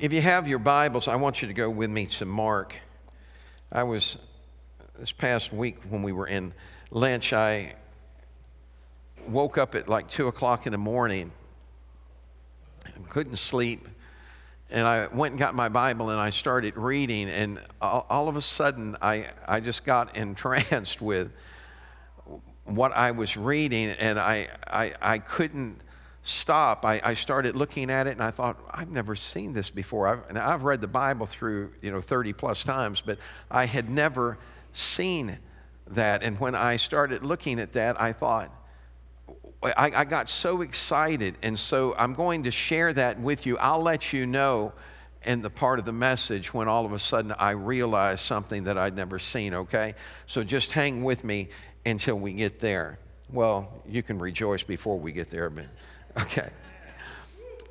If 0.00 0.14
you 0.14 0.22
have 0.22 0.48
your 0.48 0.58
Bibles, 0.58 1.08
I 1.08 1.16
want 1.16 1.42
you 1.42 1.48
to 1.48 1.52
go 1.52 1.68
with 1.68 1.90
me 1.90 2.06
to 2.06 2.24
Mark. 2.24 2.74
I 3.70 3.82
was, 3.82 4.16
this 4.98 5.12
past 5.12 5.52
week 5.52 5.76
when 5.90 6.02
we 6.02 6.10
were 6.10 6.26
in 6.26 6.54
Lynch, 6.90 7.34
I 7.34 7.74
woke 9.28 9.58
up 9.58 9.74
at 9.74 9.90
like 9.90 10.08
2 10.08 10.26
o'clock 10.26 10.64
in 10.64 10.72
the 10.72 10.78
morning, 10.78 11.32
couldn't 13.10 13.36
sleep, 13.36 13.86
and 14.70 14.86
I 14.86 15.08
went 15.08 15.32
and 15.32 15.38
got 15.38 15.54
my 15.54 15.68
Bible 15.68 16.08
and 16.08 16.18
I 16.18 16.30
started 16.30 16.78
reading, 16.78 17.28
and 17.28 17.60
all, 17.82 18.06
all 18.08 18.28
of 18.30 18.36
a 18.36 18.42
sudden 18.42 18.96
I, 19.02 19.26
I 19.46 19.60
just 19.60 19.84
got 19.84 20.16
entranced 20.16 21.02
with 21.02 21.30
what 22.64 22.92
I 22.92 23.10
was 23.10 23.36
reading, 23.36 23.90
and 23.90 24.18
I, 24.18 24.48
I, 24.66 24.94
I 25.02 25.18
couldn't 25.18 25.82
stop. 26.22 26.84
I, 26.84 27.00
I 27.02 27.14
started 27.14 27.56
looking 27.56 27.90
at 27.90 28.06
it, 28.06 28.12
and 28.12 28.22
I 28.22 28.30
thought, 28.30 28.58
I've 28.70 28.90
never 28.90 29.14
seen 29.14 29.52
this 29.52 29.70
before. 29.70 30.06
I've, 30.06 30.28
and 30.28 30.38
I've 30.38 30.62
read 30.62 30.80
the 30.80 30.88
Bible 30.88 31.26
through, 31.26 31.72
you 31.80 31.90
know, 31.90 32.00
30 32.00 32.32
plus 32.32 32.64
times, 32.64 33.00
but 33.00 33.18
I 33.50 33.66
had 33.66 33.88
never 33.88 34.38
seen 34.72 35.38
that. 35.88 36.22
And 36.22 36.38
when 36.38 36.54
I 36.54 36.76
started 36.76 37.24
looking 37.24 37.58
at 37.58 37.72
that, 37.72 38.00
I 38.00 38.12
thought, 38.12 38.54
I, 39.62 39.92
I 39.94 40.04
got 40.04 40.28
so 40.30 40.62
excited. 40.62 41.36
And 41.42 41.58
so 41.58 41.94
I'm 41.98 42.14
going 42.14 42.44
to 42.44 42.50
share 42.50 42.92
that 42.94 43.20
with 43.20 43.44
you. 43.46 43.58
I'll 43.58 43.82
let 43.82 44.12
you 44.12 44.26
know 44.26 44.72
in 45.24 45.42
the 45.42 45.50
part 45.50 45.78
of 45.78 45.84
the 45.84 45.92
message 45.92 46.54
when 46.54 46.66
all 46.66 46.86
of 46.86 46.92
a 46.92 46.98
sudden 46.98 47.32
I 47.32 47.50
realized 47.50 48.24
something 48.24 48.64
that 48.64 48.78
I'd 48.78 48.96
never 48.96 49.18
seen, 49.18 49.52
okay? 49.52 49.94
So 50.26 50.42
just 50.42 50.72
hang 50.72 51.04
with 51.04 51.24
me 51.24 51.50
until 51.84 52.14
we 52.16 52.32
get 52.32 52.58
there. 52.58 52.98
Well, 53.30 53.82
you 53.86 54.02
can 54.02 54.18
rejoice 54.18 54.62
before 54.62 54.98
we 54.98 55.12
get 55.12 55.28
there, 55.28 55.50
but 55.50 55.66
okay. 56.22 56.50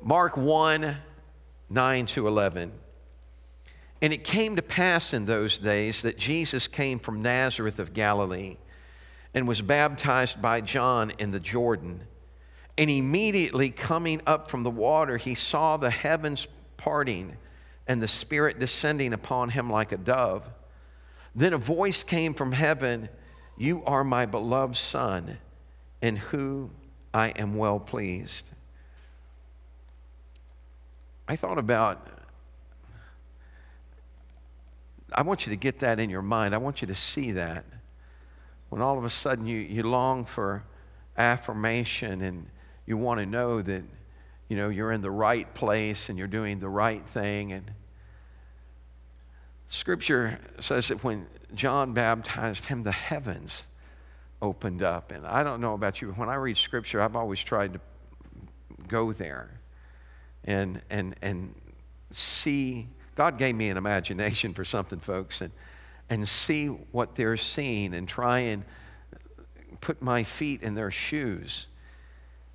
Mark 0.02 0.36
1 0.36 0.96
9 1.72 2.06
to 2.06 2.26
11. 2.26 2.72
And 4.02 4.12
it 4.12 4.24
came 4.24 4.56
to 4.56 4.62
pass 4.62 5.14
in 5.14 5.26
those 5.26 5.58
days 5.58 6.02
that 6.02 6.18
Jesus 6.18 6.66
came 6.66 6.98
from 6.98 7.22
Nazareth 7.22 7.78
of 7.78 7.92
Galilee 7.92 8.56
and 9.34 9.46
was 9.46 9.62
baptized 9.62 10.42
by 10.42 10.60
John 10.60 11.12
in 11.18 11.30
the 11.30 11.38
Jordan. 11.38 12.02
And 12.76 12.90
immediately 12.90 13.70
coming 13.70 14.20
up 14.26 14.50
from 14.50 14.62
the 14.62 14.70
water, 14.70 15.16
he 15.16 15.34
saw 15.34 15.76
the 15.76 15.90
heavens 15.90 16.48
parting 16.76 17.36
and 17.86 18.02
the 18.02 18.08
Spirit 18.08 18.58
descending 18.58 19.12
upon 19.12 19.50
him 19.50 19.70
like 19.70 19.92
a 19.92 19.96
dove. 19.96 20.48
Then 21.34 21.52
a 21.52 21.58
voice 21.58 22.02
came 22.02 22.34
from 22.34 22.52
heaven 22.52 23.08
You 23.56 23.84
are 23.84 24.02
my 24.02 24.26
beloved 24.26 24.76
Son, 24.76 25.38
in 26.00 26.16
whom 26.16 26.70
I 27.12 27.28
am 27.30 27.56
well 27.56 27.80
pleased. 27.80 28.50
I 31.26 31.36
thought 31.36 31.58
about 31.58 32.06
I 35.12 35.22
want 35.22 35.46
you 35.46 35.50
to 35.50 35.56
get 35.56 35.80
that 35.80 35.98
in 35.98 36.08
your 36.08 36.22
mind. 36.22 36.54
I 36.54 36.58
want 36.58 36.82
you 36.82 36.86
to 36.88 36.94
see 36.94 37.32
that. 37.32 37.64
When 38.68 38.80
all 38.80 38.96
of 38.96 39.04
a 39.04 39.10
sudden 39.10 39.46
you, 39.46 39.58
you 39.58 39.82
long 39.82 40.24
for 40.24 40.62
affirmation 41.16 42.22
and 42.22 42.46
you 42.86 42.96
want 42.96 43.20
to 43.20 43.26
know 43.26 43.60
that 43.60 43.82
you 44.48 44.56
know 44.56 44.68
you're 44.68 44.92
in 44.92 45.00
the 45.00 45.10
right 45.10 45.52
place 45.54 46.08
and 46.08 46.18
you're 46.18 46.26
doing 46.26 46.58
the 46.58 46.68
right 46.68 47.04
thing 47.04 47.52
and 47.52 47.70
scripture 49.66 50.38
says 50.58 50.88
that 50.88 51.04
when 51.04 51.26
John 51.54 51.92
baptized 51.92 52.66
him 52.66 52.82
the 52.82 52.92
heavens 52.92 53.66
opened 54.42 54.82
up 54.82 55.12
and 55.12 55.26
I 55.26 55.42
don't 55.42 55.60
know 55.60 55.74
about 55.74 56.00
you 56.00 56.08
but 56.08 56.18
when 56.18 56.28
I 56.28 56.36
read 56.36 56.56
scripture 56.56 57.00
I've 57.00 57.16
always 57.16 57.40
tried 57.42 57.74
to 57.74 57.80
go 58.88 59.12
there 59.12 59.60
and 60.44 60.80
and 60.90 61.14
and 61.20 61.54
see 62.10 62.88
God 63.20 63.36
gave 63.36 63.54
me 63.54 63.68
an 63.68 63.76
imagination 63.76 64.54
for 64.54 64.64
something, 64.64 64.98
folks, 64.98 65.42
and, 65.42 65.52
and 66.08 66.26
see 66.26 66.68
what 66.68 67.16
they're 67.16 67.36
seeing 67.36 67.92
and 67.92 68.08
try 68.08 68.38
and 68.38 68.64
put 69.82 70.00
my 70.00 70.22
feet 70.22 70.62
in 70.62 70.74
their 70.74 70.90
shoes. 70.90 71.66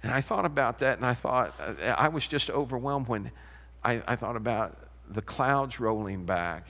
And 0.01 0.11
I 0.11 0.21
thought 0.21 0.43
about 0.43 0.79
that 0.79 0.97
and 0.97 1.05
I 1.05 1.13
thought, 1.13 1.53
uh, 1.59 1.93
I 1.95 2.07
was 2.07 2.27
just 2.27 2.49
overwhelmed 2.49 3.07
when 3.07 3.29
I, 3.83 4.01
I 4.07 4.15
thought 4.15 4.35
about 4.35 4.75
the 5.07 5.21
clouds 5.21 5.79
rolling 5.79 6.25
back. 6.25 6.67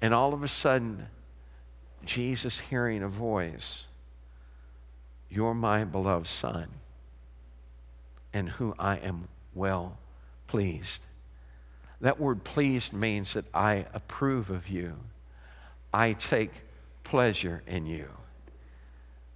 And 0.00 0.12
all 0.12 0.34
of 0.34 0.42
a 0.42 0.48
sudden, 0.48 1.06
Jesus 2.04 2.58
hearing 2.58 3.04
a 3.04 3.08
voice 3.08 3.86
You're 5.34 5.54
my 5.54 5.84
beloved 5.84 6.26
Son, 6.26 6.68
and 8.34 8.50
who 8.50 8.74
I 8.78 8.96
am 8.98 9.28
well 9.54 9.96
pleased. 10.46 11.06
That 12.02 12.20
word 12.20 12.44
pleased 12.44 12.92
means 12.92 13.32
that 13.32 13.46
I 13.54 13.86
approve 13.94 14.50
of 14.50 14.68
you. 14.68 14.96
I 15.90 16.12
take 16.12 16.50
pleasure 17.02 17.62
in 17.66 17.86
you. 17.86 18.10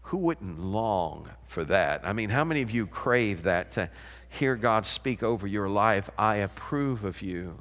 Who 0.03 0.19
wouldn't 0.19 0.61
long 0.61 1.31
for 1.47 1.65
that? 1.65 2.03
I 2.05 2.13
mean, 2.13 2.29
how 2.29 2.45
many 2.45 2.61
of 2.61 2.71
you 2.71 2.87
crave 2.87 3.45
that 3.45 3.71
to 3.73 3.89
hear 4.29 4.55
God 4.55 4.85
speak 4.85 5.23
over 5.23 5.47
your 5.47 5.71
life? 5.71 6.11
I 6.19 6.37
approve 6.37 7.05
of 7.05 7.23
you 7.23 7.57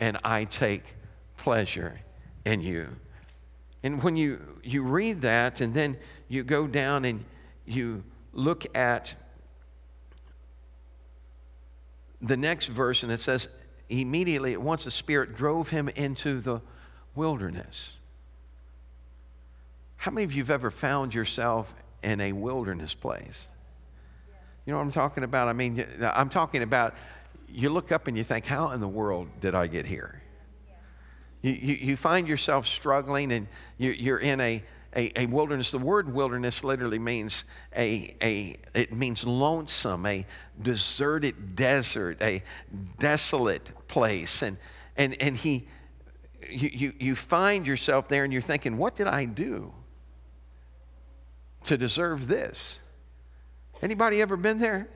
and 0.00 0.16
I 0.24 0.44
take 0.44 0.94
pleasure 1.36 2.00
in 2.46 2.62
you. 2.62 2.88
And 3.82 4.02
when 4.02 4.16
you, 4.16 4.40
you 4.62 4.82
read 4.82 5.20
that 5.20 5.60
and 5.60 5.74
then 5.74 5.98
you 6.26 6.42
go 6.42 6.66
down 6.66 7.04
and 7.04 7.22
you 7.70 8.04
look 8.32 8.66
at 8.76 9.14
the 12.20 12.36
next 12.36 12.68
verse 12.68 13.02
and 13.02 13.10
it 13.10 13.20
says, 13.20 13.48
immediately 13.88 14.52
at 14.52 14.60
once 14.60 14.84
the 14.84 14.90
Spirit 14.90 15.34
drove 15.34 15.70
him 15.70 15.88
into 15.90 16.40
the 16.40 16.60
wilderness. 17.14 17.94
How 19.96 20.10
many 20.10 20.24
of 20.24 20.32
you 20.32 20.42
have 20.42 20.50
ever 20.50 20.70
found 20.70 21.14
yourself 21.14 21.74
in 22.02 22.20
a 22.20 22.32
wilderness 22.32 22.94
place? 22.94 23.48
You 24.64 24.72
know 24.72 24.78
what 24.78 24.84
I'm 24.84 24.92
talking 24.92 25.24
about? 25.24 25.48
I 25.48 25.52
mean, 25.52 25.84
I'm 26.00 26.30
talking 26.30 26.62
about 26.62 26.94
you 27.48 27.70
look 27.70 27.90
up 27.90 28.06
and 28.06 28.16
you 28.16 28.24
think, 28.24 28.46
how 28.46 28.70
in 28.70 28.80
the 28.80 28.88
world 28.88 29.28
did 29.40 29.54
I 29.54 29.66
get 29.66 29.86
here? 29.86 30.22
You, 31.42 31.52
you, 31.52 31.74
you 31.74 31.96
find 31.96 32.28
yourself 32.28 32.66
struggling 32.66 33.32
and 33.32 33.48
you, 33.78 33.90
you're 33.90 34.18
in 34.18 34.40
a, 34.40 34.62
a, 34.94 35.20
a, 35.20 35.26
wilderness. 35.26 35.70
The 35.70 35.78
word 35.78 36.12
wilderness 36.12 36.64
literally 36.64 36.98
means 36.98 37.44
a, 37.76 38.16
a 38.20 38.56
it 38.74 38.92
means 38.92 39.24
lonesome, 39.24 40.04
a 40.06 40.26
deserted 40.60 41.54
desert, 41.54 42.20
a 42.20 42.42
desolate 42.98 43.70
place. 43.88 44.42
And 44.42 44.56
and 44.96 45.20
and 45.20 45.36
he 45.36 45.68
you, 46.50 46.70
you, 46.72 46.92
you 46.98 47.16
find 47.16 47.66
yourself 47.66 48.08
there 48.08 48.24
and 48.24 48.32
you're 48.32 48.42
thinking, 48.42 48.76
what 48.76 48.96
did 48.96 49.06
I 49.06 49.24
do 49.24 49.72
to 51.64 51.76
deserve 51.76 52.26
this? 52.26 52.78
Anybody 53.82 54.20
ever 54.20 54.36
been 54.36 54.58
there? 54.58 54.88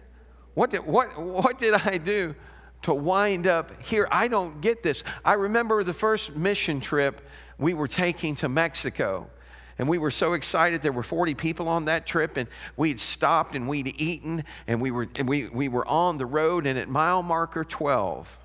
What 0.54 0.70
did, 0.70 0.86
what, 0.86 1.18
what 1.20 1.58
did 1.58 1.74
I 1.74 1.98
do 1.98 2.34
to 2.82 2.94
wind 2.94 3.46
up 3.46 3.82
here? 3.82 4.08
I 4.10 4.28
don't 4.28 4.60
get 4.60 4.82
this. 4.82 5.04
I 5.24 5.34
remember 5.34 5.82
the 5.84 5.94
first 5.94 6.36
mission 6.36 6.80
trip 6.80 7.20
we 7.58 7.74
were 7.74 7.88
taking 7.88 8.34
to 8.36 8.48
Mexico. 8.48 9.30
And 9.78 9.88
we 9.88 9.98
were 9.98 10.10
so 10.10 10.34
excited. 10.34 10.82
There 10.82 10.92
were 10.92 11.02
40 11.02 11.34
people 11.34 11.68
on 11.68 11.86
that 11.86 12.06
trip, 12.06 12.36
and 12.36 12.48
we'd 12.76 13.00
stopped 13.00 13.54
and 13.54 13.68
we'd 13.68 14.00
eaten, 14.00 14.44
and 14.66 14.80
we 14.80 14.90
were, 14.90 15.08
and 15.16 15.28
we, 15.28 15.48
we 15.48 15.68
were 15.68 15.86
on 15.88 16.18
the 16.18 16.26
road. 16.26 16.66
And 16.66 16.78
at 16.78 16.88
mile 16.88 17.22
marker 17.22 17.64
12, 17.64 18.38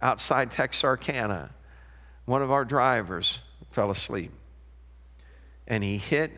outside 0.00 0.50
Texarkana, 0.50 1.50
one 2.24 2.42
of 2.42 2.50
our 2.50 2.64
drivers 2.64 3.38
fell 3.70 3.90
asleep. 3.90 4.32
And 5.68 5.84
he 5.84 5.98
hit 5.98 6.32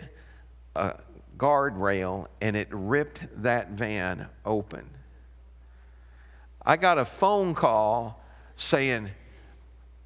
a 0.77 0.97
guardrail, 1.39 2.27
and 2.41 2.57
it 2.57 2.69
ripped 2.71 3.23
that 3.43 3.71
van 3.71 4.29
open. 4.45 4.89
I 6.65 6.77
got 6.77 6.99
a 6.99 7.05
phone 7.05 7.55
call 7.55 8.23
saying, 8.57 9.11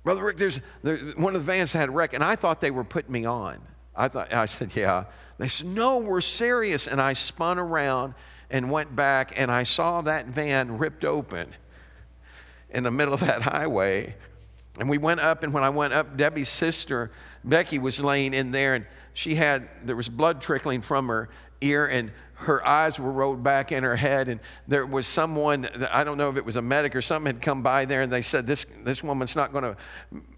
Brother 0.05 0.25
Rick, 0.25 0.38
there's, 0.38 0.61
there, 0.82 0.96
one 1.17 1.34
of 1.34 1.44
the 1.44 1.52
vans 1.52 1.73
had 1.73 1.88
a 1.88 1.93
wreck, 1.93 2.14
and 2.14 2.25
I 2.25 2.37
thought 2.37 2.61
they 2.61 2.70
were 2.70 2.84
putting 2.84 3.12
me 3.12 3.25
on. 3.25 3.61
I 3.98 4.08
thought 4.08 4.32
I 4.32 4.46
said, 4.46 4.74
yeah. 4.74 5.04
They 5.36 5.48
said, 5.48 5.66
no, 5.66 5.98
we're 5.98 6.20
serious. 6.20 6.86
And 6.86 7.00
I 7.00 7.12
spun 7.12 7.58
around 7.58 8.14
and 8.50 8.70
went 8.70 8.96
back 8.96 9.32
and 9.36 9.50
I 9.50 9.64
saw 9.64 10.00
that 10.02 10.26
van 10.26 10.78
ripped 10.78 11.04
open 11.04 11.52
in 12.70 12.84
the 12.84 12.90
middle 12.90 13.12
of 13.12 13.20
that 13.20 13.42
highway. 13.42 14.14
And 14.78 14.88
we 14.88 14.98
went 14.98 15.20
up, 15.20 15.42
and 15.42 15.52
when 15.52 15.64
I 15.64 15.70
went 15.70 15.92
up, 15.92 16.16
Debbie's 16.16 16.48
sister, 16.48 17.10
Becky, 17.42 17.80
was 17.80 18.00
laying 18.00 18.32
in 18.32 18.52
there, 18.52 18.74
and 18.74 18.86
she 19.12 19.34
had, 19.34 19.68
there 19.82 19.96
was 19.96 20.08
blood 20.08 20.40
trickling 20.40 20.82
from 20.82 21.08
her 21.08 21.28
ear 21.60 21.86
and 21.86 22.12
her 22.38 22.64
eyes 22.67 23.00
were 23.00 23.11
rolled 23.11 23.43
back 23.43 23.73
in 23.73 23.82
her 23.82 23.96
head 23.96 24.29
and 24.29 24.38
there 24.69 24.87
was 24.87 25.06
someone 25.06 25.69
i 25.90 26.05
don't 26.05 26.17
know 26.17 26.31
if 26.31 26.37
it 26.37 26.44
was 26.44 26.55
a 26.55 26.62
medic 26.62 26.94
or 26.94 27.02
something 27.02 27.35
had 27.35 27.43
come 27.43 27.62
by 27.62 27.85
there 27.85 28.02
and 28.02 28.12
they 28.12 28.23
said 28.23 28.46
this, 28.46 28.64
this 28.85 29.02
woman's 29.02 29.35
not 29.35 29.52
going 29.52 29.64
to 29.64 29.76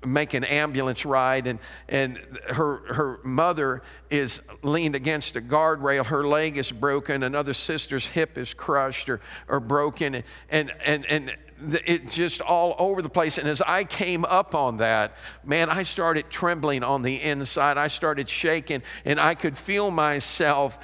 make 0.07 0.33
an 0.33 0.45
ambulance 0.45 1.05
ride 1.05 1.47
and, 1.47 1.59
and 1.89 2.17
her, 2.49 2.79
her 2.95 3.21
mother 3.23 3.83
is 4.09 4.41
leaned 4.63 4.95
against 4.95 5.37
a 5.37 5.43
guardrail 5.43 6.07
her 6.07 6.27
leg 6.27 6.57
is 6.57 6.73
broken 6.73 7.23
another 7.23 7.53
sister's 7.53 8.07
hip 8.07 8.39
is 8.39 8.55
crushed 8.55 9.11
or, 9.11 9.21
or 9.47 9.61
broken 9.61 10.23
and, 10.51 10.73
and, 10.85 11.05
and, 11.07 11.37
it's 11.63 12.15
just 12.15 12.41
all 12.41 12.75
over 12.79 13.03
the 13.03 13.11
place. 13.11 13.37
And 13.37 13.47
as 13.47 13.61
I 13.61 13.85
came 13.85 14.25
up 14.25 14.55
on 14.55 14.79
that, 14.79 15.15
man, 15.45 15.69
I 15.69 15.83
started 15.83 16.31
trembling 16.31 16.83
on 16.83 17.03
the 17.03 17.21
inside. 17.21 17.77
I 17.77 17.89
started 17.89 18.31
shaking, 18.31 18.83
and 19.05 19.21
I 19.21 19.35
could 19.35 19.59
feel 19.59 19.91
myself 19.91 20.79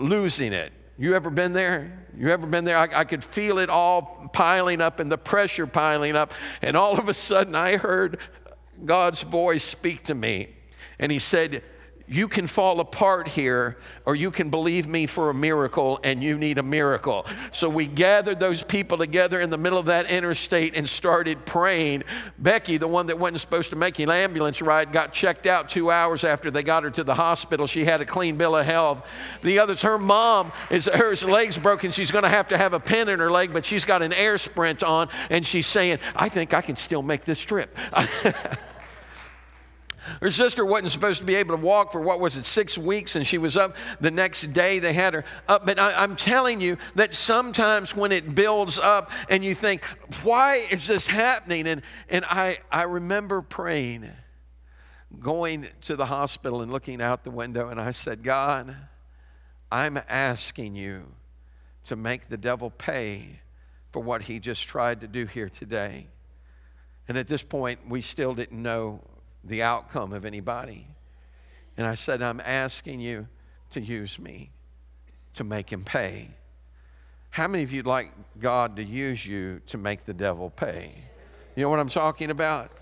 losing 0.00 0.52
it. 0.52 0.72
You 0.98 1.14
ever 1.14 1.30
been 1.30 1.52
there? 1.52 2.06
You 2.16 2.28
ever 2.28 2.46
been 2.46 2.64
there? 2.64 2.76
I, 2.76 2.88
I, 2.92 3.04
could 3.04 3.24
feel 3.24 3.58
it 3.58 3.70
all 3.70 4.28
piling 4.32 4.80
up 4.80 5.00
and 5.00 5.10
the 5.10 5.16
pressure 5.16 5.66
piling 5.66 6.16
up. 6.16 6.34
And 6.60 6.76
all 6.76 6.98
of 6.98 7.08
a 7.08 7.14
sudden, 7.14 7.54
I 7.54 7.76
heard 7.76 8.18
God's 8.84 9.22
voice 9.22 9.64
speak 9.64 10.02
to 10.04 10.14
me. 10.14 10.54
And 10.98 11.10
He 11.10 11.18
said, 11.18 11.62
you 12.10 12.26
can 12.26 12.48
fall 12.48 12.80
apart 12.80 13.28
here, 13.28 13.76
or 14.04 14.16
you 14.16 14.32
can 14.32 14.50
believe 14.50 14.88
me 14.88 15.06
for 15.06 15.30
a 15.30 15.34
miracle, 15.34 16.00
and 16.02 16.24
you 16.24 16.36
need 16.36 16.58
a 16.58 16.62
miracle. 16.62 17.24
So 17.52 17.68
we 17.68 17.86
gathered 17.86 18.40
those 18.40 18.64
people 18.64 18.98
together 18.98 19.40
in 19.40 19.48
the 19.48 19.56
middle 19.56 19.78
of 19.78 19.86
that 19.86 20.10
interstate 20.10 20.76
and 20.76 20.88
started 20.88 21.46
praying. 21.46 22.02
Becky, 22.36 22.78
the 22.78 22.88
one 22.88 23.06
that 23.06 23.18
wasn't 23.18 23.40
supposed 23.40 23.70
to 23.70 23.76
make 23.76 24.00
an 24.00 24.10
ambulance 24.10 24.60
ride, 24.60 24.90
got 24.90 25.12
checked 25.12 25.46
out 25.46 25.68
two 25.68 25.92
hours 25.92 26.24
after 26.24 26.50
they 26.50 26.64
got 26.64 26.82
her 26.82 26.90
to 26.90 27.04
the 27.04 27.14
hospital. 27.14 27.68
She 27.68 27.84
had 27.84 28.00
a 28.00 28.06
clean 28.06 28.36
bill 28.36 28.56
of 28.56 28.66
health. 28.66 29.08
The 29.42 29.60
others, 29.60 29.82
her 29.82 29.96
mom, 29.96 30.50
is 30.68 30.86
her 30.86 31.14
leg's 31.28 31.58
broken. 31.58 31.92
She's 31.92 32.10
going 32.10 32.24
to 32.24 32.28
have 32.28 32.48
to 32.48 32.58
have 32.58 32.74
a 32.74 32.80
pin 32.80 33.08
in 33.08 33.20
her 33.20 33.30
leg, 33.30 33.52
but 33.52 33.64
she's 33.64 33.84
got 33.84 34.02
an 34.02 34.12
air 34.12 34.36
splint 34.36 34.82
on, 34.82 35.10
and 35.30 35.46
she's 35.46 35.66
saying, 35.66 36.00
I 36.16 36.28
think 36.28 36.54
I 36.54 36.60
can 36.60 36.74
still 36.74 37.02
make 37.02 37.24
this 37.24 37.40
trip. 37.40 37.78
Her 40.20 40.30
sister 40.30 40.64
wasn't 40.64 40.92
supposed 40.92 41.20
to 41.20 41.24
be 41.24 41.34
able 41.36 41.56
to 41.56 41.62
walk 41.62 41.92
for 41.92 42.00
what 42.00 42.20
was 42.20 42.36
it, 42.36 42.44
six 42.44 42.76
weeks, 42.76 43.16
and 43.16 43.26
she 43.26 43.38
was 43.38 43.56
up 43.56 43.76
the 44.00 44.10
next 44.10 44.52
day. 44.52 44.78
They 44.78 44.92
had 44.92 45.14
her 45.14 45.24
up. 45.48 45.66
But 45.66 45.78
I, 45.78 46.04
am 46.04 46.16
telling 46.16 46.60
you 46.60 46.78
that 46.94 47.14
sometimes 47.14 47.94
when 47.94 48.12
it 48.12 48.34
builds 48.34 48.78
up 48.78 49.10
and 49.28 49.44
you 49.44 49.54
think, 49.54 49.82
why 50.22 50.66
is 50.70 50.86
this 50.86 51.06
happening? 51.06 51.66
And, 51.66 51.82
and 52.08 52.24
I, 52.26 52.58
I 52.70 52.84
remember 52.84 53.42
praying, 53.42 54.10
going 55.18 55.68
to 55.82 55.96
the 55.96 56.06
hospital 56.06 56.62
and 56.62 56.70
looking 56.70 57.02
out 57.02 57.24
the 57.24 57.30
window, 57.30 57.68
and 57.68 57.80
I 57.80 57.90
said, 57.90 58.22
God, 58.22 58.76
I'm 59.70 60.00
asking 60.08 60.76
you 60.76 61.04
to 61.84 61.96
make 61.96 62.28
the 62.28 62.36
devil 62.36 62.70
pay 62.70 63.40
for 63.92 64.02
what 64.02 64.22
he 64.22 64.38
just 64.38 64.66
tried 64.66 65.00
to 65.00 65.08
do 65.08 65.26
here 65.26 65.48
today. 65.48 66.06
And 67.08 67.18
at 67.18 67.26
this 67.26 67.42
point, 67.42 67.80
we 67.88 68.00
still 68.00 68.34
didn't 68.34 68.62
know 68.62 69.00
the 69.44 69.62
outcome 69.62 70.12
of 70.12 70.24
anybody. 70.24 70.86
And 71.76 71.86
I 71.86 71.94
said, 71.94 72.22
I'm 72.22 72.40
asking 72.40 73.00
you 73.00 73.26
to 73.70 73.80
use 73.80 74.18
me 74.18 74.50
to 75.34 75.44
make 75.44 75.72
him 75.72 75.84
pay. 75.84 76.30
How 77.30 77.46
many 77.46 77.62
of 77.62 77.72
you'd 77.72 77.86
like 77.86 78.12
God 78.38 78.76
to 78.76 78.84
use 78.84 79.24
you 79.24 79.60
to 79.68 79.78
make 79.78 80.04
the 80.04 80.14
devil 80.14 80.50
pay? 80.50 80.92
You 81.54 81.62
know 81.62 81.70
what 81.70 81.78
I'm 81.78 81.88
talking 81.88 82.30
about? 82.30 82.72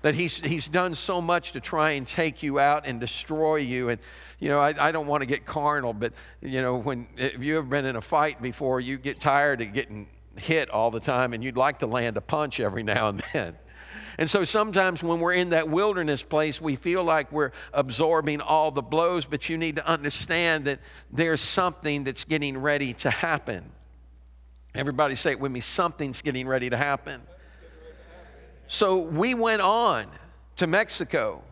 That 0.00 0.14
he's, 0.14 0.40
he's 0.40 0.66
done 0.66 0.94
so 0.94 1.20
much 1.20 1.52
to 1.52 1.60
try 1.60 1.92
and 1.92 2.08
take 2.08 2.42
you 2.42 2.58
out 2.58 2.86
and 2.86 2.98
destroy 2.98 3.56
you. 3.56 3.90
And, 3.90 4.00
you 4.40 4.48
know, 4.48 4.58
I, 4.58 4.74
I 4.88 4.92
don't 4.92 5.06
want 5.06 5.22
to 5.22 5.26
get 5.26 5.46
carnal, 5.46 5.92
but, 5.92 6.12
you 6.40 6.60
know, 6.60 6.76
when, 6.76 7.06
if 7.16 7.44
you've 7.44 7.70
been 7.70 7.84
in 7.84 7.96
a 7.96 8.00
fight 8.00 8.42
before, 8.42 8.80
you 8.80 8.98
get 8.98 9.20
tired 9.20 9.60
of 9.60 9.72
getting 9.72 10.08
hit 10.36 10.70
all 10.70 10.90
the 10.90 11.00
time 11.00 11.34
and 11.34 11.44
you'd 11.44 11.56
like 11.56 11.78
to 11.80 11.86
land 11.86 12.16
a 12.16 12.20
punch 12.20 12.58
every 12.58 12.82
now 12.82 13.08
and 13.08 13.22
then. 13.32 13.56
And 14.18 14.28
so 14.28 14.44
sometimes 14.44 15.02
when 15.02 15.20
we're 15.20 15.32
in 15.32 15.50
that 15.50 15.68
wilderness 15.68 16.22
place, 16.22 16.60
we 16.60 16.76
feel 16.76 17.02
like 17.02 17.32
we're 17.32 17.52
absorbing 17.72 18.40
all 18.40 18.70
the 18.70 18.82
blows, 18.82 19.24
but 19.24 19.48
you 19.48 19.56
need 19.56 19.76
to 19.76 19.86
understand 19.86 20.66
that 20.66 20.80
there's 21.10 21.40
something 21.40 22.04
that's 22.04 22.24
getting 22.24 22.58
ready 22.58 22.92
to 22.94 23.10
happen. 23.10 23.70
Everybody 24.74 25.14
say 25.14 25.32
it 25.32 25.40
with 25.40 25.52
me 25.52 25.60
something's 25.60 26.22
getting 26.22 26.46
ready 26.46 26.70
to 26.70 26.76
happen. 26.76 27.22
So 28.66 28.98
we 28.98 29.34
went 29.34 29.62
on 29.62 30.06
to 30.56 30.66
Mexico. 30.66 31.42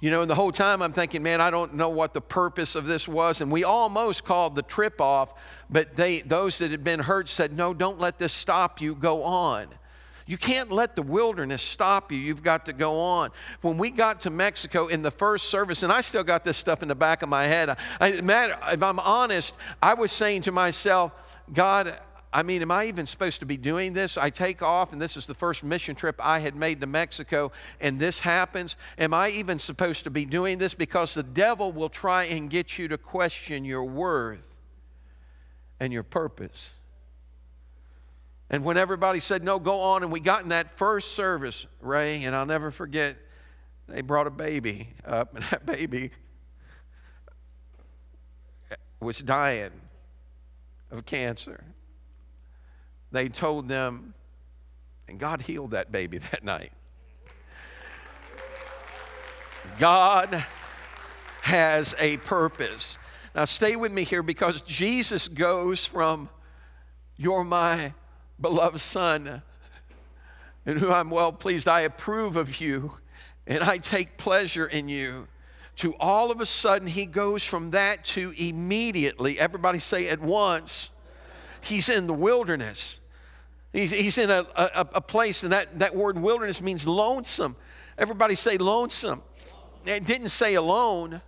You 0.00 0.10
know, 0.10 0.20
and 0.20 0.30
the 0.30 0.34
whole 0.34 0.52
time 0.52 0.82
I'm 0.82 0.92
thinking, 0.92 1.22
man, 1.22 1.40
I 1.40 1.50
don't 1.50 1.74
know 1.74 1.88
what 1.88 2.12
the 2.12 2.20
purpose 2.20 2.74
of 2.74 2.84
this 2.84 3.08
was. 3.08 3.40
And 3.40 3.50
we 3.50 3.64
almost 3.64 4.22
called 4.24 4.54
the 4.54 4.62
trip 4.62 5.00
off, 5.00 5.32
but 5.70 5.96
they, 5.96 6.20
those 6.20 6.58
that 6.58 6.70
had 6.70 6.84
been 6.84 7.00
hurt 7.00 7.28
said, 7.30 7.56
no, 7.56 7.72
don't 7.72 7.98
let 7.98 8.18
this 8.18 8.32
stop 8.32 8.82
you, 8.82 8.94
go 8.94 9.22
on. 9.22 9.68
You 10.26 10.38
can't 10.38 10.72
let 10.72 10.96
the 10.96 11.02
wilderness 11.02 11.60
stop 11.60 12.10
you. 12.10 12.18
You've 12.18 12.42
got 12.42 12.66
to 12.66 12.72
go 12.72 12.98
on. 13.00 13.30
When 13.60 13.76
we 13.76 13.90
got 13.90 14.22
to 14.22 14.30
Mexico 14.30 14.86
in 14.86 15.02
the 15.02 15.10
first 15.10 15.50
service, 15.50 15.82
and 15.82 15.92
I 15.92 16.00
still 16.00 16.24
got 16.24 16.44
this 16.44 16.56
stuff 16.56 16.82
in 16.82 16.88
the 16.88 16.94
back 16.94 17.22
of 17.22 17.28
my 17.28 17.44
head, 17.44 17.76
I, 18.00 18.20
Matt, 18.22 18.58
if 18.72 18.82
I'm 18.82 18.98
honest, 19.00 19.54
I 19.82 19.94
was 19.94 20.10
saying 20.10 20.42
to 20.42 20.52
myself, 20.52 21.12
God, 21.52 21.98
I 22.32 22.42
mean, 22.42 22.62
am 22.62 22.70
I 22.72 22.86
even 22.86 23.06
supposed 23.06 23.40
to 23.40 23.46
be 23.46 23.56
doing 23.56 23.92
this? 23.92 24.16
I 24.16 24.28
take 24.30 24.60
off, 24.60 24.92
and 24.92 25.00
this 25.00 25.16
is 25.16 25.26
the 25.26 25.34
first 25.34 25.62
mission 25.62 25.94
trip 25.94 26.16
I 26.18 26.40
had 26.40 26.56
made 26.56 26.80
to 26.80 26.86
Mexico, 26.86 27.52
and 27.80 28.00
this 28.00 28.20
happens. 28.20 28.76
Am 28.98 29.14
I 29.14 29.28
even 29.28 29.60
supposed 29.60 30.02
to 30.04 30.10
be 30.10 30.24
doing 30.24 30.58
this? 30.58 30.74
Because 30.74 31.14
the 31.14 31.22
devil 31.22 31.70
will 31.70 31.90
try 31.90 32.24
and 32.24 32.50
get 32.50 32.76
you 32.76 32.88
to 32.88 32.98
question 32.98 33.64
your 33.64 33.84
worth 33.84 34.54
and 35.78 35.92
your 35.92 36.02
purpose. 36.02 36.72
And 38.50 38.64
when 38.64 38.76
everybody 38.76 39.20
said, 39.20 39.42
no, 39.42 39.58
go 39.58 39.80
on, 39.80 40.02
and 40.02 40.12
we 40.12 40.20
got 40.20 40.42
in 40.42 40.50
that 40.50 40.76
first 40.76 41.12
service, 41.12 41.66
Ray, 41.80 42.24
and 42.24 42.36
I'll 42.36 42.46
never 42.46 42.70
forget, 42.70 43.16
they 43.88 44.02
brought 44.02 44.26
a 44.26 44.30
baby 44.30 44.88
up, 45.04 45.34
and 45.34 45.44
that 45.44 45.66
baby 45.66 46.10
was 49.00 49.18
dying 49.18 49.70
of 50.90 51.04
cancer. 51.04 51.64
They 53.12 53.28
told 53.28 53.68
them, 53.68 54.14
and 55.08 55.18
God 55.18 55.42
healed 55.42 55.72
that 55.72 55.92
baby 55.92 56.18
that 56.32 56.44
night. 56.44 56.72
God 59.78 60.44
has 61.42 61.94
a 61.98 62.18
purpose. 62.18 62.98
Now, 63.34 63.44
stay 63.46 63.76
with 63.76 63.92
me 63.92 64.04
here 64.04 64.22
because 64.22 64.60
Jesus 64.62 65.28
goes 65.28 65.84
from, 65.84 66.28
You're 67.16 67.44
my 67.44 67.92
beloved 68.40 68.80
Son, 68.80 69.42
in 70.66 70.76
whom 70.78 70.92
I'm 70.92 71.10
well 71.10 71.32
pleased. 71.32 71.68
I 71.68 71.80
approve 71.80 72.36
of 72.36 72.60
you 72.60 72.94
and 73.46 73.62
I 73.62 73.78
take 73.78 74.16
pleasure 74.16 74.66
in 74.66 74.88
you. 74.88 75.28
To 75.76 75.94
all 75.98 76.30
of 76.30 76.40
a 76.40 76.46
sudden, 76.46 76.86
he 76.86 77.04
goes 77.04 77.42
from 77.42 77.72
that 77.72 78.04
to 78.06 78.32
immediately, 78.36 79.38
everybody 79.38 79.80
say 79.80 80.08
at 80.08 80.20
once, 80.20 80.90
he's 81.60 81.88
in 81.88 82.06
the 82.06 82.14
wilderness. 82.14 83.00
He's, 83.72 83.90
he's 83.90 84.18
in 84.18 84.30
a, 84.30 84.46
a, 84.54 84.86
a 84.94 85.00
place, 85.00 85.42
and 85.42 85.52
that, 85.52 85.80
that 85.80 85.96
word 85.96 86.16
wilderness 86.16 86.62
means 86.62 86.86
lonesome. 86.86 87.56
Everybody 87.98 88.36
say 88.36 88.56
lonesome. 88.56 89.22
It 89.84 90.04
didn't 90.04 90.28
say 90.28 90.54
alone. 90.54 91.20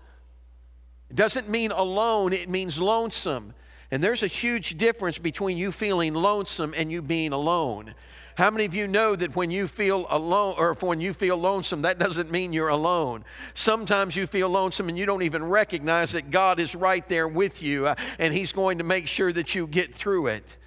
It 1.11 1.16
doesn't 1.16 1.49
mean 1.49 1.73
alone, 1.73 2.33
it 2.33 2.49
means 2.49 2.80
lonesome. 2.80 3.52
And 3.90 4.02
there's 4.02 4.23
a 4.23 4.28
huge 4.28 4.78
difference 4.78 5.19
between 5.19 5.57
you 5.57 5.73
feeling 5.73 6.14
lonesome 6.14 6.75
and 6.76 6.90
you 6.90 7.02
being 7.02 7.33
alone. 7.33 7.95
How 8.37 8.50
many 8.50 8.66
of 8.66 8.75
you 8.75 8.87
know 8.87 9.16
that 9.16 9.35
when 9.35 9.50
you 9.50 9.66
feel 9.66 10.07
alone 10.11 10.57
or 10.59 10.75
when 10.75 11.00
you 11.00 11.14
feel 11.14 11.38
lonesome, 11.38 11.83
that 11.83 11.99
doesn't 11.99 12.31
mean 12.31 12.52
you're 12.52 12.69
alone? 12.69 13.25
Sometimes 13.55 14.14
you 14.14 14.26
feel 14.26 14.50
lonesome 14.50 14.90
and 14.90 14.99
you 14.99 15.07
don't 15.07 15.23
even 15.23 15.43
recognize 15.43 16.12
that 16.12 16.31
God 16.31 16.61
is 16.61 16.75
right 16.75 17.09
there 17.09 17.26
with 17.26 17.62
you 17.62 17.87
uh, 17.87 17.95
and 18.19 18.35
He's 18.35 18.52
going 18.52 18.78
to 18.78 18.85
make 18.85 19.07
sure 19.07 19.33
that 19.33 19.55
you 19.55 19.66
get 19.66 19.95
through 19.95 20.26
it. 20.26 20.59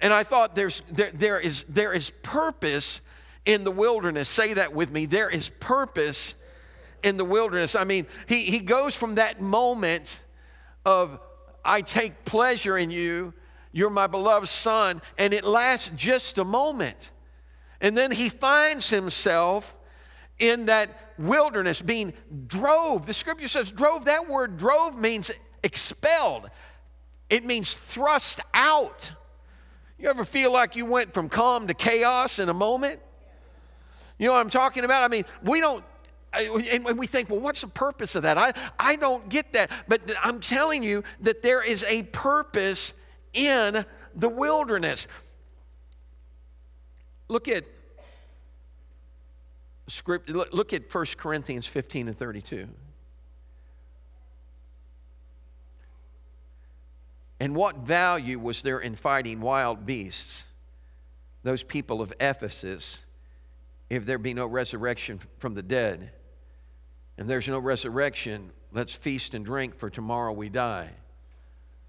And 0.00 0.14
I 0.14 0.22
thought 0.22 0.56
there's, 0.56 0.82
there, 0.90 1.10
there, 1.12 1.38
is, 1.38 1.64
there 1.64 1.92
is 1.92 2.10
purpose 2.22 3.02
in 3.44 3.64
the 3.64 3.70
wilderness. 3.70 4.30
Say 4.30 4.54
that 4.54 4.72
with 4.74 4.90
me. 4.90 5.04
There 5.04 5.28
is 5.28 5.50
purpose 5.60 6.34
in 7.02 7.18
the 7.18 7.24
wilderness. 7.26 7.76
I 7.76 7.84
mean, 7.84 8.06
he, 8.28 8.44
he 8.44 8.60
goes 8.60 8.96
from 8.96 9.16
that 9.16 9.42
moment 9.42 10.22
of 10.86 11.20
I 11.64 11.82
take 11.82 12.24
pleasure 12.24 12.78
in 12.78 12.90
you. 12.90 13.34
You're 13.72 13.90
my 13.90 14.06
beloved 14.06 14.48
son. 14.48 15.02
And 15.18 15.32
it 15.32 15.44
lasts 15.44 15.90
just 15.96 16.38
a 16.38 16.44
moment. 16.44 17.12
And 17.80 17.96
then 17.96 18.10
he 18.10 18.28
finds 18.28 18.90
himself 18.90 19.76
in 20.38 20.66
that 20.66 21.12
wilderness 21.18 21.80
being 21.80 22.12
drove. 22.46 23.06
The 23.06 23.12
scripture 23.12 23.48
says 23.48 23.70
drove. 23.70 24.06
That 24.06 24.28
word 24.28 24.56
drove 24.56 24.98
means 24.98 25.30
expelled, 25.62 26.50
it 27.28 27.44
means 27.44 27.74
thrust 27.74 28.40
out. 28.54 29.12
You 29.98 30.08
ever 30.08 30.24
feel 30.24 30.50
like 30.50 30.76
you 30.76 30.86
went 30.86 31.12
from 31.12 31.28
calm 31.28 31.66
to 31.66 31.74
chaos 31.74 32.38
in 32.38 32.48
a 32.48 32.54
moment? 32.54 33.00
You 34.18 34.26
know 34.26 34.32
what 34.32 34.40
I'm 34.40 34.50
talking 34.50 34.84
about? 34.84 35.02
I 35.02 35.08
mean, 35.08 35.24
we 35.42 35.60
don't 35.60 35.84
and 36.32 36.98
we 36.98 37.06
think, 37.06 37.28
well, 37.28 37.40
what's 37.40 37.60
the 37.60 37.66
purpose 37.68 38.14
of 38.14 38.22
that? 38.22 38.38
I, 38.38 38.52
I 38.78 38.96
don't 38.96 39.28
get 39.28 39.52
that. 39.54 39.70
But 39.88 40.02
I'm 40.22 40.40
telling 40.40 40.82
you 40.82 41.02
that 41.20 41.42
there 41.42 41.62
is 41.62 41.84
a 41.84 42.04
purpose 42.04 42.94
in 43.32 43.84
the 44.14 44.28
wilderness. 44.28 45.08
Look 47.28 47.48
at 47.48 47.64
script, 49.88 50.30
look 50.30 50.72
at 50.72 50.92
1 50.92 51.06
Corinthians 51.16 51.66
15 51.66 52.08
and 52.08 52.18
32. 52.18 52.68
And 57.40 57.56
what 57.56 57.76
value 57.76 58.38
was 58.38 58.62
there 58.62 58.78
in 58.78 58.94
fighting 58.94 59.40
wild 59.40 59.86
beasts, 59.86 60.46
those 61.42 61.62
people 61.62 62.02
of 62.02 62.12
Ephesus, 62.20 63.06
if 63.88 64.04
there 64.04 64.18
be 64.18 64.34
no 64.34 64.46
resurrection 64.46 65.18
from 65.38 65.54
the 65.54 65.62
dead? 65.62 66.12
And 67.20 67.28
there's 67.28 67.46
no 67.46 67.58
resurrection, 67.58 68.50
let's 68.72 68.94
feast 68.94 69.34
and 69.34 69.44
drink, 69.44 69.76
for 69.76 69.90
tomorrow 69.90 70.32
we 70.32 70.48
die. 70.48 70.88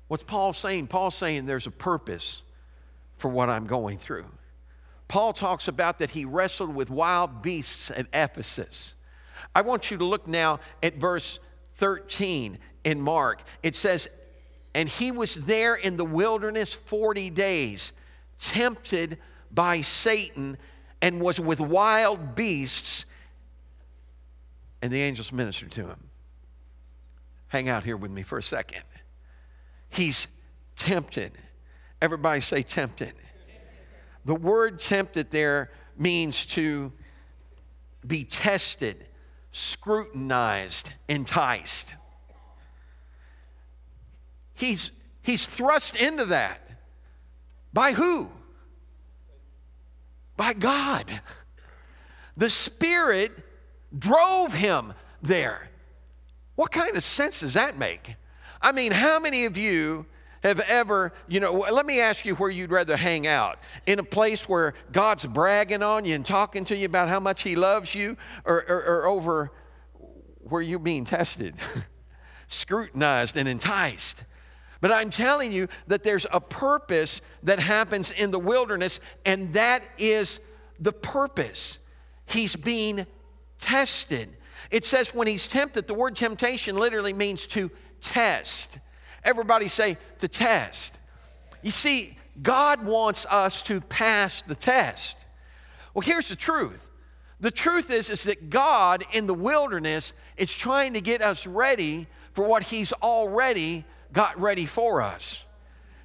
What's 0.10 0.24
Paul 0.24 0.52
saying? 0.52 0.88
Paul's 0.88 1.16
saying 1.16 1.46
there's 1.46 1.68
a 1.68 1.72
purpose 1.72 2.42
for 3.16 3.30
what 3.30 3.50
I'm 3.50 3.66
going 3.66 3.98
through. 3.98 4.26
Paul 5.08 5.32
talks 5.32 5.70
about 5.70 6.00
that 6.00 6.10
he 6.10 6.26
wrestled 6.26 6.76
with 6.76 6.90
wild 6.90 7.42
beasts 7.42 7.90
at 7.92 8.08
Ephesus. 8.14 8.96
I 9.56 9.62
want 9.62 9.90
you 9.90 9.98
to 10.00 10.04
look 10.04 10.28
now 10.28 10.60
at 10.84 10.96
verse 10.96 11.40
13 11.76 12.58
in 12.84 13.00
Mark. 13.00 13.42
It 13.64 13.74
says, 13.74 14.10
And 14.76 14.90
he 14.90 15.14
was 15.14 15.36
there 15.36 15.76
in 15.76 15.96
the 15.96 16.04
wilderness 16.04 16.74
40 16.74 17.30
days, 17.30 17.94
tempted 18.42 19.18
by 19.50 19.80
Satan, 19.80 20.58
and 21.02 21.22
was 21.22 21.40
with 21.40 21.62
wild 21.62 22.36
beasts, 22.36 23.06
and 24.82 24.92
the 24.92 25.02
angels 25.02 25.32
ministered 25.32 25.72
to 25.72 25.88
him. 25.88 26.10
Hang 27.48 27.70
out 27.70 27.84
here 27.84 27.98
with 27.98 28.12
me 28.12 28.24
for 28.24 28.38
a 28.38 28.44
second. 28.44 28.84
He's 29.90 30.28
tempted. 30.78 31.32
Everybody 32.02 32.42
say 32.42 32.64
tempted. 32.64 33.14
The 34.26 34.36
word 34.36 34.80
tempted 34.80 35.32
there 35.32 35.72
means 35.98 36.46
to 36.48 36.92
be 38.06 38.24
tested, 38.24 39.06
scrutinized, 39.52 40.94
enticed. 41.08 41.96
He's, 44.54 44.92
he's 45.22 45.46
thrust 45.46 45.96
into 45.96 46.26
that. 46.26 46.70
By 47.74 47.94
who? 47.94 48.30
By 50.38 50.54
God. 50.54 51.22
The 52.38 52.50
Spirit 52.50 53.32
drove 53.98 54.54
him 54.54 54.94
there. 55.22 55.70
What 56.56 56.72
kind 56.72 56.96
of 56.96 57.04
sense 57.04 57.40
does 57.42 57.54
that 57.56 57.78
make? 57.78 58.16
I 58.62 58.72
mean, 58.72 58.92
how 58.92 59.20
many 59.20 59.46
of 59.46 59.58
you 59.58 60.06
have 60.44 60.60
ever, 60.62 61.14
you 61.28 61.40
know, 61.40 61.52
let 61.52 61.86
me 61.86 62.02
ask 62.02 62.26
you 62.26 62.36
where 62.36 62.50
you'd 62.50 62.72
rather 62.72 62.98
hang 62.98 63.28
out. 63.28 63.60
In 63.86 64.00
a 64.00 64.04
place 64.04 64.50
where 64.50 64.74
God's 64.92 65.26
bragging 65.26 65.84
on 65.84 66.06
you 66.06 66.16
and 66.16 66.26
talking 66.26 66.66
to 66.66 66.76
you 66.76 66.86
about 66.86 67.10
how 67.10 67.20
much 67.20 67.44
He 67.44 67.56
loves 67.56 67.94
you, 67.94 68.18
or, 68.46 68.66
or, 68.68 68.84
or 68.84 69.06
over 69.08 69.52
where 70.40 70.62
you're 70.62 70.80
being 70.80 71.06
tested, 71.06 71.56
scrutinized, 72.48 73.38
and 73.38 73.48
enticed. 73.48 74.24
But 74.82 74.92
I'm 74.92 75.12
telling 75.12 75.52
you 75.52 75.68
that 75.88 76.04
there's 76.04 76.26
a 76.32 76.42
purpose 76.42 77.22
that 77.44 77.60
happens 77.60 78.10
in 78.10 78.32
the 78.32 78.40
wilderness, 78.40 79.00
and 79.26 79.54
that 79.54 79.88
is 80.00 80.40
the 80.80 80.92
purpose. 80.92 81.78
He's 82.26 82.56
being 82.56 83.06
tested. 83.62 84.28
It 84.70 84.84
says 84.84 85.14
when 85.14 85.28
he's 85.28 85.48
tempted, 85.48 85.88
the 85.88 85.94
word 85.94 86.18
temptation 86.18 86.78
literally 86.78 87.14
means 87.14 87.48
to 87.48 87.72
test. 88.02 88.80
Everybody 89.24 89.70
say 89.70 89.98
to 90.20 90.28
test. 90.28 90.98
You 91.62 91.72
see, 91.72 92.18
God 92.42 92.86
wants 92.86 93.26
us 93.30 93.62
to 93.64 93.80
pass 93.80 94.42
the 94.42 94.56
test. 94.56 95.26
Well, 95.94 96.02
here's 96.02 96.30
the 96.30 96.36
truth. 96.36 96.90
The 97.40 97.52
truth 97.52 97.90
is, 97.90 98.10
is 98.10 98.24
that 98.26 98.50
God 98.50 99.04
in 99.12 99.28
the 99.28 99.34
wilderness 99.34 100.14
is 100.38 100.54
trying 100.54 100.94
to 100.94 101.02
get 101.02 101.22
us 101.22 101.48
ready 101.48 102.08
for 102.34 102.46
what 102.46 102.64
He's 102.64 102.94
already 102.94 103.84
got 104.14 104.40
ready 104.40 104.66
for 104.66 105.02
us. 105.02 105.44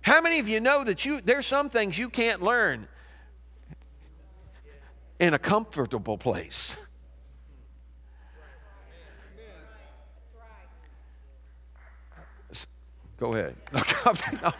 How 0.03 0.21
many 0.21 0.39
of 0.39 0.49
you 0.49 0.61
know 0.61 0.85
that 0.85 1.05
you 1.05 1.21
there's 1.21 1.47
some 1.47 1.69
things 1.69 1.99
you 1.99 2.09
can't 2.09 2.41
learn 2.41 2.89
in 5.19 5.35
a 5.35 5.39
comfortable 5.39 6.19
place? 6.19 6.77
Go 13.19 13.35
ahead. 13.35 13.57
No, 14.43 14.53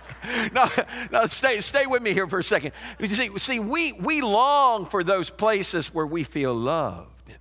no, 0.53 0.69
no, 1.13 1.27
stay, 1.27 1.61
stay 1.61 1.87
with 1.87 2.03
me 2.03 2.13
here 2.13 2.27
for 2.27 2.41
a 2.41 2.43
second. 2.43 2.73
You 2.99 3.07
See, 3.07 3.31
see 3.39 3.59
we, 3.61 3.93
we 3.93 4.23
long 4.23 4.85
for 4.85 5.05
those 5.05 5.31
places 5.31 5.95
where 5.95 6.07
we 6.07 6.25
feel 6.25 6.53
loved 6.53 7.29
and 7.29 7.39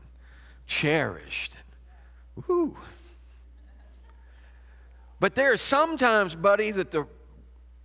cherished. 0.67 1.55
And, 1.55 2.45
woo. 2.47 2.77
But 5.19 5.33
there's 5.33 5.61
sometimes, 5.61 6.35
buddy, 6.35 6.69
that 6.71 6.91
the, 6.91 7.07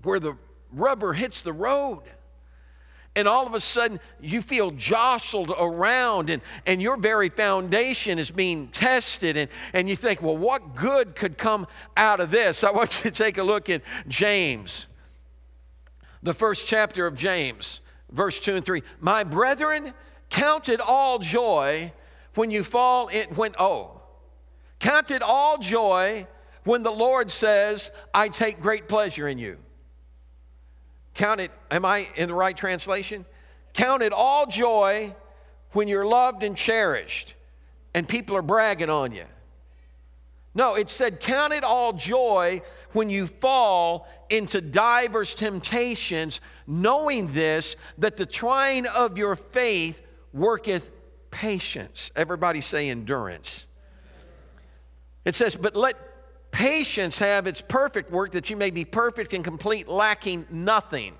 where 0.03 0.21
the 0.21 0.37
rubber 0.71 1.15
hits 1.15 1.41
the 1.41 1.55
road 1.55 2.03
and 3.17 3.27
all 3.27 3.47
of 3.47 3.55
a 3.55 3.61
sudden 3.61 3.99
you 4.21 4.41
feel 4.41 4.71
jostled 4.71 5.53
around 5.59 6.31
and, 6.31 6.43
and 6.67 6.81
your 6.81 6.97
very 6.97 7.29
foundation 7.29 8.19
is 8.19 8.31
being 8.31 8.69
tested 8.69 9.37
and, 9.37 9.51
and 9.73 9.89
you 9.89 9.97
think 9.97 10.23
well 10.23 10.37
what 10.37 10.77
good 10.77 11.17
could 11.17 11.37
come 11.37 11.67
out 11.97 12.21
of 12.21 12.31
this? 12.31 12.63
I 12.65 12.71
want 12.71 13.05
you 13.05 13.11
to 13.11 13.23
take 13.23 13.39
a 13.39 13.43
look 13.43 13.69
at 13.69 13.83
james 14.09 14.87
the 16.23 16.35
first 16.35 16.67
chapter 16.67 17.07
of 17.07 17.15
james 17.15 17.81
verse 18.11 18.39
2 18.39 18.57
and 18.57 18.65
3 18.65 18.83
my 19.01 19.25
brethren 19.25 19.93
count 20.29 20.69
it 20.69 20.81
all 20.81 21.19
joy 21.19 21.93
when 22.35 22.51
you 22.51 22.63
fall 22.63 23.09
in 23.09 23.27
when 23.35 23.53
oh 23.59 24.03
count 24.79 25.11
it 25.11 25.23
all 25.23 25.59
joy 25.59 26.27
when 26.65 26.83
the 26.83 26.93
lord 26.93 27.31
says 27.31 27.91
i 28.15 28.29
take 28.29 28.61
great 28.61 28.89
pleasure 28.89 29.27
in 29.27 29.39
you 29.39 29.59
Count 31.15 31.41
it, 31.41 31.51
am 31.71 31.85
I 31.85 32.09
in 32.17 32.29
the 32.29 32.35
right 32.35 32.57
translation? 32.57 33.25
Count 33.73 34.03
it 34.03 34.13
all 34.13 34.47
joy 34.47 35.15
when 35.73 35.89
you're 35.89 36.07
loved 36.07 36.43
and 36.43 36.57
cherished 36.57 37.35
and 37.95 38.09
people 38.09 38.37
are 38.37 38.43
bragging 38.43 38.91
on 38.91 39.13
you. 39.13 39.25
No, 40.55 40.75
it 40.75 40.91
said, 40.91 41.21
Count 41.21 41.53
it 41.53 41.63
all 41.63 41.93
joy 41.93 42.63
when 42.93 43.09
you 43.09 43.27
fall 43.29 44.09
into 44.31 44.61
diverse 44.61 45.35
temptations, 45.35 46.41
knowing 46.67 47.29
this, 47.29 47.77
that 47.99 48.17
the 48.17 48.27
trying 48.27 48.87
of 48.87 49.17
your 49.17 49.37
faith 49.37 50.03
worketh 50.33 50.91
patience. 51.31 52.11
Everybody 52.17 52.61
say 52.61 52.89
endurance. 52.89 53.67
It 55.25 55.35
says, 55.37 55.57
But 55.57 55.77
let 55.77 55.97
Patience 56.51 57.19
have 57.19 57.47
its 57.47 57.61
perfect 57.61 58.11
work 58.11 58.33
that 58.33 58.51
you 58.51 58.57
may 58.57 58.71
be 58.71 58.85
perfect 58.85 59.33
and 59.33 59.45
complete, 59.45 59.89
lacking 59.89 60.47
nothing. 60.51 61.15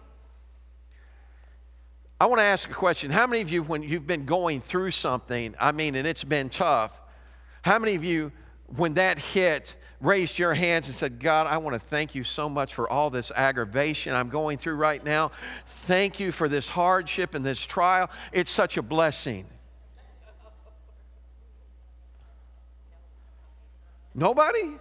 I 2.21 2.27
want 2.27 2.41
to 2.41 2.45
ask 2.45 2.69
a 2.69 2.75
question. 2.75 3.11
How 3.11 3.27
many 3.27 3.41
of 3.41 3.51
you, 3.51 3.63
when 3.63 3.83
you've 3.83 4.07
been 4.07 4.27
going 4.27 4.61
through 4.61 4.91
something, 4.91 5.55
I 5.59 5.73
mean, 5.73 5.95
and 5.95 6.07
it's 6.07 6.25
been 6.25 6.51
tough, 6.51 7.01
how 7.63 7.79
many 7.79 7.95
of 7.95 8.05
you, 8.05 8.33
when 8.77 8.95
that 8.95 9.19
hit, 9.19 9.75
raised 10.01 10.39
your 10.39 10.55
hands 10.55 10.89
and 10.89 10.95
said, 10.95 11.19
God, 11.21 11.47
I 11.47 11.59
want 11.59 11.75
to 11.75 11.81
thank 11.81 12.15
you 12.15 12.25
so 12.25 12.49
much 12.49 12.75
for 12.75 12.91
all 12.91 13.11
this 13.11 13.31
aggravation 13.35 14.15
I'm 14.15 14.29
going 14.29 14.59
through 14.59 14.77
right 14.77 15.03
now. 15.05 15.31
Thank 15.67 16.21
you 16.21 16.33
for 16.33 16.49
this 16.49 16.69
hardship 16.69 17.35
and 17.35 17.45
this 17.45 17.65
trial. 17.65 18.11
It's 18.33 18.51
such 18.51 18.77
a 18.77 18.83
blessing. 18.83 19.47
Nobody? 24.15 24.77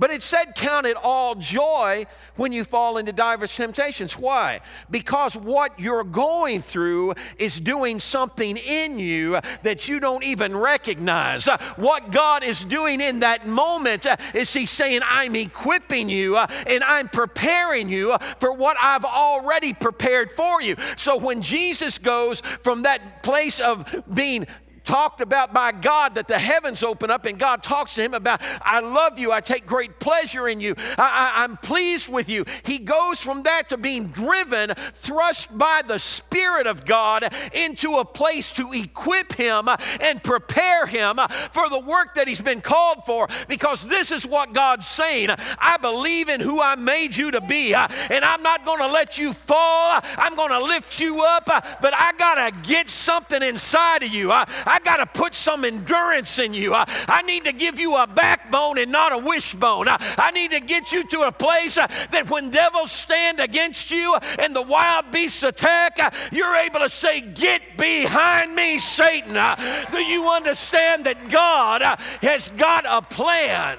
But 0.00 0.10
it 0.10 0.22
said, 0.22 0.54
Count 0.54 0.86
it 0.86 0.96
all 0.96 1.34
joy 1.34 2.06
when 2.36 2.52
you 2.52 2.64
fall 2.64 2.96
into 2.96 3.12
diverse 3.12 3.54
temptations. 3.54 4.16
Why? 4.16 4.62
Because 4.90 5.36
what 5.36 5.78
you're 5.78 6.04
going 6.04 6.62
through 6.62 7.14
is 7.38 7.60
doing 7.60 8.00
something 8.00 8.56
in 8.56 8.98
you 8.98 9.38
that 9.62 9.88
you 9.88 10.00
don't 10.00 10.24
even 10.24 10.56
recognize. 10.56 11.46
What 11.76 12.12
God 12.12 12.42
is 12.42 12.64
doing 12.64 13.02
in 13.02 13.20
that 13.20 13.46
moment 13.46 14.06
is 14.34 14.50
He's 14.54 14.70
saying, 14.70 15.02
I'm 15.04 15.36
equipping 15.36 16.08
you 16.08 16.38
uh, 16.38 16.46
and 16.66 16.82
I'm 16.82 17.08
preparing 17.08 17.90
you 17.90 18.16
for 18.38 18.54
what 18.54 18.78
I've 18.80 19.04
already 19.04 19.74
prepared 19.74 20.32
for 20.32 20.62
you. 20.62 20.76
So 20.96 21.18
when 21.18 21.42
Jesus 21.42 21.98
goes 21.98 22.40
from 22.62 22.82
that 22.82 23.22
place 23.22 23.60
of 23.60 24.02
being 24.14 24.46
talked 24.84 25.20
about 25.20 25.52
by 25.52 25.72
God 25.72 26.14
that 26.14 26.28
the 26.28 26.38
heavens 26.38 26.82
open 26.82 27.10
up 27.10 27.26
and 27.26 27.38
God 27.38 27.62
talks 27.62 27.94
to 27.94 28.02
him 28.02 28.14
about, 28.14 28.40
I 28.62 28.80
love 28.80 29.18
you, 29.18 29.32
I 29.32 29.40
take 29.40 29.66
great 29.66 29.98
pleasure 30.00 30.48
in 30.48 30.60
you, 30.60 30.74
I, 30.98 31.44
am 31.44 31.56
pleased 31.56 32.08
with 32.08 32.28
you. 32.28 32.44
He 32.64 32.78
goes 32.78 33.20
from 33.20 33.44
that 33.44 33.68
to 33.70 33.76
being 33.76 34.06
driven, 34.06 34.72
thrust 34.94 35.56
by 35.56 35.82
the 35.86 35.98
Spirit 35.98 36.66
of 36.66 36.84
God 36.84 37.32
into 37.52 37.96
a 37.96 38.04
place 38.04 38.52
to 38.52 38.72
equip 38.72 39.32
him 39.32 39.68
and 40.00 40.22
prepare 40.22 40.86
him 40.86 41.18
for 41.52 41.68
the 41.68 41.78
work 41.78 42.14
that 42.14 42.28
he's 42.28 42.40
been 42.40 42.60
called 42.60 43.04
for 43.06 43.28
because 43.48 43.86
this 43.86 44.10
is 44.10 44.26
what 44.26 44.52
God's 44.52 44.86
saying. 44.86 45.30
I 45.58 45.76
believe 45.76 46.28
in 46.28 46.40
who 46.40 46.60
I 46.60 46.74
made 46.74 47.16
you 47.16 47.30
to 47.32 47.40
be, 47.40 47.74
and 47.74 48.24
I'm 48.24 48.42
not 48.42 48.64
going 48.64 48.80
to 48.80 48.88
let 48.88 49.18
you 49.18 49.32
fall. 49.32 50.00
I'm 50.16 50.34
going 50.34 50.50
to 50.50 50.62
lift 50.62 51.00
you 51.00 51.22
up, 51.22 51.46
but 51.46 51.94
I 51.94 52.12
got 52.18 52.34
to 52.34 52.68
get 52.68 52.90
something 52.90 53.42
inside 53.42 54.02
of 54.02 54.10
you. 54.10 54.30
I, 54.32 54.46
I 54.70 54.78
got 54.78 54.98
to 54.98 55.06
put 55.06 55.34
some 55.34 55.64
endurance 55.64 56.38
in 56.38 56.54
you. 56.54 56.74
I, 56.74 56.84
I, 57.08 57.22
need 57.22 57.42
to 57.44 57.52
give 57.52 57.80
you 57.80 57.96
a 57.96 58.06
backbone 58.06 58.78
and 58.78 58.92
not 58.92 59.12
a 59.12 59.18
wishbone. 59.18 59.88
I, 59.88 59.96
I 60.16 60.30
need 60.30 60.52
to 60.52 60.60
get 60.60 60.92
you 60.92 61.02
to 61.08 61.22
a 61.22 61.32
place 61.32 61.76
uh, 61.76 61.88
that 62.12 62.30
when 62.30 62.50
devils 62.50 62.92
stand 62.92 63.40
against 63.40 63.90
you 63.90 64.14
and 64.38 64.54
the 64.54 64.62
wild 64.62 65.10
beasts 65.10 65.42
attack, 65.42 65.98
uh, 65.98 66.10
you're 66.30 66.54
able 66.54 66.78
to 66.78 66.88
say, 66.88 67.20
Get 67.20 67.76
behind 67.76 68.54
me, 68.54 68.78
Satan. 68.78 69.36
Uh, 69.36 69.56
do 69.90 69.98
you 69.98 70.28
understand 70.28 71.04
that 71.06 71.28
God 71.30 71.82
has 72.22 72.48
got 72.50 72.84
a 72.86 73.02
plan? 73.02 73.76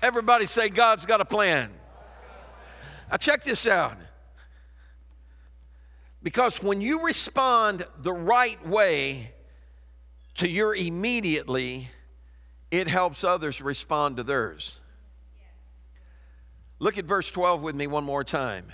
Everybody 0.00 0.46
say, 0.46 0.68
God's 0.68 1.04
got 1.04 1.20
a 1.20 1.24
plan. 1.24 1.70
Now, 3.10 3.16
check 3.16 3.42
this 3.42 3.66
out. 3.66 3.96
Because 6.22 6.62
when 6.62 6.80
you 6.80 7.04
respond 7.04 7.84
the 8.02 8.12
right 8.12 8.64
way 8.64 9.32
to 10.38 10.48
your 10.48 10.74
immediately, 10.74 11.90
it 12.70 12.86
helps 12.86 13.24
others 13.24 13.60
respond 13.60 14.16
to 14.18 14.22
theirs. 14.22 14.76
Look 16.78 16.96
at 16.96 17.04
verse 17.04 17.28
12 17.30 17.60
with 17.60 17.74
me 17.74 17.88
one 17.88 18.04
more 18.04 18.22
time. 18.22 18.66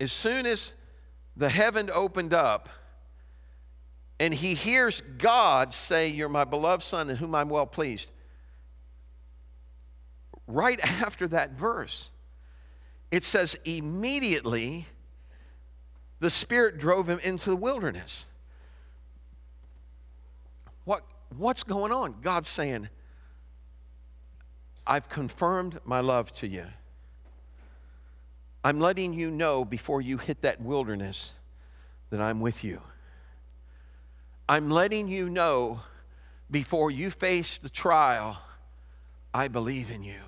As 0.00 0.10
soon 0.10 0.44
as 0.44 0.72
the 1.36 1.48
heaven 1.48 1.88
opened 1.92 2.34
up, 2.34 2.68
and 4.18 4.34
he 4.34 4.54
hears 4.54 5.02
God 5.18 5.72
say, 5.72 6.08
You're 6.08 6.28
my 6.28 6.44
beloved 6.44 6.82
Son 6.82 7.10
in 7.10 7.16
whom 7.16 7.34
I'm 7.36 7.48
well 7.48 7.66
pleased. 7.66 8.10
Right 10.48 10.80
after 11.00 11.28
that 11.28 11.52
verse, 11.52 12.10
it 13.12 13.22
says, 13.22 13.56
Immediately 13.64 14.86
the 16.18 16.30
Spirit 16.30 16.76
drove 16.76 17.08
him 17.08 17.20
into 17.22 17.50
the 17.50 17.56
wilderness. 17.56 18.26
What, 20.84 21.04
what's 21.38 21.62
going 21.62 21.92
on? 21.92 22.16
God's 22.20 22.48
saying, 22.48 22.88
I've 24.86 25.08
confirmed 25.08 25.78
my 25.84 26.00
love 26.00 26.32
to 26.36 26.46
you. 26.46 26.66
I'm 28.62 28.80
letting 28.80 29.12
you 29.12 29.30
know 29.30 29.64
before 29.64 30.00
you 30.00 30.18
hit 30.18 30.42
that 30.42 30.60
wilderness 30.60 31.32
that 32.10 32.20
I'm 32.20 32.40
with 32.40 32.64
you. 32.64 32.80
I'm 34.48 34.70
letting 34.70 35.08
you 35.08 35.28
know 35.28 35.80
before 36.50 36.90
you 36.90 37.10
face 37.10 37.56
the 37.56 37.68
trial, 37.68 38.38
I 39.32 39.48
believe 39.48 39.90
in 39.90 40.02
you, 40.02 40.20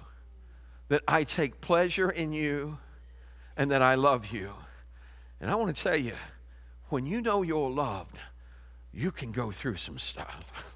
that 0.88 1.02
I 1.06 1.25
take 1.25 1.60
pleasure 1.60 2.10
in 2.10 2.32
you, 2.32 2.78
and 3.56 3.70
that 3.70 3.82
I 3.82 3.94
love 3.94 4.26
you. 4.26 4.52
And 5.40 5.50
I 5.50 5.54
want 5.54 5.75
to 5.75 5.82
tell 5.82 5.96
you, 5.96 6.14
when 6.88 7.06
you 7.06 7.20
know 7.20 7.42
you're 7.42 7.70
loved, 7.70 8.16
you 8.97 9.12
can 9.12 9.31
go 9.31 9.50
through 9.50 9.76
some 9.76 9.99
stuff. 9.99 10.73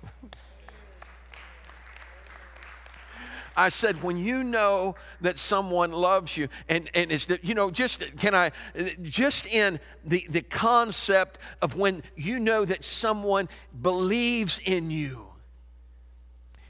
I 3.57 3.71
said, 3.71 4.03
when 4.03 4.19
you 4.19 4.45
know 4.45 4.95
that 5.23 5.39
someone 5.39 5.91
loves 5.93 6.37
you, 6.37 6.49
and, 6.69 6.89
and 6.95 7.11
it's, 7.11 7.29
you 7.43 7.55
know, 7.55 7.71
just, 7.71 8.17
can 8.19 8.35
I, 8.35 8.53
just 9.03 9.47
in 9.47 9.81
the, 10.05 10.25
the 10.29 10.43
concept 10.43 11.39
of 11.62 11.77
when 11.77 12.03
you 12.15 12.41
know 12.41 12.65
that 12.65 12.85
someone 12.85 13.49
believes 13.81 14.61
in 14.65 14.91
you. 14.91 15.27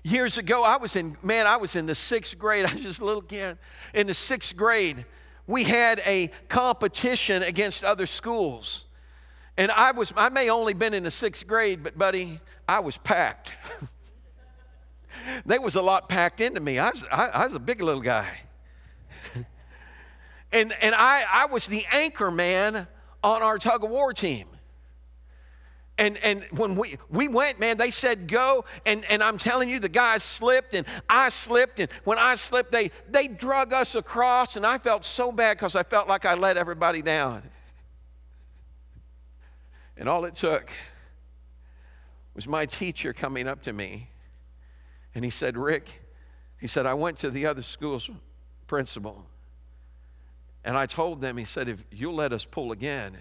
Years 0.05 0.39
ago, 0.39 0.63
I 0.63 0.77
was 0.77 0.97
in, 0.97 1.17
man, 1.23 1.47
I 1.47 1.57
was 1.57 1.77
in 1.77 1.87
the 1.87 1.95
sixth 1.95 2.39
grade. 2.39 2.65
I 2.69 2.73
was 2.73 2.83
just 2.83 3.01
a 3.01 3.05
little 3.05 3.23
kid. 3.23 3.59
In 3.93 4.07
the 4.07 4.15
sixth 4.15 4.57
grade, 4.57 5.05
we 5.47 5.65
had 5.65 6.01
a 6.07 6.31
competition 6.49 7.43
against 7.43 7.83
other 7.85 8.07
schools. 8.07 8.87
And 9.61 9.71
I 9.71 9.91
was, 9.91 10.11
I 10.17 10.31
may 10.31 10.49
only 10.49 10.73
been 10.73 10.95
in 10.95 11.03
the 11.03 11.11
sixth 11.11 11.47
grade, 11.47 11.83
but 11.83 11.99
buddy, 11.99 12.41
I 12.67 12.81
was 12.81 12.97
packed. 12.97 13.51
there 15.45 15.61
was 15.61 15.75
a 15.75 15.83
lot 15.83 16.09
packed 16.09 16.41
into 16.41 16.61
me. 16.61 16.79
I 16.79 16.89
was, 16.89 17.07
I, 17.13 17.27
I 17.29 17.47
was 17.47 17.57
a 17.57 17.61
big 17.61 17.83
little 17.83 18.01
guy. 18.01 18.41
and 20.51 20.73
and 20.81 20.95
I, 20.95 21.25
I 21.31 21.45
was 21.45 21.67
the 21.67 21.85
anchor 21.93 22.31
man 22.31 22.89
on 23.23 23.43
our 23.43 23.59
tug 23.59 23.85
of 23.85 23.91
war 23.91 24.15
team. 24.15 24.47
And, 25.99 26.17
and 26.25 26.43
when 26.53 26.75
we, 26.77 26.97
we 27.11 27.29
went, 27.29 27.61
man, 27.61 27.77
they 27.77 27.91
said 27.91 28.29
go. 28.29 28.65
And, 28.87 29.05
and 29.11 29.23
I'm 29.23 29.37
telling 29.37 29.69
you, 29.69 29.79
the 29.79 29.91
guys 29.91 30.23
slipped 30.23 30.73
and 30.73 30.87
I 31.07 31.29
slipped. 31.29 31.81
And 31.81 31.91
when 32.05 32.17
I 32.17 32.37
slipped, 32.37 32.73
they, 32.73 32.93
they 33.11 33.29
drug 33.29 33.75
us 33.75 33.95
across. 33.95 34.57
And 34.57 34.65
I 34.65 34.79
felt 34.79 35.05
so 35.05 35.31
bad 35.31 35.59
because 35.59 35.77
I 35.77 35.83
felt 35.83 36.09
like 36.09 36.25
I 36.25 36.33
let 36.33 36.57
everybody 36.57 37.03
down. 37.03 37.43
And 40.01 40.09
all 40.09 40.25
it 40.25 40.35
took 40.35 40.73
was 42.35 42.49
my 42.49 42.65
teacher 42.65 43.13
coming 43.13 43.47
up 43.47 43.63
to 43.65 43.73
me. 43.75 44.09
And 45.15 45.23
he 45.23 45.31
said, 45.31 45.59
Rick, 45.59 46.01
he 46.59 46.67
said, 46.67 46.87
I 46.87 46.95
went 46.95 47.19
to 47.19 47.29
the 47.29 47.45
other 47.45 47.63
school's 47.63 48.09
principal. 48.67 49.27
And 50.65 50.75
I 50.75 50.87
told 50.87 51.21
them, 51.21 51.37
he 51.37 51.45
said, 51.45 51.69
if 51.69 51.85
you'll 51.93 52.15
let 52.15 52.33
us 52.33 52.47
pull 52.47 52.73
again, 52.73 53.19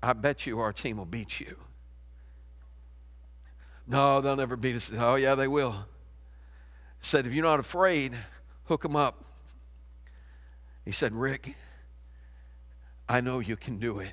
I 0.00 0.12
bet 0.12 0.46
you 0.46 0.60
our 0.60 0.72
team 0.72 0.98
will 0.98 1.06
beat 1.06 1.40
you. 1.40 1.56
No, 3.88 4.20
they'll 4.20 4.36
never 4.36 4.56
beat 4.56 4.76
us. 4.76 4.92
Oh, 4.96 5.16
yeah, 5.16 5.34
they 5.34 5.48
will. 5.48 5.86
Said, 7.00 7.26
if 7.26 7.32
you're 7.32 7.44
not 7.44 7.58
afraid, 7.58 8.16
hook 8.66 8.82
them 8.82 8.94
up. 8.94 9.24
He 10.84 10.92
said, 10.92 11.12
Rick, 11.12 11.56
I 13.08 13.20
know 13.20 13.40
you 13.40 13.56
can 13.56 13.78
do 13.78 13.98
it. 13.98 14.12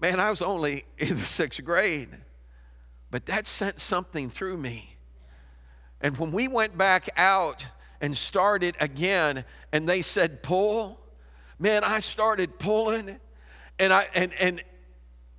Man, 0.00 0.20
I 0.20 0.30
was 0.30 0.42
only 0.42 0.84
in 0.98 1.16
the 1.16 1.26
sixth 1.26 1.64
grade, 1.64 2.08
but 3.10 3.26
that 3.26 3.46
sent 3.46 3.80
something 3.80 4.28
through 4.28 4.56
me. 4.56 4.96
And 6.00 6.16
when 6.18 6.30
we 6.30 6.46
went 6.46 6.78
back 6.78 7.08
out 7.16 7.66
and 8.00 8.16
started 8.16 8.76
again, 8.78 9.44
and 9.72 9.88
they 9.88 10.00
said, 10.00 10.42
pull, 10.42 11.00
man, 11.58 11.82
I 11.82 12.00
started 12.00 12.58
pulling 12.58 13.18
and 13.78 13.92
I 13.92 14.08
and 14.14 14.32
and 14.34 14.62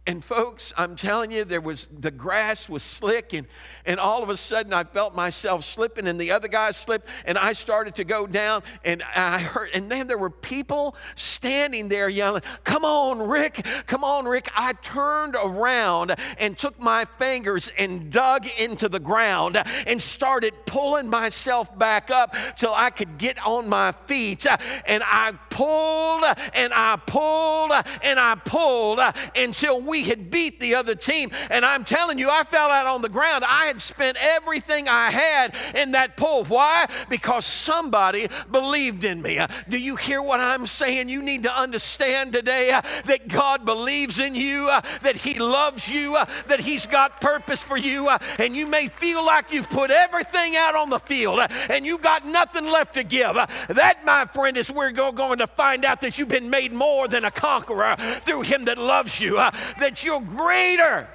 and 0.10 0.26
folks, 0.26 0.74
I'm 0.76 0.96
telling 0.96 1.32
you, 1.32 1.44
there 1.44 1.62
was 1.62 1.88
the 1.96 2.10
grass 2.10 2.68
was 2.68 2.82
slick, 2.82 3.32
and, 3.34 3.46
and 3.86 4.00
all 4.00 4.24
of 4.24 4.30
a 4.30 4.38
sudden 4.38 4.74
I 4.74 4.84
felt 4.84 5.14
myself 5.14 5.64
slipping, 5.64 6.08
and 6.08 6.20
the 6.20 6.32
other 6.32 6.48
guy 6.48 6.72
slipped, 6.72 7.08
and 7.26 7.38
I 7.38 7.54
started 7.54 7.94
to 7.94 8.04
go 8.04 8.26
down, 8.26 8.64
and 8.84 9.04
I 9.16 9.38
heard, 9.38 9.70
and 9.76 9.88
then 9.92 10.08
there 10.08 10.18
were 10.18 10.32
people 10.32 10.96
standing 11.14 11.90
there 11.90 12.10
yelling, 12.10 12.42
Come 12.64 12.86
on, 12.86 13.20
Rick, 13.22 13.64
come 13.86 14.04
on, 14.04 14.26
Rick. 14.26 14.50
I 14.56 14.74
turned 14.82 15.36
around 15.36 16.16
and 16.40 16.58
took 16.58 16.80
my 16.80 17.06
fingers 17.06 17.72
and 17.78 18.12
dug 18.12 18.48
into 18.60 18.90
the 18.90 19.00
ground 19.00 19.64
and 19.86 20.02
started 20.02 20.56
pulling 20.66 21.08
myself 21.08 21.78
back 21.78 22.10
up 22.10 22.36
till 22.58 22.74
I 22.74 22.90
could 22.90 23.20
get 23.20 23.38
on 23.46 23.70
my 23.70 23.92
feet. 24.08 24.48
And 24.88 25.04
I 25.06 25.34
pulled 25.60 26.24
and 26.54 26.72
I 26.74 26.96
pulled 27.06 27.74
and 28.06 28.18
I 28.18 28.36
pulled 28.36 29.02
until 29.36 29.82
we 29.82 30.04
had 30.04 30.32
beat 30.32 30.62
the 30.62 30.76
other 30.76 30.96
team. 30.96 31.32
And 31.52 31.66
I'm 31.66 31.84
telling 31.84 32.18
you, 32.18 32.30
I 32.30 32.44
fell 32.44 32.70
out 32.70 32.88
on 32.88 33.02
the 33.02 33.10
ground. 33.10 33.44
I 33.46 33.66
had 33.66 33.82
spent 33.82 34.18
everything 34.22 34.88
I 34.88 35.12
had 35.12 35.54
in 35.76 35.92
that 35.92 36.16
pull. 36.16 36.46
Why? 36.46 36.88
Because 37.10 37.46
somebody 37.46 38.30
believed 38.50 39.04
in 39.04 39.22
me. 39.22 39.46
Do 39.68 39.78
you 39.78 39.98
hear 39.98 40.22
what 40.22 40.40
I'm 40.40 40.66
saying? 40.66 41.10
You 41.10 41.22
need 41.22 41.44
to 41.44 41.54
understand 41.54 42.32
today 42.32 42.70
that 43.06 43.28
God 43.28 43.66
believes 43.66 44.20
in 44.20 44.36
you, 44.36 44.68
that 45.02 45.18
He 45.18 45.40
loves 45.40 45.90
you, 45.90 46.14
that 46.48 46.62
He's 46.62 46.88
got 46.88 47.20
purpose 47.20 47.62
for 47.62 47.78
you. 47.78 48.08
And 48.38 48.56
you 48.56 48.66
may 48.66 48.88
feel 48.88 49.26
like 49.26 49.52
you've 49.52 49.70
put 49.70 49.92
everything 49.92 50.56
out 50.56 50.76
on 50.76 50.90
the 50.90 51.00
field 51.00 51.42
and 51.70 51.86
you've 51.86 52.02
got 52.02 52.26
nothing 52.26 52.64
left 52.64 52.94
to 52.94 53.04
give. 53.04 53.34
That, 53.34 54.06
my 54.06 54.26
friend, 54.26 54.56
is 54.56 54.72
where 54.72 54.90
you're 54.90 55.12
going 55.12 55.40
to 55.40 55.49
find 55.56 55.86
out 55.86 56.02
that 56.02 56.18
you've 56.18 56.28
been 56.28 56.50
made 56.50 56.72
more 56.72 57.08
than 57.08 57.26
a 57.26 57.32
conqueror 57.32 57.96
through 58.22 58.44
Him 58.44 58.66
that 58.66 58.78
loves 58.78 59.20
you. 59.20 59.36
That 59.36 59.56
that 59.80 60.04
you're 60.04 60.22
greater 60.22 61.08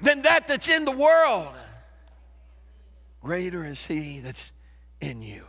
than 0.00 0.22
that 0.22 0.48
that's 0.48 0.68
in 0.68 0.84
the 0.84 0.92
world. 0.92 1.54
Greater 3.20 3.64
is 3.64 3.86
He 3.86 4.20
that's 4.20 4.52
in 5.00 5.22
you. 5.22 5.44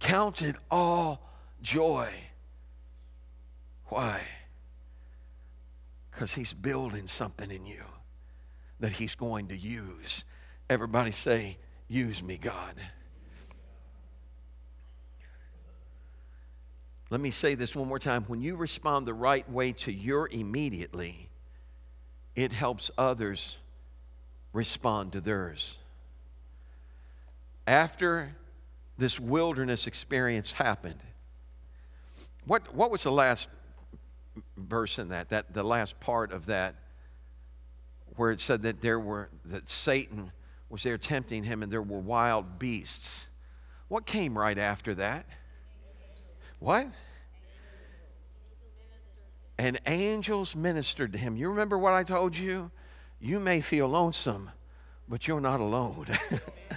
Count 0.00 0.42
it 0.42 0.56
all 0.70 1.20
joy. 1.62 2.08
Why? 3.86 4.20
Because 6.10 6.34
He's 6.34 6.52
building 6.52 7.06
something 7.06 7.50
in 7.50 7.66
you 7.66 7.84
that 8.80 8.92
He's 8.92 9.14
going 9.14 9.48
to 9.48 9.56
use. 9.56 10.24
Everybody 10.68 11.10
say, 11.10 11.58
Use 11.88 12.22
me, 12.22 12.38
God. 12.38 12.76
Let 17.10 17.20
me 17.20 17.32
say 17.32 17.56
this 17.56 17.74
one 17.74 17.88
more 17.88 17.98
time. 17.98 18.24
When 18.28 18.40
you 18.40 18.54
respond 18.54 19.06
the 19.06 19.14
right 19.14 19.48
way 19.50 19.72
to 19.72 19.92
your 19.92 20.28
immediately, 20.30 21.28
it 22.36 22.52
helps 22.52 22.90
others 22.96 23.58
respond 24.52 25.12
to 25.12 25.20
theirs. 25.20 25.78
After 27.66 28.36
this 28.96 29.18
wilderness 29.18 29.86
experience 29.86 30.52
happened, 30.52 31.00
what, 32.46 32.74
what 32.74 32.90
was 32.90 33.02
the 33.02 33.12
last 33.12 33.48
verse 34.56 34.98
in 34.98 35.08
that, 35.08 35.30
that 35.30 35.52
the 35.52 35.64
last 35.64 35.98
part 35.98 36.32
of 36.32 36.46
that 36.46 36.76
where 38.16 38.30
it 38.30 38.40
said 38.40 38.62
that 38.62 38.80
there 38.80 39.00
were 39.00 39.30
that 39.46 39.68
Satan 39.68 40.32
was 40.68 40.82
there 40.82 40.98
tempting 40.98 41.44
him 41.44 41.62
and 41.62 41.72
there 41.72 41.82
were 41.82 41.98
wild 41.98 42.58
beasts. 42.58 43.28
What 43.88 44.06
came 44.06 44.38
right 44.38 44.58
after 44.58 44.94
that? 44.94 45.26
What? 46.60 46.86
And 49.58 49.80
angels 49.86 50.54
ministered 50.54 51.12
to 51.12 51.18
him. 51.18 51.36
You 51.36 51.48
remember 51.48 51.76
what 51.76 51.94
I 51.94 52.04
told 52.04 52.36
you? 52.36 52.70
You 53.18 53.40
may 53.40 53.60
feel 53.60 53.88
lonesome, 53.88 54.50
but 55.08 55.26
you're 55.26 55.40
not 55.40 55.60
alone. 55.60 56.06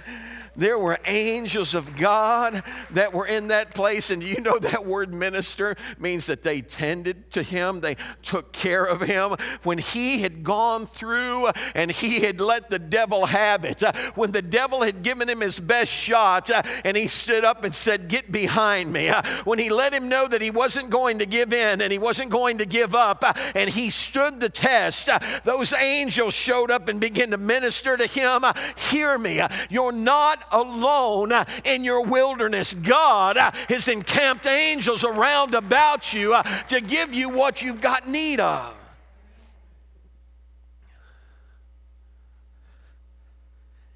There 0.56 0.78
were 0.78 0.98
angels 1.06 1.74
of 1.74 1.96
God 1.96 2.62
that 2.90 3.12
were 3.12 3.26
in 3.26 3.48
that 3.48 3.74
place. 3.74 4.10
And 4.10 4.22
you 4.22 4.40
know 4.40 4.58
that 4.58 4.86
word 4.86 5.12
minister 5.12 5.76
means 5.98 6.26
that 6.26 6.42
they 6.42 6.60
tended 6.60 7.30
to 7.32 7.42
him, 7.42 7.80
they 7.80 7.96
took 8.22 8.52
care 8.52 8.84
of 8.84 9.00
him. 9.00 9.36
When 9.62 9.78
he 9.78 10.20
had 10.20 10.44
gone 10.44 10.86
through 10.86 11.48
and 11.74 11.90
he 11.90 12.20
had 12.20 12.40
let 12.40 12.70
the 12.70 12.78
devil 12.78 13.26
have 13.26 13.64
it, 13.64 13.82
when 14.14 14.32
the 14.32 14.42
devil 14.42 14.82
had 14.82 15.02
given 15.02 15.28
him 15.28 15.40
his 15.40 15.58
best 15.58 15.92
shot 15.92 16.50
and 16.84 16.96
he 16.96 17.08
stood 17.08 17.44
up 17.44 17.64
and 17.64 17.74
said, 17.74 18.08
Get 18.08 18.30
behind 18.30 18.92
me. 18.92 19.10
When 19.44 19.58
he 19.58 19.70
let 19.70 19.92
him 19.92 20.08
know 20.08 20.28
that 20.28 20.40
he 20.40 20.50
wasn't 20.50 20.90
going 20.90 21.18
to 21.18 21.26
give 21.26 21.52
in 21.52 21.80
and 21.80 21.92
he 21.92 21.98
wasn't 21.98 22.30
going 22.30 22.58
to 22.58 22.66
give 22.66 22.94
up 22.94 23.24
and 23.54 23.68
he 23.68 23.90
stood 23.90 24.40
the 24.40 24.48
test, 24.48 25.08
those 25.42 25.72
angels 25.72 26.34
showed 26.34 26.70
up 26.70 26.88
and 26.88 27.00
began 27.00 27.30
to 27.30 27.38
minister 27.38 27.96
to 27.96 28.06
him. 28.06 28.44
Hear 28.90 29.18
me, 29.18 29.40
you're 29.70 29.92
not 29.92 30.43
alone 30.50 31.32
in 31.64 31.84
your 31.84 32.04
wilderness. 32.04 32.74
God 32.74 33.36
uh, 33.36 33.50
has 33.68 33.88
encamped 33.88 34.46
angels 34.46 35.04
around 35.04 35.54
about 35.54 36.12
you 36.12 36.34
uh, 36.34 36.42
to 36.64 36.80
give 36.80 37.12
you 37.14 37.30
what 37.30 37.62
you've 37.62 37.80
got 37.80 38.08
need 38.08 38.40
of. 38.40 38.74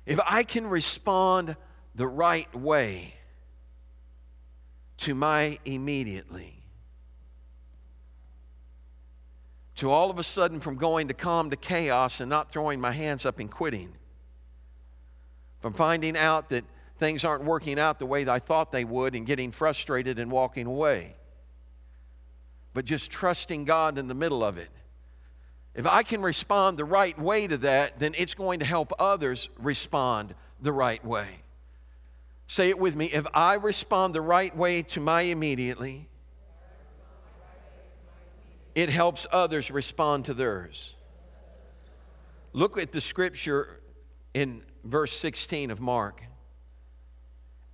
If 0.07 0.19
I 0.27 0.43
can 0.43 0.67
respond 0.67 1.57
the 1.95 2.07
right 2.07 2.53
way 2.55 3.15
to 4.99 5.15
my 5.15 5.59
immediately, 5.67 6.55
to 9.77 9.91
all 9.91 10.11
of 10.11 10.19
a 10.19 10.23
sudden 10.23 10.61
from 10.61 10.77
going 10.77 11.09
to 11.09 11.15
calm 11.15 11.51
to 11.51 11.57
chaos 11.57 12.21
and 12.21 12.31
not 12.31 12.51
throwing 12.51 12.81
my 12.81 12.91
hands 12.91 13.27
up 13.27 13.39
and 13.39 13.51
quitting, 13.51 13.93
from 15.61 15.73
finding 15.73 16.17
out 16.17 16.51
that 16.51 16.65
things 16.97 17.25
aren't 17.25 17.45
working 17.45 17.79
out 17.79 17.99
the 17.99 18.07
way 18.07 18.29
I 18.29 18.39
thought 18.39 18.73
they 18.73 18.85
would 18.85 19.15
and 19.15 19.27
getting 19.27 19.53
frustrated 19.53 20.19
and 20.19 20.31
walking 20.31 20.67
away. 20.67 21.15
But 22.75 22.85
just 22.85 23.11
trusting 23.11 23.65
God 23.65 23.99
in 23.99 24.09
the 24.09 24.15
middle 24.15 24.45
of 24.45 24.59
it. 24.59 24.71
If 25.75 25.87
I 25.87 26.03
can 26.03 26.23
respond 26.23 26.77
the 26.77 26.85
right 26.85 27.19
way 27.19 27.47
to 27.47 27.57
that, 27.59 27.99
then 27.99 28.15
it's 28.19 28.35
going 28.35 28.61
to 28.61 28.65
help 28.65 28.93
others 28.99 29.49
respond 29.59 30.35
the 30.61 30.73
right 30.73 31.05
way. 31.05 31.29
Say 32.47 32.71
it 32.71 32.79
with 32.79 32.97
me. 32.97 33.07
If 33.07 33.27
I 33.35 33.55
respond 33.55 34.15
the 34.15 34.21
right 34.21 34.55
way 34.57 34.83
to 34.83 35.01
my 35.01 35.23
immediately, 35.23 36.09
it 38.75 38.89
helps 38.89 39.27
others 39.31 39.71
respond 39.71 40.25
to 40.27 40.35
theirs. 40.35 40.95
Look 42.53 42.79
at 42.79 42.93
the 42.93 43.01
scripture 43.01 43.81
in 44.35 44.63
verse 44.85 45.13
16 45.13 45.71
of 45.71 45.81
Mark. 45.81 46.23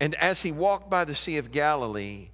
And 0.01 0.14
as 0.17 0.43
he 0.43 0.53
walked 0.53 0.90
by 0.90 1.05
the 1.05 1.14
Sea 1.14 1.38
of 1.38 1.53
Galilee, 1.53 2.31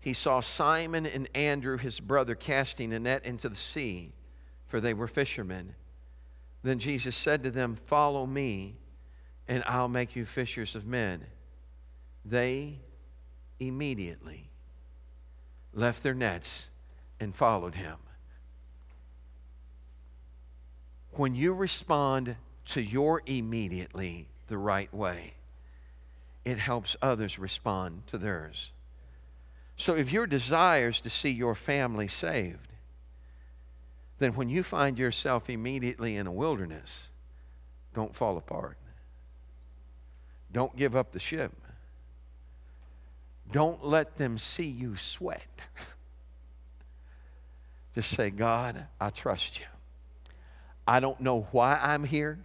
he 0.00 0.12
saw 0.12 0.40
Simon 0.40 1.06
and 1.06 1.28
Andrew, 1.34 1.78
his 1.78 2.00
brother, 2.00 2.34
casting 2.34 2.92
a 2.92 2.98
net 2.98 3.24
into 3.24 3.48
the 3.48 3.54
sea, 3.54 4.12
for 4.66 4.80
they 4.80 4.92
were 4.92 5.06
fishermen. 5.06 5.74
Then 6.62 6.78
Jesus 6.78 7.16
said 7.16 7.42
to 7.44 7.50
them, 7.50 7.76
Follow 7.86 8.26
me, 8.26 8.76
and 9.48 9.62
I'll 9.66 9.88
make 9.88 10.16
you 10.16 10.24
fishers 10.24 10.74
of 10.74 10.86
men. 10.86 11.24
They 12.24 12.80
immediately 13.60 14.50
left 15.72 16.02
their 16.02 16.14
nets 16.14 16.68
and 17.20 17.34
followed 17.34 17.74
him. 17.74 17.96
When 21.12 21.34
you 21.34 21.52
respond 21.52 22.36
to 22.66 22.82
your 22.82 23.22
immediately 23.26 24.28
the 24.48 24.58
right 24.58 24.92
way, 24.92 25.34
it 26.44 26.58
helps 26.58 26.96
others 27.00 27.38
respond 27.38 28.06
to 28.08 28.18
theirs. 28.18 28.72
So 29.76 29.94
if 29.94 30.12
your 30.12 30.26
desire 30.26 30.88
is 30.88 31.00
to 31.00 31.10
see 31.10 31.30
your 31.30 31.54
family 31.54 32.08
saved, 32.08 32.68
then 34.18 34.34
when 34.34 34.48
you 34.48 34.62
find 34.62 34.98
yourself 34.98 35.50
immediately 35.50 36.16
in 36.16 36.26
a 36.26 36.32
wilderness, 36.32 37.08
don't 37.94 38.14
fall 38.14 38.36
apart. 38.36 38.76
Don't 40.52 40.76
give 40.76 40.94
up 40.94 41.12
the 41.12 41.18
ship. 41.18 41.52
Don't 43.50 43.84
let 43.84 44.16
them 44.16 44.38
see 44.38 44.66
you 44.66 44.96
sweat. 44.96 45.46
Just 47.94 48.10
say, 48.10 48.30
God, 48.30 48.86
I 49.00 49.10
trust 49.10 49.60
you. 49.60 49.66
I 50.86 51.00
don't 51.00 51.20
know 51.20 51.46
why 51.52 51.78
I'm 51.80 52.04
here. 52.04 52.38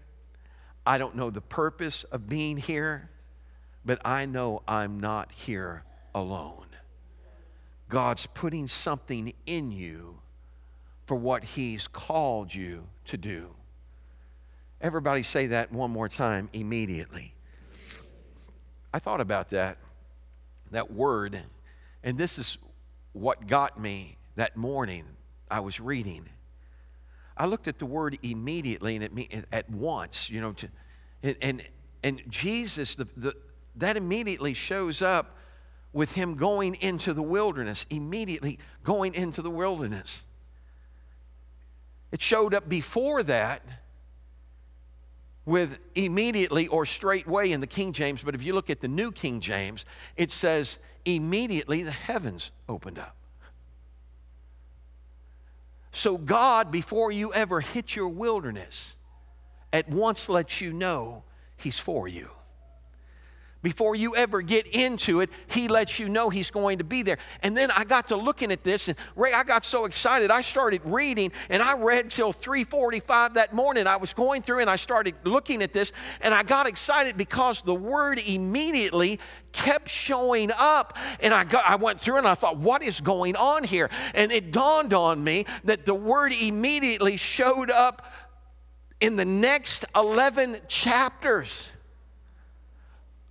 I 0.85 0.97
don't 0.97 1.15
know 1.15 1.29
the 1.29 1.41
purpose 1.41 2.03
of 2.05 2.27
being 2.27 2.57
here, 2.57 3.09
but 3.85 4.01
I 4.05 4.25
know 4.25 4.61
I'm 4.67 4.99
not 4.99 5.31
here 5.31 5.83
alone. 6.15 6.65
God's 7.89 8.27
putting 8.27 8.67
something 8.67 9.33
in 9.45 9.71
you 9.71 10.19
for 11.05 11.15
what 11.15 11.43
He's 11.43 11.87
called 11.87 12.53
you 12.53 12.87
to 13.05 13.17
do. 13.17 13.55
Everybody 14.81 15.23
say 15.23 15.47
that 15.47 15.71
one 15.71 15.91
more 15.91 16.07
time 16.07 16.49
immediately. 16.53 17.33
I 18.93 18.99
thought 18.99 19.21
about 19.21 19.49
that, 19.49 19.77
that 20.71 20.91
word, 20.91 21.39
and 22.03 22.17
this 22.17 22.39
is 22.39 22.57
what 23.13 23.47
got 23.47 23.79
me 23.79 24.17
that 24.35 24.55
morning 24.55 25.05
I 25.49 25.59
was 25.59 25.79
reading. 25.79 26.27
I 27.39 27.45
looked 27.45 27.69
at 27.69 27.79
the 27.79 27.85
word 27.85 28.17
immediately 28.21 28.95
and 28.95 29.03
it 29.03 29.13
mean, 29.13 29.45
at 29.51 29.69
once, 29.69 30.29
you 30.29 30.41
know, 30.41 30.51
to, 30.53 30.67
and, 31.23 31.37
and, 31.41 31.63
and 32.03 32.21
Jesus, 32.27 32.95
the, 32.95 33.07
the, 33.15 33.33
that 33.77 33.95
immediately 33.95 34.53
shows 34.53 35.01
up 35.01 35.37
with 35.93 36.11
him 36.11 36.35
going 36.35 36.75
into 36.75 37.13
the 37.13 37.21
wilderness, 37.23 37.85
immediately 37.89 38.59
going 38.83 39.15
into 39.15 39.41
the 39.41 39.49
wilderness. 39.49 40.23
It 42.11 42.21
showed 42.21 42.53
up 42.53 42.67
before 42.67 43.23
that 43.23 43.63
with 45.45 45.79
immediately 45.95 46.67
or 46.67 46.85
straightway 46.85 47.51
in 47.51 47.61
the 47.61 47.67
King 47.67 47.93
James, 47.93 48.21
but 48.21 48.35
if 48.35 48.43
you 48.43 48.53
look 48.53 48.69
at 48.69 48.81
the 48.81 48.87
New 48.87 49.11
King 49.11 49.39
James, 49.39 49.85
it 50.17 50.29
says 50.29 50.77
immediately 51.05 51.83
the 51.83 51.91
heavens 51.91 52.51
opened 52.67 52.99
up. 52.99 53.15
So, 55.91 56.17
God, 56.17 56.71
before 56.71 57.11
you 57.11 57.33
ever 57.33 57.61
hit 57.61 57.95
your 57.95 58.09
wilderness, 58.09 58.95
at 59.73 59.89
once 59.89 60.29
lets 60.29 60.61
you 60.61 60.73
know 60.73 61.23
He's 61.57 61.79
for 61.79 62.07
you. 62.07 62.29
Before 63.61 63.93
you 63.93 64.15
ever 64.15 64.41
get 64.41 64.67
into 64.67 65.19
it, 65.19 65.29
he 65.47 65.67
lets 65.67 65.99
you 65.99 66.07
know 66.07 66.29
he's 66.29 66.49
going 66.49 66.77
to 66.77 66.85
be 66.85 67.03
there. 67.03 67.17
And 67.43 67.57
then 67.57 67.71
I 67.71 67.83
got 67.83 68.07
to 68.07 68.15
looking 68.15 68.53
at 68.53 68.63
this, 68.63 68.87
and 68.87 68.97
Ray, 69.17 69.33
I 69.33 69.43
got 69.43 69.65
so 69.65 69.83
excited. 69.83 70.31
I 70.31 70.39
started 70.39 70.81
reading, 70.85 71.33
and 71.49 71.61
I 71.61 71.77
read 71.77 72.09
till 72.09 72.31
3:45 72.31 73.33
that 73.33 73.53
morning. 73.53 73.85
I 73.85 73.97
was 73.97 74.13
going 74.13 74.43
through, 74.43 74.59
and 74.59 74.69
I 74.69 74.77
started 74.77 75.15
looking 75.25 75.61
at 75.61 75.73
this, 75.73 75.91
and 76.21 76.33
I 76.33 76.43
got 76.43 76.69
excited 76.69 77.17
because 77.17 77.61
the 77.61 77.75
word 77.75 78.21
immediately 78.25 79.19
kept 79.51 79.89
showing 79.89 80.51
up. 80.57 80.97
And 81.21 81.33
I 81.33 81.43
got, 81.43 81.67
I 81.67 81.75
went 81.75 81.99
through, 81.99 82.17
and 82.17 82.27
I 82.27 82.35
thought, 82.35 82.55
what 82.55 82.81
is 82.81 83.01
going 83.01 83.35
on 83.35 83.65
here? 83.65 83.89
And 84.15 84.31
it 84.31 84.53
dawned 84.53 84.93
on 84.93 85.21
me 85.21 85.45
that 85.65 85.83
the 85.83 85.95
word 85.95 86.31
immediately 86.31 87.17
showed 87.17 87.71
up 87.71 88.05
in 89.01 89.17
the 89.17 89.25
next 89.25 89.85
11 89.95 90.61
chapters 90.69 91.69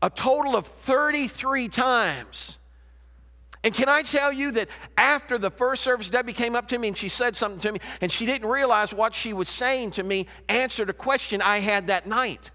a 0.03 0.11
total 0.11 0.57
of 0.57 0.67
33 0.67 1.69
times. 1.69 2.59
And 3.65 3.75
can 3.75 3.89
I 3.89 4.03
tell 4.03 4.33
you 4.33 4.53
that 4.53 4.69
after 4.97 5.37
the 5.37 5.51
first 5.51 5.83
service, 5.83 6.09
Debbie 6.09 6.33
came 6.33 6.55
up 6.55 6.69
to 6.69 6.79
me 6.79 6.89
and 6.89 6.97
she 6.97 7.09
said 7.09 7.35
something 7.35 7.61
to 7.61 7.73
me, 7.73 7.81
and 8.01 8.11
she 8.11 8.25
didn't 8.25 8.49
realize 8.49 8.95
what 8.95 9.15
she 9.15 9.33
was 9.33 9.49
saying 9.49 9.93
to 9.93 10.05
me 10.05 10.27
answered 10.49 10.89
a 10.91 10.93
question 10.93 11.43
I 11.43 11.59
had 11.59 11.89
that 11.89 12.07
night. 12.07 12.51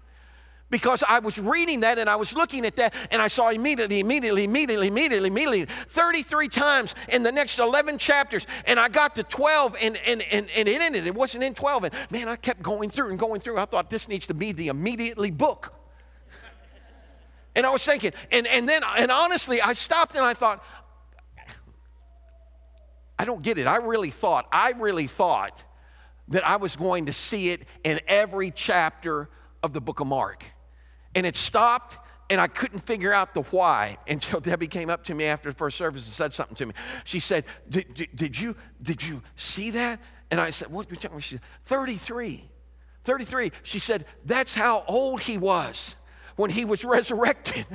Because 0.70 1.04
I 1.06 1.18
was 1.18 1.38
reading 1.38 1.80
that 1.80 1.98
and 1.98 2.08
I 2.08 2.16
was 2.16 2.34
looking 2.34 2.64
at 2.64 2.74
that 2.76 2.94
and 3.12 3.20
I 3.20 3.28
saw 3.28 3.50
immediately, 3.50 4.00
immediately, 4.00 4.44
immediately, 4.44 4.88
immediately, 4.88 5.28
immediately, 5.28 5.66
33 5.66 6.48
times 6.48 6.94
in 7.10 7.22
the 7.22 7.30
next 7.30 7.58
11 7.58 7.98
chapters. 7.98 8.46
And 8.66 8.80
I 8.80 8.88
got 8.88 9.14
to 9.16 9.22
12 9.22 9.76
and, 9.80 10.00
and, 10.06 10.22
and, 10.32 10.48
and 10.56 10.66
it 10.66 10.80
ended. 10.80 11.06
It 11.06 11.14
wasn't 11.14 11.44
in 11.44 11.54
12. 11.54 11.84
And 11.84 11.94
man, 12.10 12.28
I 12.28 12.36
kept 12.36 12.62
going 12.62 12.90
through 12.90 13.10
and 13.10 13.18
going 13.18 13.40
through. 13.40 13.58
I 13.58 13.66
thought 13.66 13.90
this 13.90 14.08
needs 14.08 14.26
to 14.28 14.34
be 14.34 14.52
the 14.52 14.68
immediately 14.68 15.30
book. 15.30 15.83
And 17.56 17.64
I 17.64 17.70
was 17.70 17.84
thinking, 17.84 18.12
and, 18.32 18.46
and 18.46 18.68
then, 18.68 18.82
and 18.96 19.10
honestly, 19.10 19.60
I 19.60 19.72
stopped 19.74 20.16
and 20.16 20.24
I 20.24 20.34
thought, 20.34 20.64
I 23.18 23.24
don't 23.24 23.42
get 23.42 23.58
it. 23.58 23.66
I 23.66 23.76
really 23.76 24.10
thought, 24.10 24.48
I 24.52 24.72
really 24.72 25.06
thought 25.06 25.64
that 26.28 26.46
I 26.46 26.56
was 26.56 26.74
going 26.74 27.06
to 27.06 27.12
see 27.12 27.50
it 27.50 27.62
in 27.84 28.00
every 28.08 28.50
chapter 28.50 29.28
of 29.62 29.72
the 29.72 29.80
book 29.80 30.00
of 30.00 30.06
Mark. 30.06 30.44
And 31.14 31.24
it 31.24 31.36
stopped, 31.36 31.96
and 32.28 32.40
I 32.40 32.48
couldn't 32.48 32.80
figure 32.80 33.12
out 33.12 33.34
the 33.34 33.42
why 33.42 33.98
until 34.08 34.40
Debbie 34.40 34.66
came 34.66 34.90
up 34.90 35.04
to 35.04 35.14
me 35.14 35.26
after 35.26 35.50
the 35.50 35.54
first 35.54 35.78
service 35.78 36.06
and 36.06 36.14
said 36.14 36.34
something 36.34 36.56
to 36.56 36.66
me. 36.66 36.74
She 37.04 37.20
said, 37.20 37.44
Did, 37.68 38.40
you, 38.40 38.56
did 38.82 39.06
you 39.06 39.22
see 39.36 39.70
that? 39.70 40.00
And 40.30 40.40
I 40.40 40.50
said, 40.50 40.72
What? 40.72 40.88
She 41.20 41.36
said, 41.36 41.40
33. 41.64 42.50
33. 43.04 43.52
She 43.62 43.78
said, 43.78 44.06
That's 44.24 44.54
how 44.54 44.84
old 44.88 45.20
he 45.20 45.38
was 45.38 45.94
when 46.36 46.50
he 46.50 46.64
was 46.64 46.84
resurrected. 46.84 47.66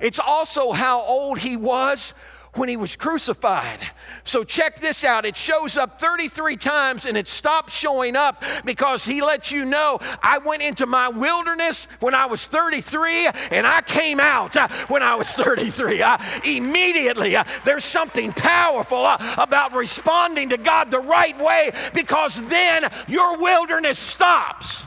it's 0.00 0.18
also 0.18 0.72
how 0.72 1.00
old 1.02 1.38
he 1.38 1.56
was 1.56 2.14
when 2.56 2.68
he 2.68 2.76
was 2.76 2.96
crucified. 2.96 3.78
So 4.24 4.44
check 4.44 4.78
this 4.78 5.04
out. 5.04 5.24
It 5.24 5.36
shows 5.36 5.76
up 5.76 6.00
33 6.00 6.56
times 6.56 7.06
and 7.06 7.16
it 7.16 7.28
stops 7.28 7.74
showing 7.74 8.16
up 8.16 8.44
because 8.64 9.04
he 9.04 9.22
lets 9.22 9.50
you 9.50 9.64
know 9.64 9.98
I 10.22 10.38
went 10.38 10.62
into 10.62 10.86
my 10.86 11.08
wilderness 11.08 11.88
when 12.00 12.14
I 12.14 12.26
was 12.26 12.46
33 12.46 13.28
and 13.50 13.66
I 13.66 13.80
came 13.82 14.20
out 14.20 14.56
uh, 14.56 14.68
when 14.88 15.02
I 15.02 15.14
was 15.14 15.32
33. 15.32 16.02
Uh, 16.02 16.18
immediately, 16.44 17.36
uh, 17.36 17.44
there's 17.64 17.84
something 17.84 18.32
powerful 18.32 19.04
uh, 19.04 19.18
about 19.38 19.74
responding 19.74 20.50
to 20.50 20.56
God 20.56 20.90
the 20.90 21.00
right 21.00 21.38
way 21.38 21.72
because 21.92 22.42
then 22.48 22.90
your 23.08 23.36
wilderness 23.38 23.98
stops. 23.98 24.84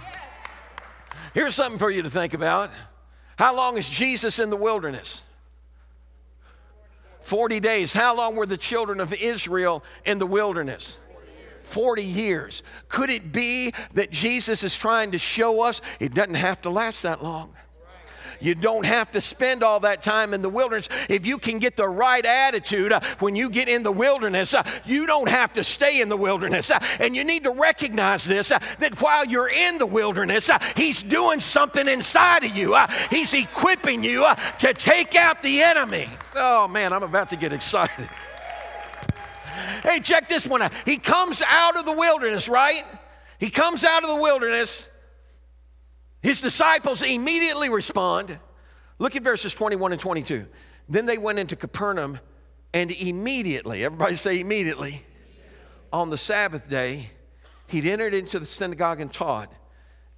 Here's 1.38 1.54
something 1.54 1.78
for 1.78 1.92
you 1.92 2.02
to 2.02 2.10
think 2.10 2.34
about. 2.34 2.72
How 3.38 3.56
long 3.56 3.78
is 3.78 3.88
Jesus 3.88 4.40
in 4.40 4.50
the 4.50 4.56
wilderness? 4.56 5.24
40 7.22 7.60
days. 7.60 7.94
How 7.94 8.18
long 8.18 8.36
were 8.36 8.48
the 8.48 8.58
children 8.58 9.00
of 9.00 9.14
Israel 9.14 9.84
in 10.04 10.18
the 10.18 10.26
wilderness? 10.26 10.98
40 11.62 12.02
years. 12.02 12.64
Could 12.90 13.12
it 13.12 13.32
be 13.32 13.72
that 13.94 14.10
Jesus 14.10 14.64
is 14.64 14.76
trying 14.76 15.12
to 15.12 15.20
show 15.20 15.62
us 15.62 15.80
it 16.00 16.16
doesn't 16.16 16.34
have 16.34 16.60
to 16.64 16.72
last 16.72 17.04
that 17.04 17.24
long? 17.24 17.54
You 18.40 18.56
don't 18.56 18.86
have 18.86 19.12
to 19.12 19.22
spend 19.22 19.64
all 19.64 19.80
that 19.82 20.02
time 20.02 20.34
in 20.34 20.42
the 20.42 20.50
wilderness. 20.50 20.90
If 21.10 21.26
you 21.26 21.38
can 21.38 21.60
get 21.60 21.76
the 21.76 21.88
right 21.88 22.26
attitude 22.26 22.92
uh, 22.92 23.02
when 23.20 23.36
you 23.36 23.50
get 23.50 23.70
in 23.70 23.84
the 23.84 23.92
wilderness, 23.92 24.54
uh, 24.54 24.64
you 24.86 25.06
don't 25.06 25.30
have 25.30 25.54
to 25.54 25.64
stay 25.64 26.02
in 26.02 26.10
the 26.10 26.18
wilderness. 26.18 26.72
Uh, 26.72 26.80
and 27.00 27.16
you 27.16 27.24
need 27.24 27.44
to 27.44 27.52
recognize 27.52 28.26
this 28.26 28.50
that 28.50 29.02
while 29.02 29.26
you're 29.26 29.50
in 29.50 29.78
the 29.78 29.86
wilderness, 29.86 30.50
He's 30.76 31.02
doing 31.02 31.40
something 31.40 31.88
inside 31.88 32.44
of 32.44 32.56
you. 32.56 32.76
He's 33.10 33.34
equipping 33.34 34.04
you 34.04 34.26
to 34.60 34.74
take 34.74 35.16
out 35.16 35.42
the 35.42 35.62
enemy. 35.62 36.10
Oh 36.36 36.68
man, 36.68 36.94
I'm 36.94 37.04
about 37.04 37.30
to 37.30 37.36
get 37.36 37.54
excited. 37.54 38.10
Hey, 39.84 40.00
check 40.00 40.28
this 40.28 40.48
one 40.48 40.62
out. 40.62 40.72
He 40.86 40.98
comes 40.98 41.42
out 41.48 41.78
of 41.78 41.86
the 41.86 41.92
wilderness, 41.92 42.48
right? 42.48 42.84
He 43.40 43.50
comes 43.50 43.84
out 43.84 44.04
of 44.04 44.10
the 44.10 44.22
wilderness 44.22 44.90
his 46.28 46.42
disciples 46.42 47.02
immediately 47.02 47.70
respond. 47.70 48.38
Look 49.00 49.16
at 49.16 49.24
verses 49.24 49.54
21 49.54 49.94
and 49.94 50.02
22. 50.02 50.46
Then 50.90 51.06
they 51.06 51.18
went 51.18 51.40
into 51.40 51.56
Capernaum, 51.56 52.20
and 52.74 52.92
immediately, 52.92 53.86
everybody 53.86 54.18
say 54.18 54.42
immediately, 54.42 55.06
on 55.94 56.10
the 56.10 56.18
Sabbath 56.18 56.70
day, 56.70 57.12
he'd 57.68 57.86
entered 57.86 58.14
into 58.14 58.40
the 58.40 58.46
synagogue 58.46 59.00
and 59.00 59.12
taught, 59.12 59.50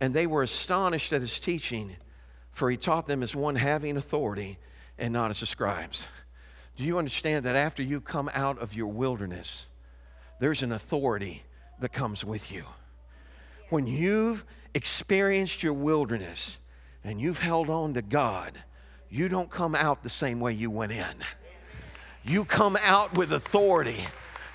and 0.02 0.12
they 0.12 0.26
were 0.26 0.42
astonished 0.42 1.14
at 1.14 1.22
his 1.22 1.40
teaching, 1.40 1.96
for 2.52 2.72
he 2.72 2.78
taught 2.78 3.06
them 3.06 3.22
as 3.22 3.36
one 3.36 3.56
having 3.56 3.96
authority 3.96 4.58
and 4.98 5.14
not 5.14 5.30
as 5.30 5.42
the 5.42 5.46
scribes. 5.46 6.08
Do 6.76 6.86
you 6.86 6.98
understand 6.98 7.46
that 7.46 7.56
after 7.56 7.84
you 7.84 8.02
come 8.02 8.32
out 8.34 8.58
of 8.58 8.74
your 8.74 8.88
wilderness, 8.88 9.68
there's 10.40 10.64
an 10.64 10.72
authority 10.72 11.44
that 11.82 11.94
comes 11.94 12.26
with 12.26 12.52
you? 12.52 12.64
When 13.70 13.86
you've 13.86 14.44
experienced 14.74 15.64
your 15.64 15.74
wilderness 15.74 16.60
and 17.04 17.20
you've 17.20 17.38
held 17.38 17.70
on 17.70 17.94
to 17.94 18.02
God, 18.02 18.54
you 19.10 19.30
don't 19.30 19.50
come 19.50 19.76
out 19.76 20.04
the 20.04 20.10
same 20.10 20.40
way 20.40 20.54
you 20.54 20.70
went 20.70 20.92
in. 20.92 21.16
You 22.24 22.46
come 22.46 22.78
out 22.82 23.14
with 23.14 23.34
authority. 23.34 24.06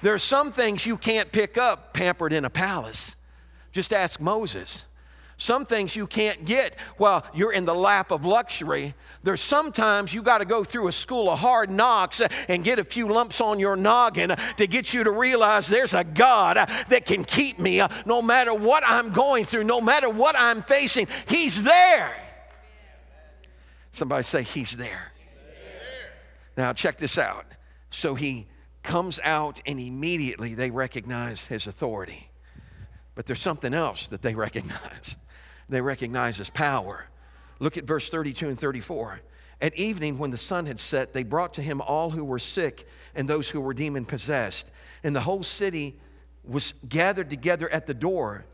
There 0.02 0.14
are 0.14 0.18
some 0.18 0.52
things 0.52 0.86
you 0.86 0.96
can't 0.96 1.32
pick 1.32 1.58
up 1.58 1.92
pampered 1.94 2.32
in 2.32 2.44
a 2.44 2.50
palace. 2.50 3.16
Just 3.72 3.92
ask 3.92 4.20
Moses. 4.20 4.84
Some 5.36 5.66
things 5.66 5.96
you 5.96 6.06
can't 6.06 6.44
get 6.44 6.76
while 6.96 7.24
you're 7.34 7.52
in 7.52 7.64
the 7.64 7.74
lap 7.74 8.12
of 8.12 8.24
luxury. 8.24 8.94
There's 9.24 9.40
sometimes 9.40 10.14
you 10.14 10.22
got 10.22 10.38
to 10.38 10.44
go 10.44 10.62
through 10.62 10.88
a 10.88 10.92
school 10.92 11.28
of 11.28 11.40
hard 11.40 11.70
knocks 11.70 12.20
and 12.48 12.62
get 12.62 12.78
a 12.78 12.84
few 12.84 13.08
lumps 13.08 13.40
on 13.40 13.58
your 13.58 13.74
noggin 13.74 14.34
to 14.56 14.66
get 14.66 14.94
you 14.94 15.04
to 15.04 15.10
realize 15.10 15.66
there's 15.66 15.94
a 15.94 16.04
God 16.04 16.56
that 16.88 17.04
can 17.04 17.24
keep 17.24 17.58
me 17.58 17.80
uh, 17.80 17.88
no 18.06 18.22
matter 18.22 18.54
what 18.54 18.84
I'm 18.86 19.10
going 19.10 19.44
through, 19.44 19.64
no 19.64 19.80
matter 19.80 20.08
what 20.08 20.36
I'm 20.38 20.62
facing. 20.62 21.08
He's 21.26 21.62
there. 21.62 22.14
Somebody 23.90 24.22
say, 24.22 24.42
He's 24.42 24.76
there. 24.76 25.12
Now, 26.56 26.72
check 26.72 26.98
this 26.98 27.18
out. 27.18 27.46
So 27.90 28.14
he 28.14 28.46
comes 28.84 29.20
out, 29.24 29.60
and 29.66 29.80
immediately 29.80 30.54
they 30.54 30.70
recognize 30.70 31.46
his 31.46 31.66
authority. 31.66 32.30
But 33.16 33.26
there's 33.26 33.40
something 33.40 33.74
else 33.74 34.06
that 34.08 34.22
they 34.22 34.34
recognize 34.34 35.16
they 35.68 35.80
recognize 35.80 36.38
his 36.38 36.50
power. 36.50 37.06
Look 37.58 37.76
at 37.76 37.84
verse 37.84 38.08
32 38.08 38.48
and 38.48 38.58
34. 38.58 39.20
At 39.60 39.74
evening, 39.76 40.18
when 40.18 40.30
the 40.30 40.36
sun 40.36 40.66
had 40.66 40.80
set, 40.80 41.12
they 41.12 41.22
brought 41.22 41.54
to 41.54 41.62
him 41.62 41.80
all 41.80 42.10
who 42.10 42.24
were 42.24 42.38
sick 42.38 42.86
and 43.14 43.28
those 43.28 43.48
who 43.48 43.60
were 43.60 43.72
demon 43.72 44.04
possessed. 44.04 44.70
And 45.02 45.14
the 45.14 45.20
whole 45.20 45.42
city 45.42 45.98
was 46.44 46.74
gathered 46.88 47.30
together 47.30 47.68
at 47.70 47.86
the 47.86 47.94
door. 47.94 48.44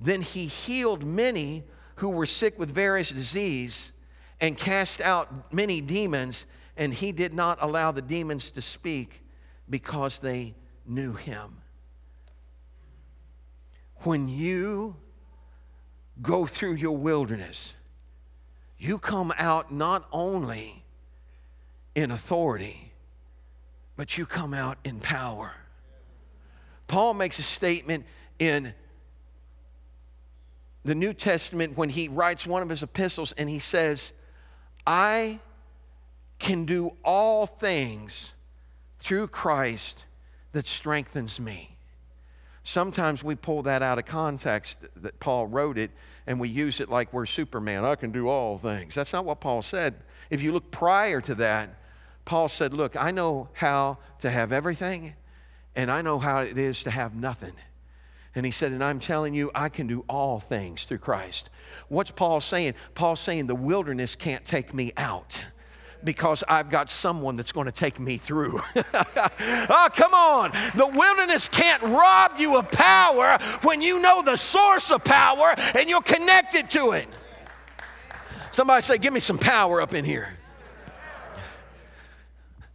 Then 0.00 0.22
he 0.22 0.46
healed 0.46 1.04
many 1.04 1.64
who 1.96 2.10
were 2.10 2.26
sick 2.26 2.58
with 2.58 2.70
various 2.70 3.10
disease 3.10 3.92
and 4.40 4.56
cast 4.56 5.00
out 5.00 5.52
many 5.52 5.80
demons. 5.80 6.46
And 6.76 6.92
he 6.92 7.12
did 7.12 7.32
not 7.32 7.58
allow 7.60 7.92
the 7.92 8.02
demons 8.02 8.50
to 8.52 8.62
speak 8.62 9.22
because 9.68 10.18
they 10.18 10.54
knew 10.86 11.14
him. 11.14 11.56
When 14.02 14.28
you 14.28 14.96
go 16.22 16.46
through 16.46 16.74
your 16.74 16.96
wilderness, 16.96 17.76
you 18.78 18.98
come 18.98 19.32
out 19.36 19.72
not 19.72 20.06
only 20.12 20.84
in 21.94 22.10
authority, 22.10 22.92
but 23.96 24.16
you 24.16 24.26
come 24.26 24.54
out 24.54 24.78
in 24.84 25.00
power. 25.00 25.52
Paul 26.86 27.14
makes 27.14 27.38
a 27.38 27.42
statement 27.42 28.04
in 28.38 28.74
the 30.84 30.94
New 30.94 31.12
Testament 31.12 31.76
when 31.76 31.90
he 31.90 32.08
writes 32.08 32.46
one 32.46 32.62
of 32.62 32.68
his 32.68 32.82
epistles 32.82 33.32
and 33.32 33.48
he 33.48 33.58
says, 33.58 34.12
I 34.86 35.40
can 36.38 36.64
do 36.64 36.96
all 37.04 37.46
things 37.46 38.32
through 38.98 39.28
Christ 39.28 40.04
that 40.52 40.66
strengthens 40.66 41.38
me. 41.38 41.76
Sometimes 42.62 43.22
we 43.22 43.34
pull 43.34 43.62
that 43.62 43.82
out 43.82 43.98
of 43.98 44.06
context 44.06 44.86
that 44.96 45.20
Paul 45.20 45.46
wrote 45.46 45.78
it 45.78 45.90
and 46.26 46.38
we 46.38 46.48
use 46.48 46.80
it 46.80 46.88
like 46.88 47.12
we're 47.12 47.26
Superman. 47.26 47.84
I 47.84 47.94
can 47.94 48.10
do 48.10 48.28
all 48.28 48.58
things. 48.58 48.94
That's 48.94 49.12
not 49.12 49.24
what 49.24 49.40
Paul 49.40 49.62
said. 49.62 49.94
If 50.30 50.42
you 50.42 50.52
look 50.52 50.70
prior 50.70 51.20
to 51.22 51.34
that, 51.36 51.70
Paul 52.24 52.48
said, 52.48 52.72
Look, 52.72 52.96
I 52.96 53.10
know 53.10 53.48
how 53.52 53.98
to 54.20 54.30
have 54.30 54.52
everything, 54.52 55.14
and 55.74 55.90
I 55.90 56.02
know 56.02 56.18
how 56.18 56.40
it 56.40 56.58
is 56.58 56.82
to 56.84 56.90
have 56.90 57.14
nothing. 57.14 57.54
And 58.34 58.46
he 58.46 58.52
said, 58.52 58.72
And 58.72 58.84
I'm 58.84 59.00
telling 59.00 59.34
you, 59.34 59.50
I 59.54 59.68
can 59.68 59.86
do 59.86 60.04
all 60.08 60.38
things 60.38 60.84
through 60.84 60.98
Christ. 60.98 61.50
What's 61.88 62.10
Paul 62.10 62.40
saying? 62.40 62.74
Paul's 62.94 63.20
saying 63.20 63.46
the 63.46 63.54
wilderness 63.54 64.14
can't 64.14 64.44
take 64.44 64.72
me 64.72 64.92
out 64.96 65.44
because 66.04 66.42
I've 66.48 66.70
got 66.70 66.90
someone 66.90 67.36
that's 67.36 67.52
going 67.52 67.66
to 67.66 67.72
take 67.72 68.00
me 68.00 68.16
through. 68.16 68.60
oh, 68.94 69.88
come 69.94 70.14
on. 70.14 70.52
The 70.74 70.86
wilderness 70.86 71.48
can't 71.48 71.82
rob 71.82 72.32
you 72.38 72.56
of 72.56 72.70
power 72.70 73.38
when 73.62 73.82
you 73.82 74.00
know 74.00 74.22
the 74.22 74.36
source 74.36 74.90
of 74.90 75.04
power 75.04 75.54
and 75.76 75.88
you're 75.88 76.02
connected 76.02 76.70
to 76.70 76.92
it. 76.92 77.08
Somebody 78.50 78.82
say, 78.82 78.98
Give 78.98 79.12
me 79.12 79.20
some 79.20 79.38
power 79.38 79.80
up 79.80 79.94
in 79.94 80.04
here. 80.04 80.36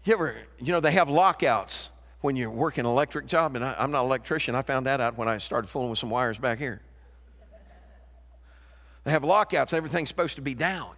You 0.03 0.13
ever, 0.13 0.35
you 0.59 0.71
know, 0.71 0.79
they 0.79 0.91
have 0.91 1.09
lockouts 1.09 1.89
when 2.21 2.35
you 2.35 2.49
work 2.49 2.77
an 2.77 2.85
electric 2.85 3.25
job, 3.25 3.55
and 3.55 3.65
I, 3.65 3.75
I'm 3.77 3.91
not 3.91 4.01
an 4.01 4.05
electrician. 4.05 4.55
I 4.55 4.61
found 4.61 4.85
that 4.85 5.01
out 5.01 5.17
when 5.17 5.27
I 5.27 5.39
started 5.39 5.67
fooling 5.67 5.89
with 5.89 5.99
some 5.99 6.09
wires 6.09 6.37
back 6.37 6.59
here. 6.59 6.81
They 9.03 9.11
have 9.11 9.23
lockouts. 9.23 9.73
Everything's 9.73 10.09
supposed 10.09 10.35
to 10.35 10.41
be 10.41 10.53
down. 10.53 10.95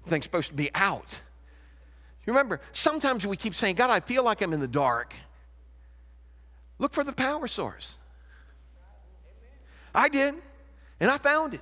Everything's 0.00 0.24
supposed 0.24 0.48
to 0.48 0.54
be 0.54 0.70
out. 0.74 1.20
Remember, 2.26 2.60
sometimes 2.72 3.26
we 3.26 3.36
keep 3.36 3.54
saying, 3.54 3.74
God, 3.74 3.90
I 3.90 4.00
feel 4.00 4.22
like 4.22 4.40
I'm 4.42 4.52
in 4.52 4.60
the 4.60 4.68
dark. 4.68 5.14
Look 6.78 6.94
for 6.94 7.04
the 7.04 7.12
power 7.12 7.48
source. 7.48 7.98
I 9.94 10.08
did, 10.08 10.34
and 11.00 11.10
I 11.10 11.18
found 11.18 11.54
it. 11.54 11.60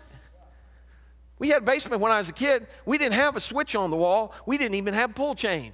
We 1.38 1.48
had 1.48 1.62
a 1.62 1.64
basement 1.64 2.02
when 2.02 2.12
I 2.12 2.18
was 2.18 2.28
a 2.28 2.32
kid. 2.32 2.66
We 2.84 2.98
didn't 2.98 3.14
have 3.14 3.36
a 3.36 3.40
switch 3.40 3.74
on 3.74 3.90
the 3.90 3.96
wall. 3.96 4.34
We 4.44 4.58
didn't 4.58 4.74
even 4.74 4.94
have 4.94 5.10
a 5.10 5.14
pull 5.14 5.34
chain. 5.34 5.72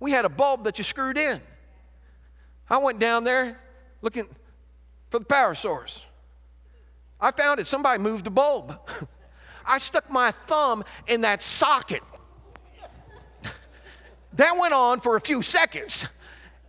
We 0.00 0.10
had 0.10 0.24
a 0.24 0.28
bulb 0.28 0.64
that 0.64 0.78
you 0.78 0.84
screwed 0.84 1.16
in. 1.16 1.40
I 2.68 2.78
went 2.78 2.98
down 2.98 3.24
there 3.24 3.58
looking 4.02 4.26
for 5.10 5.20
the 5.20 5.24
power 5.24 5.54
source. 5.54 6.04
I 7.20 7.30
found 7.30 7.60
it. 7.60 7.66
Somebody 7.66 8.02
moved 8.02 8.26
a 8.26 8.30
bulb. 8.30 8.78
I 9.66 9.78
stuck 9.78 10.10
my 10.10 10.32
thumb 10.46 10.84
in 11.06 11.22
that 11.22 11.42
socket. 11.42 12.02
That 14.36 14.56
went 14.58 14.74
on 14.74 15.00
for 15.00 15.16
a 15.16 15.20
few 15.20 15.42
seconds. 15.42 16.06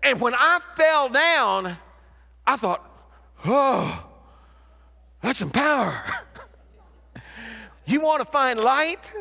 And 0.03 0.19
when 0.21 0.33
I 0.33 0.59
fell 0.75 1.09
down, 1.09 1.77
I 2.45 2.55
thought, 2.55 2.89
oh, 3.45 4.05
that's 5.21 5.39
some 5.39 5.49
power. 5.49 6.01
you 7.85 7.99
want 7.99 8.23
to 8.23 8.31
find 8.31 8.59
light? 8.59 9.11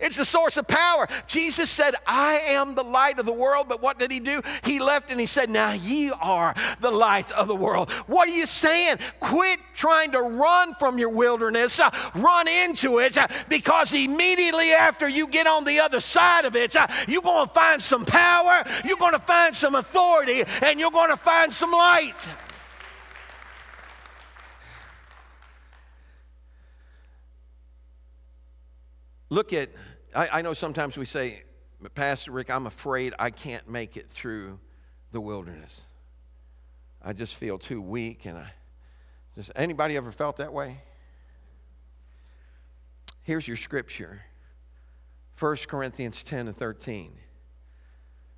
It's 0.00 0.16
the 0.16 0.24
source 0.24 0.56
of 0.56 0.66
power. 0.66 1.08
Jesus 1.26 1.70
said, 1.70 1.94
I 2.06 2.38
am 2.48 2.74
the 2.74 2.82
light 2.82 3.18
of 3.18 3.26
the 3.26 3.32
world. 3.32 3.68
But 3.68 3.82
what 3.82 3.98
did 3.98 4.10
he 4.10 4.20
do? 4.20 4.42
He 4.64 4.78
left 4.78 5.10
and 5.10 5.20
he 5.20 5.26
said, 5.26 5.50
Now 5.50 5.72
ye 5.72 6.10
are 6.10 6.54
the 6.80 6.90
light 6.90 7.30
of 7.32 7.48
the 7.48 7.56
world. 7.56 7.90
What 8.06 8.28
are 8.28 8.32
you 8.32 8.46
saying? 8.46 8.98
Quit 9.20 9.58
trying 9.74 10.12
to 10.12 10.20
run 10.20 10.74
from 10.74 10.98
your 10.98 11.08
wilderness, 11.08 11.80
uh, 11.80 11.90
run 12.14 12.48
into 12.48 12.98
it, 12.98 13.16
uh, 13.16 13.26
because 13.48 13.92
immediately 13.92 14.72
after 14.72 15.08
you 15.08 15.26
get 15.26 15.46
on 15.46 15.64
the 15.64 15.80
other 15.80 16.00
side 16.00 16.44
of 16.44 16.56
it, 16.56 16.76
uh, 16.76 16.86
you're 17.08 17.22
going 17.22 17.46
to 17.46 17.52
find 17.52 17.82
some 17.82 18.04
power, 18.04 18.64
you're 18.84 18.96
going 18.96 19.12
to 19.12 19.18
find 19.18 19.54
some 19.56 19.74
authority, 19.74 20.44
and 20.62 20.78
you're 20.78 20.90
going 20.90 21.10
to 21.10 21.16
find 21.16 21.52
some 21.52 21.72
light. 21.72 22.28
Look 29.30 29.52
at, 29.52 29.70
I, 30.14 30.28
I 30.38 30.42
know 30.42 30.52
sometimes 30.52 30.98
we 30.98 31.06
say, 31.06 31.44
Pastor 31.94 32.32
Rick, 32.32 32.50
I'm 32.50 32.66
afraid 32.66 33.14
I 33.18 33.30
can't 33.30 33.68
make 33.68 33.96
it 33.96 34.10
through 34.10 34.58
the 35.12 35.20
wilderness. 35.20 35.86
I 37.02 37.12
just 37.12 37.36
feel 37.36 37.58
too 37.58 37.80
weak 37.80 38.26
and 38.26 38.36
I 38.36 38.52
just 39.34 39.52
anybody 39.54 39.96
ever 39.96 40.10
felt 40.10 40.38
that 40.38 40.52
way? 40.52 40.78
Here's 43.22 43.46
your 43.46 43.56
scripture. 43.56 44.20
1 45.38 45.56
Corinthians 45.68 46.22
10 46.24 46.48
and 46.48 46.56
13. 46.56 47.12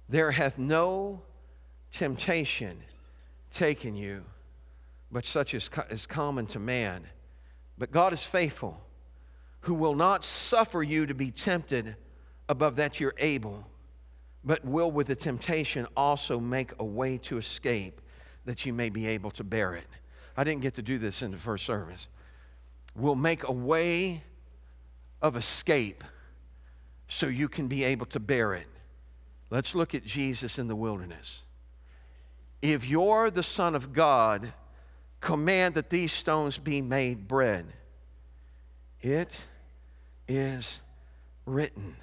There 0.08 0.30
hath 0.30 0.58
no 0.58 1.22
temptation 1.90 2.78
taken 3.50 3.96
you, 3.96 4.24
but 5.10 5.24
such 5.24 5.54
as 5.54 5.70
is 5.88 6.06
common 6.06 6.46
to 6.46 6.58
man. 6.58 7.04
But 7.78 7.90
God 7.90 8.12
is 8.12 8.22
faithful 8.22 8.78
who 9.62 9.74
will 9.74 9.94
not 9.94 10.24
suffer 10.24 10.82
you 10.82 11.06
to 11.06 11.14
be 11.14 11.30
tempted 11.30 11.96
above 12.48 12.76
that 12.76 13.00
you're 13.00 13.14
able, 13.18 13.66
but 14.44 14.64
will 14.64 14.90
with 14.90 15.06
the 15.06 15.16
temptation 15.16 15.86
also 15.96 16.38
make 16.38 16.72
a 16.78 16.84
way 16.84 17.16
to 17.18 17.38
escape 17.38 18.00
that 18.44 18.66
you 18.66 18.72
may 18.72 18.90
be 18.90 19.06
able 19.06 19.30
to 19.30 19.44
bear 19.44 19.74
it. 19.74 19.86
I 20.36 20.44
didn't 20.44 20.62
get 20.62 20.74
to 20.74 20.82
do 20.82 20.98
this 20.98 21.22
in 21.22 21.30
the 21.30 21.36
first 21.36 21.64
service. 21.64 22.08
Will 22.96 23.14
make 23.14 23.46
a 23.46 23.52
way 23.52 24.22
of 25.20 25.36
escape 25.36 26.02
so 27.06 27.28
you 27.28 27.48
can 27.48 27.68
be 27.68 27.84
able 27.84 28.06
to 28.06 28.18
bear 28.20 28.54
it. 28.54 28.66
Let's 29.48 29.74
look 29.74 29.94
at 29.94 30.04
Jesus 30.04 30.58
in 30.58 30.66
the 30.66 30.74
wilderness. 30.74 31.44
If 32.60 32.88
you're 32.88 33.30
the 33.30 33.42
Son 33.42 33.74
of 33.74 33.92
God, 33.92 34.52
command 35.20 35.74
that 35.74 35.90
these 35.90 36.12
stones 36.12 36.58
be 36.58 36.80
made 36.80 37.28
bread. 37.28 37.66
It 39.00 39.46
is 40.36 40.80
written 41.46 41.96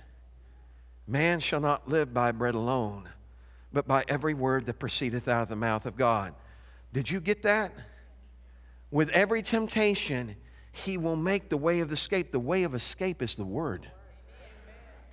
Man 1.09 1.39
shall 1.39 1.59
not 1.59 1.89
live 1.89 2.13
by 2.13 2.31
bread 2.31 2.53
alone, 2.53 3.09
but 3.73 3.87
by 3.87 4.03
every 4.07 4.35
word 4.35 4.67
that 4.67 4.77
proceedeth 4.77 5.27
out 5.27 5.41
of 5.41 5.49
the 5.49 5.55
mouth 5.55 5.87
of 5.87 5.95
God. 5.95 6.35
Did 6.93 7.09
you 7.09 7.19
get 7.19 7.41
that? 7.43 7.73
With 8.91 9.09
every 9.09 9.41
temptation, 9.41 10.35
he 10.71 10.97
will 10.97 11.15
make 11.15 11.49
the 11.49 11.57
way 11.57 11.79
of 11.79 11.91
escape. 11.91 12.31
The 12.31 12.39
way 12.39 12.63
of 12.63 12.75
escape 12.75 13.23
is 13.23 13.35
the 13.35 13.45
word. 13.45 13.89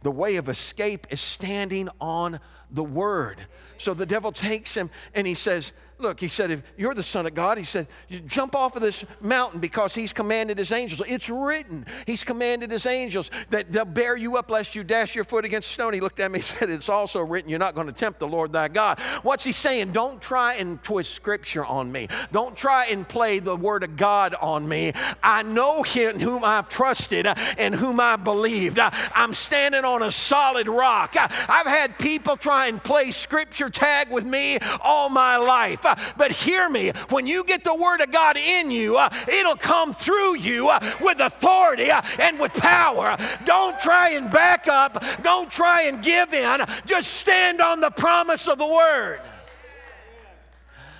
The 0.02 0.10
way 0.10 0.36
of 0.36 0.50
escape 0.50 1.06
is 1.08 1.20
standing 1.20 1.88
on 1.98 2.40
the 2.70 2.84
word. 2.84 3.38
So 3.78 3.94
the 3.94 4.06
devil 4.06 4.32
takes 4.32 4.76
him 4.76 4.90
and 5.14 5.26
he 5.26 5.34
says, 5.34 5.72
Look, 5.98 6.20
he 6.20 6.28
said, 6.28 6.50
if 6.50 6.62
you're 6.76 6.92
the 6.92 7.02
Son 7.02 7.24
of 7.24 7.34
God, 7.34 7.56
he 7.56 7.64
said, 7.64 7.86
you 8.08 8.20
jump 8.20 8.54
off 8.54 8.76
of 8.76 8.82
this 8.82 9.06
mountain 9.22 9.60
because 9.60 9.94
he's 9.94 10.12
commanded 10.12 10.58
his 10.58 10.70
angels. 10.70 11.00
It's 11.08 11.30
written. 11.30 11.86
He's 12.06 12.22
commanded 12.22 12.70
his 12.70 12.84
angels 12.84 13.30
that 13.48 13.72
they'll 13.72 13.86
bear 13.86 14.14
you 14.14 14.36
up 14.36 14.50
lest 14.50 14.74
you 14.74 14.84
dash 14.84 15.14
your 15.14 15.24
foot 15.24 15.46
against 15.46 15.70
stone. 15.70 15.94
He 15.94 16.00
looked 16.00 16.20
at 16.20 16.30
me 16.30 16.36
and 16.36 16.44
said, 16.44 16.68
It's 16.68 16.90
also 16.90 17.22
written, 17.22 17.48
you're 17.48 17.58
not 17.58 17.74
going 17.74 17.86
to 17.86 17.94
tempt 17.94 18.18
the 18.18 18.28
Lord 18.28 18.52
thy 18.52 18.68
God. 18.68 19.00
What's 19.22 19.42
he 19.42 19.52
saying? 19.52 19.92
Don't 19.92 20.20
try 20.20 20.54
and 20.54 20.82
twist 20.82 21.14
scripture 21.14 21.64
on 21.64 21.90
me. 21.90 22.08
Don't 22.30 22.54
try 22.54 22.86
and 22.86 23.08
play 23.08 23.38
the 23.38 23.56
word 23.56 23.82
of 23.82 23.96
God 23.96 24.34
on 24.34 24.68
me. 24.68 24.92
I 25.22 25.44
know 25.44 25.82
him 25.82 26.20
whom 26.20 26.44
I've 26.44 26.68
trusted 26.68 27.26
and 27.26 27.74
whom 27.74 28.00
I 28.00 28.16
believed. 28.16 28.78
I'm 28.78 29.32
standing 29.32 29.86
on 29.86 30.02
a 30.02 30.10
solid 30.10 30.68
rock. 30.68 31.14
I've 31.16 31.66
had 31.66 31.98
people 31.98 32.36
try 32.36 32.66
and 32.66 32.84
play 32.84 33.12
scripture 33.12 33.70
tag 33.70 34.10
with 34.10 34.26
me 34.26 34.58
all 34.82 35.08
my 35.08 35.38
life. 35.38 35.85
But 36.16 36.32
hear 36.32 36.68
me, 36.68 36.90
when 37.08 37.26
you 37.26 37.44
get 37.44 37.64
the 37.64 37.74
Word 37.74 38.00
of 38.00 38.10
God 38.10 38.36
in 38.36 38.70
you, 38.70 38.96
uh, 38.96 39.10
it'll 39.28 39.56
come 39.56 39.92
through 39.92 40.36
you 40.36 40.68
uh, 40.68 40.80
with 41.00 41.20
authority 41.20 41.90
uh, 41.90 42.02
and 42.18 42.38
with 42.38 42.52
power. 42.54 43.16
Don't 43.44 43.78
try 43.78 44.10
and 44.10 44.30
back 44.30 44.68
up, 44.68 45.02
don't 45.22 45.50
try 45.50 45.82
and 45.82 46.02
give 46.02 46.32
in. 46.32 46.64
Just 46.86 47.14
stand 47.14 47.60
on 47.60 47.80
the 47.80 47.90
promise 47.90 48.48
of 48.48 48.58
the 48.58 48.66
Word. 48.66 49.20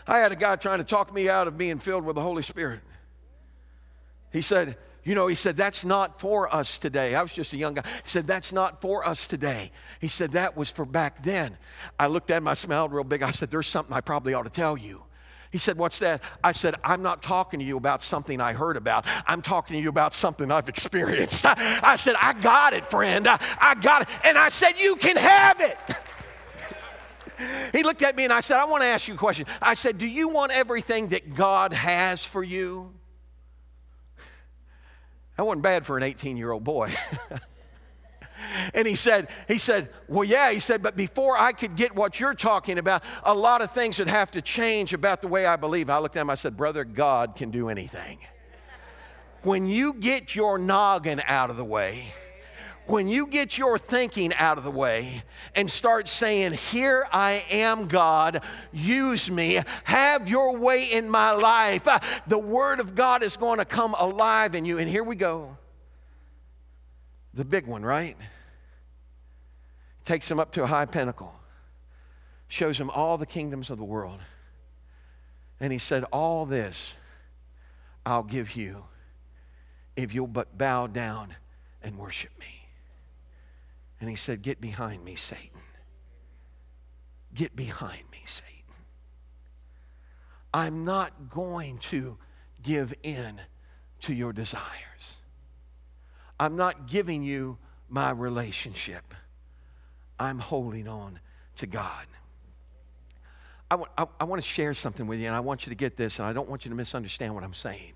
I 0.07 0.19
had 0.19 0.31
a 0.31 0.37
guy 0.37 0.57
trying 0.57 0.79
to 0.79 0.85
talk 0.85 1.13
me 1.13 1.29
out 1.29 1.49
of 1.49 1.59
being 1.59 1.79
filled 1.79 2.05
with 2.05 2.15
the 2.15 2.23
Holy 2.23 2.43
Spirit. 2.43 2.81
He 4.33 4.41
said, 4.41 4.77
you 5.07 5.15
know, 5.15 5.29
he 5.29 5.37
said, 5.37 5.57
that's 5.57 5.85
not 5.85 6.21
for 6.21 6.53
us 6.53 6.79
today. 6.79 7.15
I 7.15 7.23
was 7.23 7.33
just 7.33 7.53
a 7.53 7.57
young 7.57 7.75
guy. 7.75 7.83
He 7.87 8.09
said, 8.09 8.27
that's 8.27 8.53
not 8.53 8.81
for 8.83 9.07
us 9.07 9.29
today. 9.29 9.71
He 10.01 10.09
said, 10.09 10.33
that 10.33 10.57
was 10.57 10.69
for 10.69 10.85
back 10.85 11.23
then. 11.23 11.57
I 11.99 12.09
looked 12.09 12.33
at 12.33 12.39
him, 12.39 12.49
I 12.49 12.55
smiled 12.55 12.93
real 12.93 13.05
big. 13.05 13.23
I 13.23 13.31
said, 13.31 13.49
there's 13.49 13.69
something 13.69 13.95
I 13.95 14.01
probably 14.01 14.35
ought 14.35 14.43
to 14.43 14.51
tell 14.51 14.77
you. 14.77 15.05
He 15.53 15.59
said, 15.59 15.79
What's 15.79 16.01
that? 16.01 16.23
I 16.43 16.51
said, 16.51 16.75
I'm 16.83 17.03
not 17.03 17.23
talking 17.23 17.61
to 17.61 17.65
you 17.65 17.77
about 17.77 18.03
something 18.03 18.41
I 18.41 18.53
heard 18.53 18.77
about. 18.77 19.07
I'm 19.27 19.41
talking 19.41 19.77
to 19.77 19.83
you 19.83 19.89
about 19.89 20.13
something 20.13 20.51
I've 20.51 20.69
experienced. 20.69 21.47
I, 21.49 21.95
said, 21.95 22.17
I 22.21 22.33
got 22.33 22.75
it, 22.75 22.91
friend. 22.91 23.29
I, 23.29 23.39
I 23.61 23.77
got 23.77 24.03
it. 24.03 24.09
And 24.25 24.37
I 24.37 24.49
said, 24.49 24.73
You 24.77 24.97
can 24.97 25.17
have 25.17 25.61
it. 25.61 25.79
he 27.73 27.85
looked 27.85 28.03
at 28.03 28.17
me 28.17 28.25
and 28.25 28.33
I 28.33 28.41
said, 28.41 28.59
I 28.59 28.65
want 28.65 28.83
to 28.83 28.89
ask 28.89 29.07
you 29.07 29.15
a 29.15 29.17
question. 29.17 29.47
I 29.63 29.75
said, 29.75 29.99
Do 29.99 30.07
you 30.07 30.29
want 30.31 30.51
everything 30.51 31.09
that 31.09 31.35
God 31.35 31.73
has 31.73 32.25
for 32.25 32.43
you? 32.43 32.93
That 35.37 35.45
wasn't 35.45 35.63
bad 35.63 35.85
for 35.85 35.97
an 35.97 36.03
18 36.03 36.37
year 36.37 36.51
old 36.51 36.65
boy. 36.65 36.93
and 38.75 38.87
he 38.87 38.95
said, 38.95 39.29
he 39.49 39.59
said, 39.59 39.91
well, 40.09 40.25
yeah, 40.25 40.51
he 40.51 40.61
said, 40.61 40.83
but 40.83 40.97
before 40.97 41.37
I 41.39 41.53
could 41.53 41.77
get 41.77 41.95
what 41.95 42.19
you're 42.19 42.35
talking 42.35 42.79
about, 42.79 43.03
a 43.23 43.35
lot 43.35 43.63
of 43.63 43.71
things 43.71 43.99
would 43.99 44.09
have 44.09 44.31
to 44.33 44.43
change 44.43 44.93
about 44.93 45.21
the 45.21 45.29
way 45.29 45.47
I 45.47 45.57
believe. 45.57 45.91
I 45.91 45.99
looked 45.99 46.17
at 46.17 46.21
him, 46.21 46.31
I 46.31 46.35
said, 46.35 46.57
brother, 46.57 46.85
God 46.85 47.37
can 47.37 47.51
do 47.51 47.69
anything. 47.69 48.19
When 49.43 49.67
you 49.67 49.95
get 49.95 50.35
your 50.35 50.59
noggin 50.59 51.23
out 51.27 51.51
of 51.51 51.57
the 51.57 51.65
way, 51.65 52.13
when 52.89 53.09
you 53.09 53.27
get 53.27 53.59
your 53.59 53.79
thinking 53.79 54.33
out 54.35 54.59
of 54.59 54.65
the 54.65 54.71
way 54.71 55.23
and 55.55 55.71
start 55.71 56.09
saying, 56.09 56.53
Here 56.53 57.07
I 57.13 57.45
am, 57.51 57.89
God, 57.89 58.43
use 58.73 59.31
me, 59.31 59.61
have 59.85 60.29
your 60.29 60.57
way 60.57 60.93
in 60.93 61.09
my 61.09 61.33
life, 61.33 61.87
the 62.27 62.39
Word 62.39 62.81
of 62.81 62.95
God 62.95 63.23
is 63.23 63.37
going 63.37 63.59
to 63.59 63.65
come 63.65 63.95
alive 63.99 64.55
in 64.55 64.65
you. 64.65 64.79
And 64.79 64.89
here 64.89 65.05
we 65.05 65.17
go. 65.17 65.57
The 67.35 67.45
big 67.45 67.67
one, 67.67 67.83
right? 67.83 68.17
Takes 70.05 70.31
him 70.31 70.41
up 70.41 70.53
to 70.53 70.63
a 70.63 70.67
high 70.67 70.87
pinnacle, 70.87 71.35
shows 72.49 72.79
him 72.79 72.91
all 72.91 73.19
the 73.19 73.27
kingdoms 73.27 73.71
of 73.71 73.79
the 73.79 73.85
world. 73.85 74.21
And 75.61 75.73
he 75.73 75.79
said, 75.79 76.05
All 76.05 76.47
this 76.47 76.95
I'll 78.05 78.23
give 78.23 78.55
you 78.55 78.85
if 79.97 80.15
you'll 80.15 80.27
but 80.27 80.57
bow 80.57 80.87
down 80.87 81.35
and 81.83 81.99
worship 81.99 82.31
me. 82.39 82.66
And 84.01 84.11
he 84.11 84.17
said, 84.17 84.43
Get 84.43 84.61
behind 84.61 85.05
me, 85.05 85.15
Satan. 85.17 85.61
Get 87.35 87.55
behind 87.55 88.03
me, 88.11 88.23
Satan. 88.25 88.53
I'm 90.53 90.85
not 90.85 91.31
going 91.31 91.79
to 91.79 92.17
give 92.63 92.95
in 93.03 93.41
to 94.03 94.15
your 94.15 94.33
desires. 94.33 95.19
I'm 96.39 96.57
not 96.57 96.87
giving 96.87 97.23
you 97.23 97.59
my 97.89 98.11
relationship. 98.11 99.15
I'm 100.19 100.39
holding 100.39 100.89
on 100.89 101.21
to 101.57 101.67
God. 101.67 102.07
I, 103.71 103.75
w- 103.75 103.91
I, 103.99 104.07
I 104.21 104.25
want 104.25 104.43
to 104.43 104.49
share 104.49 104.75
something 104.75 105.07
with 105.07 105.19
you, 105.19 105.27
and 105.27 105.35
I 105.35 105.41
want 105.41 105.67
you 105.67 105.71
to 105.71 105.75
get 105.77 105.97
this, 105.97 106.19
and 106.19 106.29
I 106.29 106.33
don't 106.33 106.49
want 106.49 106.65
you 106.65 106.71
to 106.71 106.75
misunderstand 106.75 107.35
what 107.35 107.43
I'm 107.43 107.55
saying. 107.55 107.95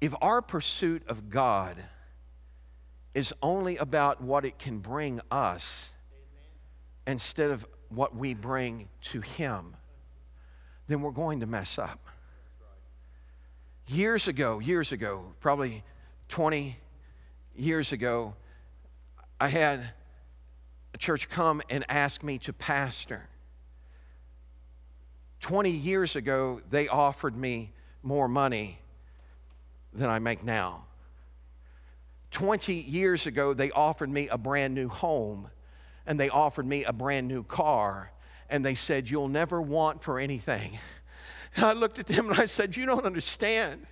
If 0.00 0.14
our 0.20 0.42
pursuit 0.42 1.02
of 1.08 1.30
God 1.30 1.76
is 3.14 3.32
only 3.42 3.76
about 3.76 4.22
what 4.22 4.44
it 4.44 4.58
can 4.58 4.78
bring 4.78 5.20
us 5.30 5.92
instead 7.06 7.50
of 7.50 7.66
what 7.88 8.14
we 8.14 8.34
bring 8.34 8.88
to 9.00 9.20
Him, 9.20 9.74
then 10.86 11.02
we're 11.02 11.10
going 11.10 11.40
to 11.40 11.46
mess 11.46 11.78
up. 11.78 11.98
Years 13.86 14.28
ago, 14.28 14.60
years 14.60 14.92
ago, 14.92 15.24
probably 15.40 15.82
20 16.28 16.76
years 17.56 17.92
ago, 17.92 18.34
I 19.40 19.48
had 19.48 19.90
a 20.94 20.98
church 20.98 21.28
come 21.28 21.62
and 21.68 21.84
ask 21.88 22.22
me 22.22 22.38
to 22.38 22.52
pastor. 22.52 23.28
20 25.40 25.70
years 25.70 26.14
ago, 26.14 26.60
they 26.70 26.86
offered 26.86 27.36
me 27.36 27.72
more 28.02 28.28
money 28.28 28.78
than 29.92 30.08
I 30.08 30.18
make 30.18 30.44
now. 30.44 30.84
20 32.30 32.74
years 32.74 33.26
ago, 33.26 33.54
they 33.54 33.70
offered 33.70 34.10
me 34.10 34.28
a 34.28 34.38
brand 34.38 34.74
new 34.74 34.88
home 34.88 35.50
and 36.06 36.18
they 36.18 36.28
offered 36.28 36.66
me 36.66 36.84
a 36.84 36.92
brand 36.92 37.28
new 37.28 37.42
car 37.42 38.12
and 38.48 38.64
they 38.64 38.74
said, 38.74 39.10
You'll 39.10 39.28
never 39.28 39.60
want 39.60 40.02
for 40.02 40.18
anything. 40.18 40.78
And 41.56 41.64
I 41.64 41.72
looked 41.72 41.98
at 41.98 42.06
them 42.06 42.30
and 42.30 42.40
I 42.40 42.44
said, 42.44 42.76
You 42.76 42.86
don't 42.86 43.04
understand. 43.04 43.84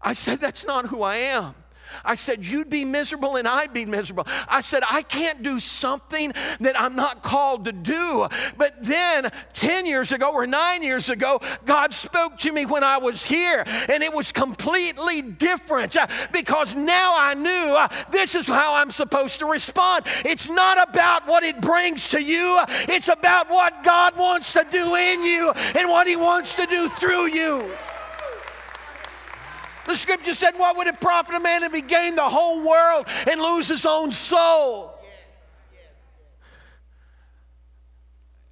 I 0.00 0.14
said, 0.14 0.40
That's 0.40 0.64
not 0.64 0.86
who 0.86 1.02
I 1.02 1.16
am. 1.16 1.54
I 2.04 2.14
said, 2.14 2.44
You'd 2.44 2.70
be 2.70 2.84
miserable 2.84 3.36
and 3.36 3.46
I'd 3.46 3.72
be 3.72 3.84
miserable. 3.84 4.24
I 4.48 4.60
said, 4.60 4.82
I 4.88 5.02
can't 5.02 5.42
do 5.42 5.60
something 5.60 6.32
that 6.60 6.80
I'm 6.80 6.96
not 6.96 7.22
called 7.22 7.64
to 7.66 7.72
do. 7.72 8.28
But 8.56 8.82
then 8.82 9.30
10 9.54 9.86
years 9.86 10.12
ago 10.12 10.32
or 10.32 10.46
nine 10.46 10.82
years 10.82 11.08
ago, 11.08 11.40
God 11.64 11.92
spoke 11.92 12.38
to 12.38 12.52
me 12.52 12.66
when 12.66 12.84
I 12.84 12.98
was 12.98 13.24
here, 13.24 13.64
and 13.88 14.02
it 14.02 14.12
was 14.12 14.32
completely 14.32 15.22
different 15.22 15.96
uh, 15.96 16.06
because 16.32 16.76
now 16.76 17.14
I 17.16 17.34
knew 17.34 17.48
uh, 17.48 17.88
this 18.10 18.34
is 18.34 18.46
how 18.46 18.74
I'm 18.74 18.90
supposed 18.90 19.38
to 19.40 19.46
respond. 19.46 20.06
It's 20.24 20.48
not 20.48 20.88
about 20.88 21.26
what 21.26 21.42
it 21.42 21.60
brings 21.60 22.08
to 22.08 22.22
you, 22.22 22.60
it's 22.88 23.08
about 23.08 23.50
what 23.50 23.82
God 23.84 24.16
wants 24.16 24.52
to 24.54 24.66
do 24.70 24.94
in 24.94 25.22
you 25.22 25.50
and 25.50 25.88
what 25.88 26.06
He 26.06 26.16
wants 26.16 26.54
to 26.54 26.66
do 26.66 26.88
through 26.88 27.26
you. 27.26 27.70
The 29.86 29.96
scripture 29.96 30.34
said, 30.34 30.52
What 30.56 30.76
would 30.76 30.86
it 30.86 31.00
profit 31.00 31.34
a 31.34 31.40
man 31.40 31.62
if 31.64 31.72
he 31.72 31.80
gained 31.80 32.18
the 32.18 32.28
whole 32.28 32.66
world 32.66 33.06
and 33.28 33.40
lose 33.40 33.68
his 33.68 33.84
own 33.86 34.12
soul? 34.12 34.98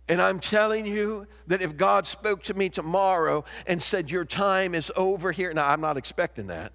And 0.09 0.21
I'm 0.21 0.41
telling 0.41 0.87
you 0.87 1.29
that 1.47 1.63
if 1.63 1.77
God 1.77 2.05
spoke 2.05 2.43
to 2.45 2.55
me 2.55 2.69
tomorrow 2.69 3.45
and 3.67 3.81
said, 3.81 4.11
Your 4.11 4.25
time 4.25 4.75
is 4.75 4.91
over 4.97 5.31
here, 5.31 5.53
now 5.55 5.69
I'm 5.69 5.81
not 5.81 5.97
expecting 5.97 6.49
that, 6.49 6.73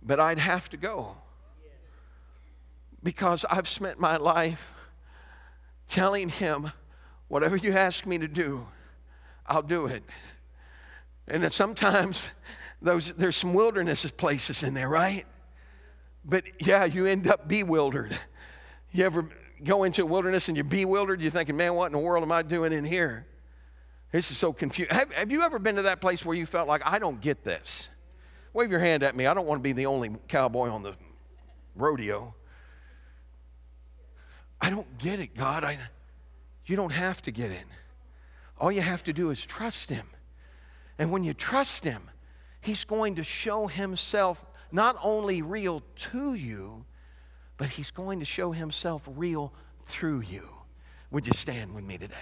but 0.00 0.20
I'd 0.20 0.38
have 0.38 0.68
to 0.70 0.76
go 0.76 1.16
because 3.02 3.44
I've 3.50 3.66
spent 3.66 3.98
my 3.98 4.18
life 4.18 4.72
telling 5.88 6.28
Him, 6.28 6.70
Whatever 7.26 7.56
you 7.56 7.72
ask 7.72 8.06
me 8.06 8.16
to 8.18 8.28
do, 8.28 8.66
I'll 9.46 9.62
do 9.62 9.86
it. 9.86 10.02
And 11.28 11.42
then 11.42 11.50
sometimes 11.50 12.30
those, 12.82 13.12
there's 13.12 13.36
some 13.36 13.54
wilderness 13.54 14.10
places 14.10 14.62
in 14.62 14.74
there, 14.74 14.88
right? 14.88 15.24
But 16.24 16.44
yeah, 16.60 16.84
you 16.84 17.06
end 17.06 17.28
up 17.28 17.48
bewildered. 17.48 18.16
You 18.90 19.04
ever 19.04 19.28
go 19.62 19.84
into 19.84 20.02
a 20.02 20.06
wilderness 20.06 20.48
and 20.48 20.56
you're 20.56 20.64
bewildered? 20.64 21.20
You're 21.20 21.30
thinking, 21.30 21.58
man, 21.58 21.74
what 21.74 21.86
in 21.86 21.92
the 21.92 21.98
world 21.98 22.24
am 22.24 22.32
I 22.32 22.40
doing 22.40 22.72
in 22.72 22.86
here? 22.86 23.26
This 24.12 24.30
is 24.30 24.38
so 24.38 24.50
confusing. 24.50 24.94
Have, 24.96 25.12
have 25.12 25.30
you 25.30 25.42
ever 25.42 25.58
been 25.58 25.76
to 25.76 25.82
that 25.82 26.00
place 26.00 26.24
where 26.24 26.34
you 26.34 26.46
felt 26.46 26.66
like, 26.66 26.80
I 26.86 26.98
don't 26.98 27.20
get 27.20 27.44
this? 27.44 27.90
Wave 28.54 28.70
your 28.70 28.80
hand 28.80 29.02
at 29.02 29.14
me. 29.14 29.26
I 29.26 29.34
don't 29.34 29.46
want 29.46 29.58
to 29.58 29.62
be 29.62 29.72
the 29.72 29.86
only 29.86 30.10
cowboy 30.26 30.70
on 30.70 30.82
the 30.82 30.94
rodeo. 31.76 32.34
I 34.60 34.70
don't 34.70 34.98
get 34.98 35.20
it, 35.20 35.36
God. 35.36 35.64
I, 35.64 35.78
you 36.64 36.76
don't 36.76 36.92
have 36.92 37.20
to 37.22 37.30
get 37.30 37.50
it. 37.50 37.64
All 38.58 38.72
you 38.72 38.80
have 38.80 39.04
to 39.04 39.12
do 39.12 39.30
is 39.30 39.44
trust 39.44 39.90
Him. 39.90 40.06
And 40.98 41.12
when 41.12 41.24
you 41.24 41.32
trust 41.34 41.84
Him, 41.84 42.02
He's 42.60 42.84
going 42.84 43.14
to 43.16 43.24
show 43.24 43.66
Himself 43.66 44.44
not 44.72 44.96
only 45.02 45.42
real 45.42 45.82
to 45.96 46.34
you, 46.34 46.84
but 47.56 47.68
He's 47.68 47.90
going 47.90 48.18
to 48.18 48.24
show 48.24 48.52
Himself 48.52 49.02
real 49.06 49.52
through 49.86 50.20
you. 50.20 50.48
Would 51.10 51.26
you 51.26 51.32
stand 51.32 51.74
with 51.74 51.84
me 51.84 51.98
today? 51.98 52.14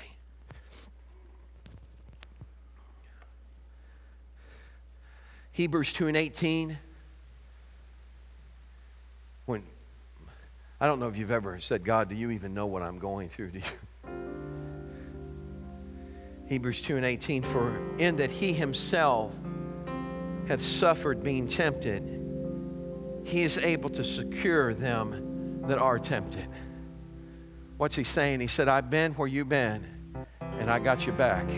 Hebrews 5.52 5.94
2 5.94 6.08
and 6.08 6.16
18. 6.18 6.78
When 9.46 9.62
I 10.78 10.86
don't 10.86 11.00
know 11.00 11.08
if 11.08 11.16
you've 11.16 11.30
ever 11.30 11.58
said, 11.60 11.82
God, 11.82 12.10
do 12.10 12.14
you 12.14 12.30
even 12.32 12.52
know 12.52 12.66
what 12.66 12.82
I'm 12.82 12.98
going 12.98 13.30
through? 13.30 13.52
Do 13.52 13.58
you? 13.60 13.64
Hebrews 16.46 16.80
2 16.82 16.96
and 16.96 17.04
18, 17.04 17.42
for 17.42 17.76
in 17.98 18.16
that 18.16 18.30
he 18.30 18.52
himself 18.52 19.32
hath 20.46 20.60
suffered 20.60 21.22
being 21.22 21.48
tempted, 21.48 22.02
he 23.24 23.42
is 23.42 23.58
able 23.58 23.90
to 23.90 24.04
secure 24.04 24.72
them 24.72 25.62
that 25.66 25.78
are 25.78 25.98
tempted. 25.98 26.46
What's 27.76 27.96
he 27.96 28.04
saying? 28.04 28.38
He 28.40 28.46
said, 28.46 28.68
I've 28.68 28.88
been 28.88 29.12
where 29.14 29.26
you've 29.26 29.48
been, 29.48 29.84
and 30.40 30.70
I 30.70 30.78
got 30.78 31.04
you 31.04 31.12
back. 31.12 31.48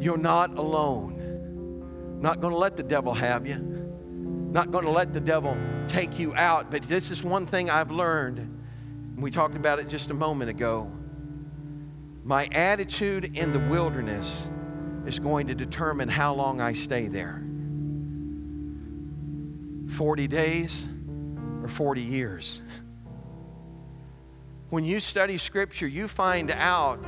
You're 0.00 0.18
not 0.18 0.58
alone. 0.58 2.18
Not 2.20 2.40
going 2.40 2.52
to 2.52 2.58
let 2.58 2.76
the 2.76 2.82
devil 2.82 3.14
have 3.14 3.46
you. 3.46 3.56
Not 3.56 4.72
going 4.72 4.84
to 4.84 4.90
let 4.90 5.12
the 5.12 5.20
devil 5.20 5.56
take 5.86 6.18
you 6.18 6.34
out. 6.34 6.72
But 6.72 6.82
this 6.82 7.12
is 7.12 7.22
one 7.22 7.46
thing 7.46 7.70
I've 7.70 7.92
learned. 7.92 8.48
We 9.16 9.30
talked 9.30 9.54
about 9.54 9.78
it 9.78 9.86
just 9.86 10.10
a 10.10 10.14
moment 10.14 10.50
ago 10.50 10.90
my 12.24 12.46
attitude 12.46 13.36
in 13.36 13.52
the 13.52 13.58
wilderness 13.58 14.48
is 15.06 15.18
going 15.18 15.48
to 15.48 15.54
determine 15.54 16.08
how 16.08 16.34
long 16.34 16.60
I 16.60 16.72
stay 16.72 17.08
there 17.08 17.42
40 19.88 20.28
days 20.28 20.86
or 21.62 21.68
40 21.68 22.00
years. 22.00 22.62
When 24.70 24.84
you 24.84 25.00
study 25.00 25.36
Scripture, 25.36 25.86
you 25.86 26.08
find 26.08 26.50
out 26.50 27.04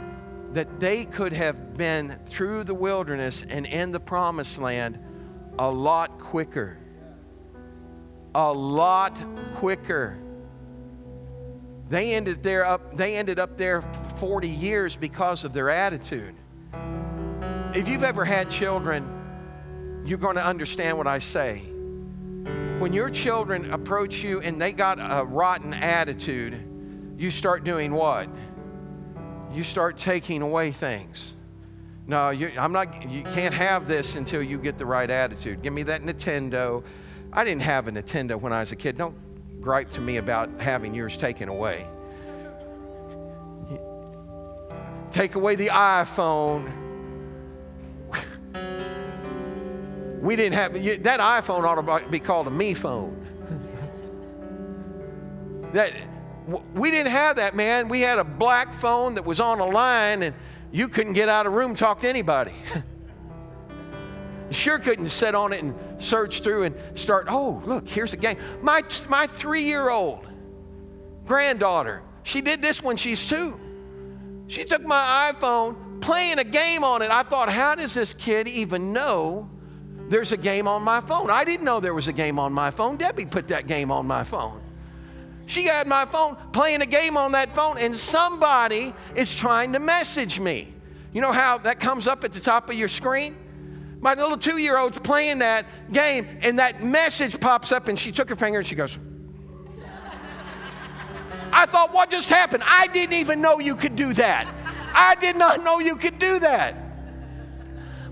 that 0.52 0.80
they 0.80 1.04
could 1.04 1.32
have 1.32 1.76
been 1.76 2.18
through 2.26 2.64
the 2.64 2.74
wilderness 2.74 3.44
and 3.48 3.66
in 3.66 3.90
the 3.90 4.00
promised 4.00 4.58
land 4.58 4.98
a 5.58 5.70
lot 5.70 6.18
quicker. 6.18 6.78
A 8.34 8.52
lot 8.52 9.18
quicker. 9.54 10.18
They 11.88 12.14
ended, 12.14 12.42
there 12.42 12.66
up, 12.66 12.96
they 12.96 13.16
ended 13.16 13.38
up 13.38 13.56
there 13.56 13.82
40 14.16 14.48
years 14.48 14.96
because 14.96 15.44
of 15.44 15.52
their 15.52 15.70
attitude. 15.70 16.34
If 17.74 17.88
you've 17.88 18.04
ever 18.04 18.24
had 18.24 18.50
children, 18.50 20.02
you're 20.04 20.18
going 20.18 20.36
to 20.36 20.44
understand 20.44 20.96
what 20.96 21.06
I 21.06 21.18
say. 21.18 21.58
When 22.78 22.92
your 22.92 23.10
children 23.10 23.72
approach 23.72 24.22
you 24.22 24.40
and 24.40 24.60
they 24.60 24.72
got 24.72 24.98
a 25.00 25.24
rotten 25.24 25.72
attitude, 25.74 26.56
you 27.16 27.30
start 27.30 27.64
doing 27.64 27.92
what? 27.92 28.28
You 29.52 29.64
start 29.64 29.96
taking 29.96 30.42
away 30.42 30.72
things. 30.72 31.34
No, 32.06 32.28
I'm 32.28 32.72
not, 32.72 33.08
you 33.08 33.22
can't 33.22 33.54
have 33.54 33.88
this 33.88 34.16
until 34.16 34.42
you 34.42 34.58
get 34.58 34.76
the 34.76 34.84
right 34.84 35.08
attitude. 35.08 35.62
Give 35.62 35.72
me 35.72 35.82
that 35.84 36.02
Nintendo. 36.02 36.84
I 37.32 37.44
didn't 37.44 37.62
have 37.62 37.88
a 37.88 37.92
Nintendo 37.92 38.38
when 38.38 38.52
I 38.52 38.60
was 38.60 38.72
a 38.72 38.76
kid. 38.76 38.98
Don't 38.98 39.16
gripe 39.60 39.90
to 39.92 40.00
me 40.00 40.18
about 40.18 40.50
having 40.60 40.94
yours 40.94 41.16
taken 41.16 41.48
away. 41.48 41.86
Take 45.14 45.36
away 45.36 45.54
the 45.54 45.68
iPhone. 45.68 46.72
we 50.20 50.34
didn't 50.34 50.54
have 50.54 50.72
that 51.04 51.20
iPhone 51.20 51.62
ought 51.62 52.00
to 52.00 52.08
be 52.10 52.18
called 52.18 52.48
a 52.48 52.50
me 52.50 52.74
phone. 52.74 53.14
that 55.72 55.92
we 56.74 56.90
didn't 56.90 57.12
have 57.12 57.36
that, 57.36 57.54
man. 57.54 57.88
We 57.88 58.00
had 58.00 58.18
a 58.18 58.24
black 58.24 58.74
phone 58.74 59.14
that 59.14 59.24
was 59.24 59.38
on 59.38 59.60
a 59.60 59.66
line, 59.66 60.24
and 60.24 60.34
you 60.72 60.88
couldn't 60.88 61.12
get 61.12 61.28
out 61.28 61.46
of 61.46 61.52
room 61.52 61.76
talk 61.76 62.00
to 62.00 62.08
anybody. 62.08 62.50
sure 64.50 64.80
couldn't 64.80 65.10
sit 65.10 65.36
on 65.36 65.52
it 65.52 65.62
and 65.62 65.76
search 66.02 66.40
through 66.40 66.64
and 66.64 66.74
start. 66.96 67.26
Oh, 67.28 67.62
look, 67.64 67.88
here's 67.88 68.14
a 68.14 68.16
game. 68.16 68.38
My 68.62 68.82
my 69.08 69.28
three 69.28 69.62
year 69.62 69.90
old 69.90 70.26
granddaughter. 71.24 72.02
She 72.24 72.40
did 72.40 72.60
this 72.60 72.82
when 72.82 72.96
she's 72.96 73.24
two. 73.24 73.60
She 74.46 74.64
took 74.64 74.82
my 74.82 75.32
iPhone, 75.32 76.00
playing 76.00 76.38
a 76.38 76.44
game 76.44 76.84
on 76.84 77.02
it. 77.02 77.10
I 77.10 77.22
thought, 77.22 77.48
how 77.48 77.74
does 77.74 77.94
this 77.94 78.14
kid 78.14 78.46
even 78.48 78.92
know 78.92 79.48
there's 80.08 80.32
a 80.32 80.36
game 80.36 80.68
on 80.68 80.82
my 80.82 81.00
phone? 81.00 81.30
I 81.30 81.44
didn't 81.44 81.64
know 81.64 81.80
there 81.80 81.94
was 81.94 82.08
a 82.08 82.12
game 82.12 82.38
on 82.38 82.52
my 82.52 82.70
phone. 82.70 82.96
Debbie 82.96 83.26
put 83.26 83.48
that 83.48 83.66
game 83.66 83.90
on 83.90 84.06
my 84.06 84.22
phone. 84.24 84.60
She 85.46 85.64
had 85.64 85.86
my 85.86 86.06
phone, 86.06 86.36
playing 86.52 86.82
a 86.82 86.86
game 86.86 87.16
on 87.16 87.32
that 87.32 87.54
phone, 87.54 87.76
and 87.78 87.94
somebody 87.94 88.92
is 89.14 89.34
trying 89.34 89.72
to 89.74 89.78
message 89.78 90.40
me. 90.40 90.74
You 91.12 91.20
know 91.20 91.32
how 91.32 91.58
that 91.58 91.80
comes 91.80 92.06
up 92.06 92.24
at 92.24 92.32
the 92.32 92.40
top 92.40 92.68
of 92.70 92.76
your 92.76 92.88
screen? 92.88 93.36
My 94.00 94.14
little 94.14 94.36
two 94.36 94.58
year 94.58 94.78
old's 94.78 94.98
playing 94.98 95.38
that 95.38 95.66
game, 95.92 96.26
and 96.42 96.58
that 96.58 96.82
message 96.82 97.38
pops 97.40 97.72
up, 97.72 97.88
and 97.88 97.98
she 97.98 98.10
took 98.12 98.28
her 98.28 98.36
finger 98.36 98.58
and 98.58 98.66
she 98.66 98.74
goes, 98.74 98.98
I 101.54 101.66
thought, 101.66 101.94
what 101.94 102.10
just 102.10 102.28
happened? 102.28 102.64
I 102.66 102.88
didn't 102.88 103.14
even 103.14 103.40
know 103.40 103.60
you 103.60 103.76
could 103.76 103.94
do 103.94 104.12
that. 104.14 104.52
I 104.92 105.14
did 105.14 105.36
not 105.36 105.62
know 105.62 105.78
you 105.78 105.96
could 105.96 106.18
do 106.18 106.40
that. 106.40 106.76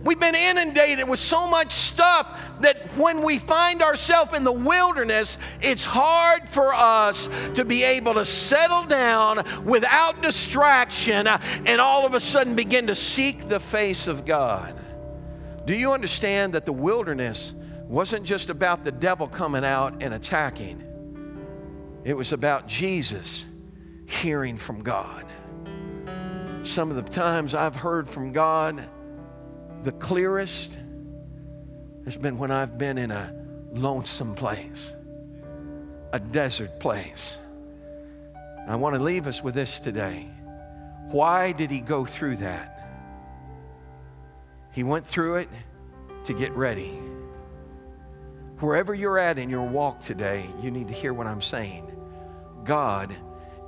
We've 0.05 0.19
been 0.19 0.35
inundated 0.35 1.09
with 1.09 1.21
so 1.21 1.47
much 1.47 1.71
stuff 1.71 2.41
that 2.61 2.91
when 2.97 3.23
we 3.23 3.39
find 3.39 3.83
ourselves 3.83 4.35
in 4.35 4.43
the 4.43 4.53
wilderness, 4.53 5.39
it's 5.61 5.85
hard 5.85 6.49
for 6.49 6.75
us 6.75 7.29
to 7.55 7.65
be 7.65 7.85
able 7.85 8.15
to 8.15 8.25
settle 8.25 8.85
down 8.85 9.45
without 9.65 10.21
distraction 10.21 11.29
and 11.29 11.81
all 11.81 12.05
of 12.05 12.15
a 12.15 12.21
sudden 12.21 12.57
begin 12.57 12.89
to 12.89 12.97
seek 12.97 13.49
the 13.49 13.61
face 13.61 14.09
of 14.09 14.25
God. 14.25 14.77
Do 15.67 15.75
you 15.75 15.93
understand 15.93 16.55
that 16.55 16.65
the 16.65 16.73
wilderness 16.73 17.55
wasn't 17.87 18.25
just 18.25 18.51
about 18.51 18.85
the 18.85 18.93
devil 18.93 19.29
coming 19.29 19.65
out 19.65 20.03
and 20.03 20.15
attacking? 20.15 20.92
It 22.05 22.17
was 22.17 22.33
about 22.33 22.67
Jesus 22.67 23.47
hearing 24.07 24.57
from 24.57 24.83
God. 24.83 25.25
Some 26.63 26.91
of 26.91 26.97
the 26.97 27.03
times 27.03 27.55
I've 27.55 27.77
heard 27.77 28.09
from 28.09 28.33
God 28.33 28.89
the 29.83 29.93
clearest 29.93 30.79
has 32.05 32.17
been 32.17 32.39
when 32.39 32.51
I've 32.51 32.79
been 32.79 32.99
in 32.99 33.11
a 33.11 33.35
lonesome 33.73 34.35
place, 34.35 34.95
a 36.13 36.21
desert 36.21 36.79
place. 36.79 37.39
I 38.69 38.77
want 38.77 38.95
to 38.97 39.03
leave 39.03 39.27
us 39.27 39.43
with 39.43 39.55
this 39.55 39.81
today. 39.81 40.29
Why 41.11 41.53
did 41.53 41.71
he 41.71 41.81
go 41.81 42.05
through 42.05 42.37
that? 42.37 42.69
He 44.73 44.83
went 44.83 45.07
through 45.07 45.37
it 45.37 45.49
to 46.25 46.33
get 46.33 46.53
ready. 46.53 46.99
Wherever 48.63 48.95
you're 48.95 49.19
at 49.19 49.39
in 49.39 49.51
your 49.51 49.67
walk 49.67 50.01
today, 50.01 50.49
you 50.61 50.71
need 50.71 50.87
to 50.87 50.95
hear 50.95 51.13
what 51.13 51.27
I'm 51.27 51.41
saying. 51.41 51.91
God 52.63 53.13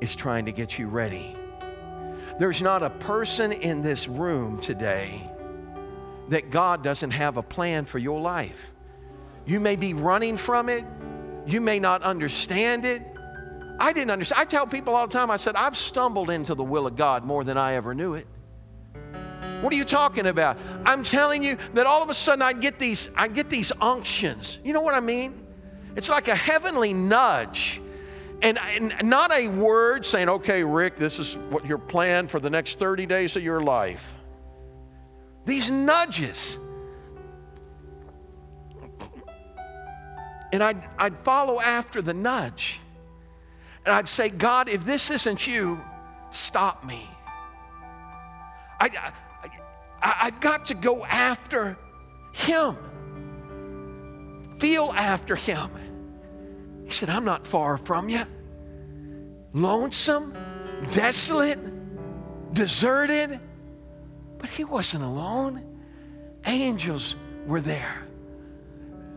is 0.01 0.14
trying 0.14 0.45
to 0.47 0.53
get 0.53 0.78
you 0.78 0.86
ready. 0.86 1.36
There's 2.38 2.62
not 2.62 2.84
a 2.84 2.90
person 2.90 3.51
in 3.51 3.82
this 3.82 4.07
room 4.07 4.61
today 4.61 5.28
that 6.28 6.51
God 6.51 6.84
doesn't 6.84 7.11
have 7.11 7.38
a 7.38 7.42
plan 7.42 7.86
for 7.86 7.99
your 7.99 8.20
life. 8.20 8.72
You 9.47 9.59
may 9.59 9.74
be 9.74 9.95
running 9.95 10.36
from 10.36 10.68
it, 10.68 10.84
you 11.45 11.61
may 11.61 11.80
not 11.80 12.03
understand 12.03 12.84
it. 12.84 13.03
I 13.80 13.92
didn't 13.92 14.12
understand. 14.12 14.42
I 14.42 14.45
tell 14.45 14.64
people 14.64 14.95
all 14.95 15.09
the 15.09 15.12
time, 15.12 15.28
I 15.28 15.38
said, 15.38 15.57
I've 15.57 15.76
stumbled 15.76 16.30
into 16.30 16.55
the 16.55 16.62
will 16.62 16.86
of 16.86 16.95
God 16.95 17.24
more 17.24 17.42
than 17.42 17.59
I 17.59 17.74
ever 17.74 17.97
knew 17.97 18.14
it. 18.14 18.28
What 19.64 19.72
are 19.72 19.76
you 19.76 19.86
talking 19.86 20.26
about? 20.26 20.58
I'm 20.84 21.02
telling 21.02 21.42
you 21.42 21.56
that 21.72 21.86
all 21.86 22.02
of 22.02 22.10
a 22.10 22.14
sudden 22.14 22.42
I 22.42 22.52
get 22.52 22.78
these, 22.78 23.08
I 23.16 23.28
get 23.28 23.48
these 23.48 23.72
unctions. 23.80 24.58
You 24.62 24.74
know 24.74 24.82
what 24.82 24.92
I 24.92 25.00
mean? 25.00 25.42
It's 25.96 26.10
like 26.10 26.28
a 26.28 26.34
heavenly 26.34 26.92
nudge. 26.92 27.80
And, 28.42 28.58
and 28.58 28.94
not 29.08 29.32
a 29.32 29.48
word 29.48 30.04
saying, 30.04 30.28
okay, 30.28 30.62
Rick, 30.62 30.96
this 30.96 31.18
is 31.18 31.38
what 31.48 31.64
your 31.64 31.78
plan 31.78 32.28
for 32.28 32.38
the 32.38 32.50
next 32.50 32.78
30 32.78 33.06
days 33.06 33.36
of 33.36 33.42
your 33.42 33.62
life. 33.62 34.14
These 35.46 35.70
nudges. 35.70 36.58
And 40.52 40.62
I'd, 40.62 40.84
I'd 40.98 41.18
follow 41.20 41.58
after 41.58 42.02
the 42.02 42.12
nudge. 42.12 42.80
And 43.86 43.94
I'd 43.94 44.08
say, 44.08 44.28
God, 44.28 44.68
if 44.68 44.84
this 44.84 45.10
isn't 45.10 45.46
you, 45.46 45.82
stop 46.28 46.84
me. 46.84 47.08
I, 48.78 49.12
I, 50.05 50.16
I've 50.24 50.40
got 50.40 50.66
to 50.66 50.74
go 50.74 51.05
after 51.07 51.76
him, 52.32 52.76
feel 54.59 54.92
after 54.94 55.34
him. 55.34 55.70
He 56.84 56.90
said, 56.90 57.09
I'm 57.09 57.24
not 57.24 57.46
far 57.46 57.78
from 57.78 58.09
you. 58.09 58.22
Lonesome, 59.55 60.36
desolate, 60.90 61.59
deserted. 62.52 63.40
But 64.38 64.50
he 64.50 64.64
wasn't 64.64 65.05
alone. 65.05 65.64
Angels 66.46 67.16
were 67.46 67.62
there 67.62 68.07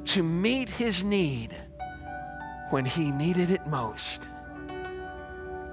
to 0.06 0.24
meet 0.24 0.70
his 0.70 1.04
need 1.04 1.50
when 2.70 2.86
he 2.86 3.12
needed 3.12 3.50
it 3.50 3.68
most. 3.68 4.28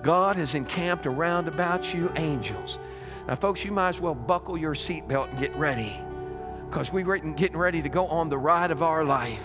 God 0.02 0.36
has 0.36 0.54
encamped 0.54 1.06
around 1.06 1.46
about 1.46 1.94
you 1.94 2.12
angels. 2.16 2.78
Now, 3.26 3.36
folks, 3.36 3.64
you 3.64 3.72
might 3.72 3.90
as 3.90 4.00
well 4.00 4.14
buckle 4.14 4.58
your 4.58 4.74
seatbelt 4.74 5.30
and 5.30 5.38
get 5.38 5.54
ready 5.56 5.96
because 6.68 6.92
we're 6.92 7.16
getting 7.18 7.56
ready 7.56 7.80
to 7.80 7.88
go 7.88 8.06
on 8.08 8.28
the 8.28 8.36
ride 8.36 8.70
of 8.70 8.82
our 8.82 9.04
life. 9.04 9.44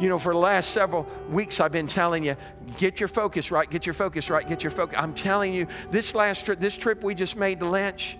You 0.00 0.08
know, 0.08 0.18
for 0.18 0.32
the 0.32 0.38
last 0.38 0.70
several 0.70 1.06
weeks, 1.28 1.60
I've 1.60 1.72
been 1.72 1.86
telling 1.86 2.24
you, 2.24 2.36
get 2.78 3.00
your 3.00 3.08
focus 3.08 3.50
right, 3.50 3.68
get 3.68 3.84
your 3.84 3.92
focus 3.92 4.30
right, 4.30 4.48
get 4.48 4.62
your 4.62 4.70
focus. 4.70 4.96
I'm 4.98 5.12
telling 5.12 5.52
you, 5.52 5.66
this 5.90 6.14
last 6.14 6.46
trip, 6.46 6.58
this 6.58 6.74
trip 6.74 7.02
we 7.02 7.14
just 7.14 7.36
made 7.36 7.60
to 7.60 7.68
Lynch, 7.68 8.16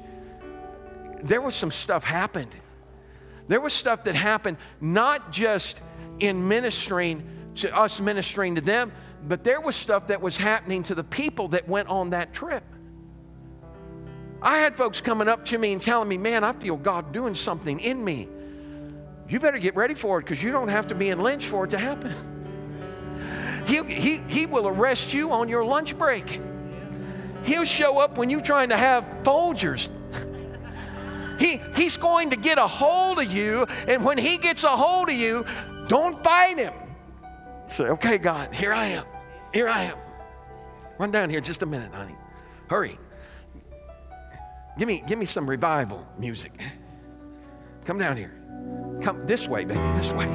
there 1.22 1.40
was 1.40 1.54
some 1.54 1.70
stuff 1.70 2.04
happened. 2.04 2.54
There 3.48 3.60
was 3.60 3.72
stuff 3.72 4.04
that 4.04 4.14
happened 4.14 4.58
not 4.80 5.32
just 5.32 5.80
in 6.18 6.46
ministering 6.46 7.26
to 7.56 7.74
us 7.74 7.98
ministering 7.98 8.56
to 8.56 8.60
them, 8.60 8.92
but 9.26 9.42
there 9.42 9.60
was 9.60 9.74
stuff 9.74 10.08
that 10.08 10.20
was 10.20 10.36
happening 10.36 10.82
to 10.84 10.94
the 10.94 11.04
people 11.04 11.48
that 11.48 11.66
went 11.66 11.88
on 11.88 12.10
that 12.10 12.32
trip. 12.32 12.62
I 14.42 14.58
had 14.58 14.76
folks 14.76 15.00
coming 15.00 15.28
up 15.28 15.44
to 15.46 15.58
me 15.58 15.72
and 15.72 15.82
telling 15.82 16.08
me, 16.08 16.18
Man, 16.18 16.44
I 16.44 16.52
feel 16.52 16.76
God 16.76 17.12
doing 17.12 17.34
something 17.34 17.80
in 17.80 18.02
me. 18.02 18.28
You 19.28 19.38
better 19.38 19.58
get 19.58 19.76
ready 19.76 19.94
for 19.94 20.18
it 20.18 20.22
because 20.22 20.42
you 20.42 20.50
don't 20.50 20.68
have 20.68 20.86
to 20.88 20.94
be 20.94 21.10
in 21.10 21.20
Lynch 21.20 21.46
for 21.46 21.64
it 21.64 21.70
to 21.70 21.78
happen. 21.78 22.14
He, 23.66 23.82
he, 23.84 24.20
he 24.26 24.46
will 24.46 24.66
arrest 24.66 25.14
you 25.14 25.30
on 25.30 25.48
your 25.48 25.64
lunch 25.64 25.96
break. 25.96 26.40
He'll 27.44 27.64
show 27.64 27.98
up 27.98 28.18
when 28.18 28.28
you're 28.30 28.40
trying 28.40 28.70
to 28.70 28.76
have 28.76 29.04
Folgers 29.22 29.88
he, 31.40 31.58
he's 31.74 31.96
going 31.96 32.30
to 32.30 32.36
get 32.36 32.58
a 32.58 32.66
hold 32.66 33.18
of 33.18 33.32
you, 33.32 33.66
and 33.88 34.04
when 34.04 34.18
he 34.18 34.36
gets 34.36 34.62
a 34.62 34.68
hold 34.68 35.08
of 35.08 35.16
you, 35.16 35.44
don't 35.88 36.22
fight 36.22 36.58
him. 36.58 36.74
Say, 37.66 37.84
okay, 37.84 38.18
God, 38.18 38.54
here 38.54 38.74
I 38.74 38.86
am. 38.86 39.04
Here 39.54 39.68
I 39.68 39.84
am. 39.84 39.96
Run 40.98 41.10
down 41.10 41.30
here 41.30 41.40
just 41.40 41.62
a 41.62 41.66
minute, 41.66 41.94
honey. 41.94 42.14
Hurry. 42.68 42.98
Give 44.78 44.88
me, 44.88 45.02
give 45.06 45.18
me 45.18 45.26
some 45.26 45.48
revival 45.48 46.06
music. 46.18 46.52
Come 47.84 47.98
down 47.98 48.16
here. 48.16 48.32
Come 49.02 49.26
this 49.26 49.48
way, 49.48 49.64
baby, 49.64 49.80
this 49.94 50.12
way. 50.12 50.26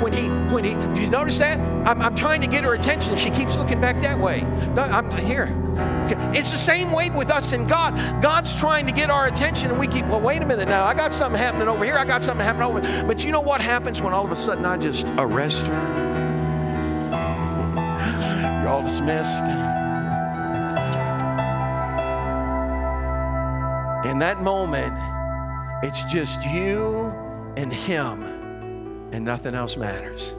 When 0.00 0.12
he, 0.12 0.28
when 0.52 0.64
he, 0.64 0.74
do 0.94 1.02
you 1.02 1.10
notice 1.10 1.38
that? 1.38 1.58
I'm, 1.86 2.00
I'm 2.00 2.14
trying 2.14 2.40
to 2.40 2.46
get 2.46 2.64
her 2.64 2.74
attention. 2.74 3.16
She 3.16 3.30
keeps 3.30 3.58
looking 3.58 3.80
back 3.80 4.00
that 4.00 4.18
way. 4.18 4.40
No, 4.74 4.82
I'm 4.82 5.10
here. 5.10 5.54
Okay. 6.06 6.38
It's 6.38 6.50
the 6.50 6.56
same 6.56 6.90
way 6.90 7.10
with 7.10 7.30
us 7.30 7.52
and 7.52 7.68
God. 7.68 8.22
God's 8.22 8.58
trying 8.58 8.86
to 8.86 8.92
get 8.92 9.10
our 9.10 9.26
attention, 9.26 9.70
and 9.70 9.78
we 9.78 9.86
keep, 9.86 10.06
well, 10.06 10.20
wait 10.20 10.42
a 10.42 10.46
minute 10.46 10.68
now. 10.68 10.84
I 10.84 10.94
got 10.94 11.12
something 11.12 11.38
happening 11.38 11.68
over 11.68 11.84
here. 11.84 11.96
I 11.96 12.04
got 12.04 12.24
something 12.24 12.44
happening 12.44 12.66
over 12.66 12.80
here. 12.80 13.04
But 13.04 13.24
you 13.24 13.30
know 13.30 13.40
what 13.40 13.60
happens 13.60 14.00
when 14.00 14.14
all 14.14 14.24
of 14.24 14.32
a 14.32 14.36
sudden 14.36 14.64
I 14.64 14.78
just 14.78 15.06
arrest 15.18 15.66
her? 15.66 15.74
You're 18.62 18.68
all 18.68 18.82
dismissed. 18.82 19.44
In 24.04 24.18
that 24.20 24.40
moment, 24.40 24.94
it's 25.82 26.04
just 26.04 26.42
you 26.46 27.12
and 27.56 27.70
Him, 27.70 28.22
and 29.12 29.24
nothing 29.24 29.54
else 29.54 29.76
matters. 29.76 30.36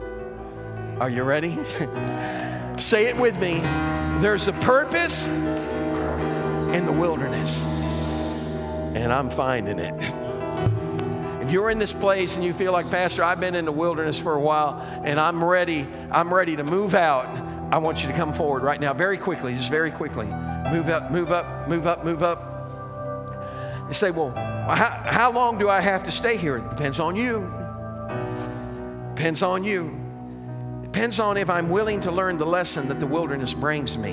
Are 0.99 1.09
you 1.09 1.21
ready? 1.21 1.55
Say 2.77 3.05
it 3.05 3.15
with 3.15 3.39
me. 3.39 3.59
There's 4.19 4.47
a 4.47 4.53
purpose 4.53 5.27
in 5.27 6.85
the 6.85 6.91
wilderness, 6.91 7.63
and 7.63 9.13
I'm 9.13 9.29
finding 9.29 9.77
it. 9.77 9.93
If 11.43 11.51
you're 11.51 11.69
in 11.69 11.77
this 11.77 11.93
place 11.93 12.37
and 12.37 12.45
you 12.45 12.53
feel 12.53 12.71
like, 12.71 12.89
Pastor, 12.89 13.23
I've 13.23 13.39
been 13.39 13.55
in 13.55 13.65
the 13.65 13.71
wilderness 13.71 14.17
for 14.17 14.33
a 14.35 14.39
while 14.39 14.79
and 15.03 15.19
I'm 15.19 15.43
ready, 15.43 15.85
I'm 16.09 16.33
ready 16.33 16.55
to 16.55 16.63
move 16.63 16.95
out, 16.95 17.27
I 17.71 17.77
want 17.77 18.01
you 18.01 18.07
to 18.09 18.15
come 18.15 18.33
forward 18.33 18.63
right 18.63 18.79
now, 18.79 18.93
very 18.93 19.17
quickly, 19.17 19.53
just 19.53 19.69
very 19.69 19.91
quickly. 19.91 20.27
Move 20.71 20.89
up, 20.89 21.11
move 21.11 21.31
up, 21.31 21.67
move 21.67 21.87
up, 21.87 22.05
move 22.05 22.23
up. 22.23 22.50
You 23.91 23.93
say, 23.93 24.09
Well, 24.11 24.31
how, 24.31 25.03
how 25.05 25.31
long 25.31 25.59
do 25.59 25.69
I 25.69 25.81
have 25.81 26.03
to 26.05 26.11
stay 26.11 26.37
here? 26.37 26.57
It 26.57 26.69
depends 26.69 26.99
on 26.99 27.15
you. 27.15 27.51
Depends 29.15 29.43
on 29.43 29.63
you 29.63 30.01
depends 30.91 31.21
on 31.21 31.37
if 31.37 31.49
I'm 31.49 31.69
willing 31.69 32.01
to 32.01 32.11
learn 32.11 32.37
the 32.37 32.45
lesson 32.45 32.89
that 32.89 32.99
the 32.99 33.07
wilderness 33.07 33.53
brings 33.53 33.97
me. 33.97 34.11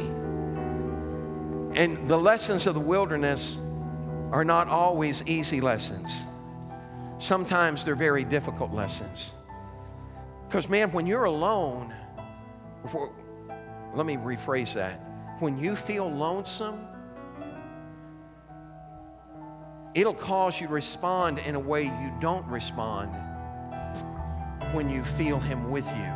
And 1.74 2.08
the 2.08 2.16
lessons 2.16 2.68
of 2.68 2.74
the 2.74 2.80
wilderness 2.80 3.58
are 4.30 4.44
not 4.44 4.68
always 4.68 5.24
easy 5.26 5.60
lessons. 5.60 6.22
Sometimes 7.18 7.84
they're 7.84 7.96
very 7.96 8.22
difficult 8.22 8.72
lessons. 8.72 9.32
Because, 10.46 10.68
man, 10.68 10.92
when 10.92 11.04
you're 11.04 11.24
alone, 11.24 11.92
before, 12.82 13.12
let 13.96 14.06
me 14.06 14.14
rephrase 14.14 14.74
that. 14.74 15.00
When 15.40 15.58
you 15.58 15.74
feel 15.74 16.08
lonesome, 16.08 16.86
it'll 19.94 20.14
cause 20.14 20.60
you 20.60 20.66
to 20.66 20.72
respond 20.72 21.38
in 21.38 21.54
a 21.54 21.60
way 21.60 21.84
you 21.84 22.12
don't 22.20 22.46
respond 22.46 23.10
when 24.72 24.88
you 24.90 25.02
feel 25.02 25.38
Him 25.38 25.70
with 25.70 25.86
you. 25.86 26.12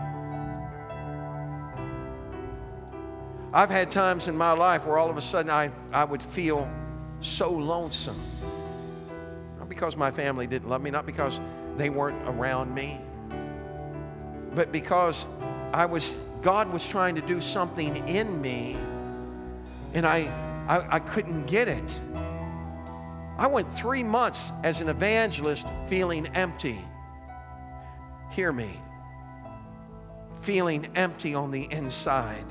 I've 3.55 3.71
had 3.71 3.91
times 3.91 4.29
in 4.29 4.37
my 4.37 4.53
life 4.53 4.87
where 4.87 4.97
all 4.97 5.11
of 5.11 5.17
a 5.17 5.21
sudden 5.21 5.51
I, 5.51 5.71
I 5.93 6.05
would 6.05 6.23
feel 6.23 6.71
so 7.21 7.51
lonesome. 7.51 8.21
Not 9.59 9.69
because 9.69 9.97
my 9.97 10.11
family 10.11 10.47
didn't 10.47 10.69
love 10.69 10.81
me, 10.81 10.91
not 10.91 11.05
because 11.05 11.41
they 11.77 11.91
weren't 11.91 12.21
around 12.29 12.75
me, 12.75 12.99
but 14.55 14.73
because 14.73 15.27
I 15.73 15.87
was, 15.87 16.15
God 16.41 16.73
was 16.73 16.87
trying 16.87 17.15
to 17.17 17.21
do 17.21 17.41
something 17.41 18.09
in 18.09 18.41
me 18.41 18.77
and 19.95 20.07
I, 20.07 20.21
I, 20.69 20.97
I 20.97 20.99
couldn't 20.99 21.47
get 21.47 21.69
it. 21.69 22.01
I 23.39 23.47
went 23.47 23.73
three 23.73 24.03
months 24.03 24.53
as 24.63 24.81
an 24.81 24.89
evangelist 24.89 25.67
feeling 25.89 26.27
empty. 26.29 26.79
Hear 28.31 28.53
me. 28.53 28.71
Feeling 30.41 30.89
empty 30.95 31.35
on 31.35 31.51
the 31.51 31.69
inside. 31.71 32.45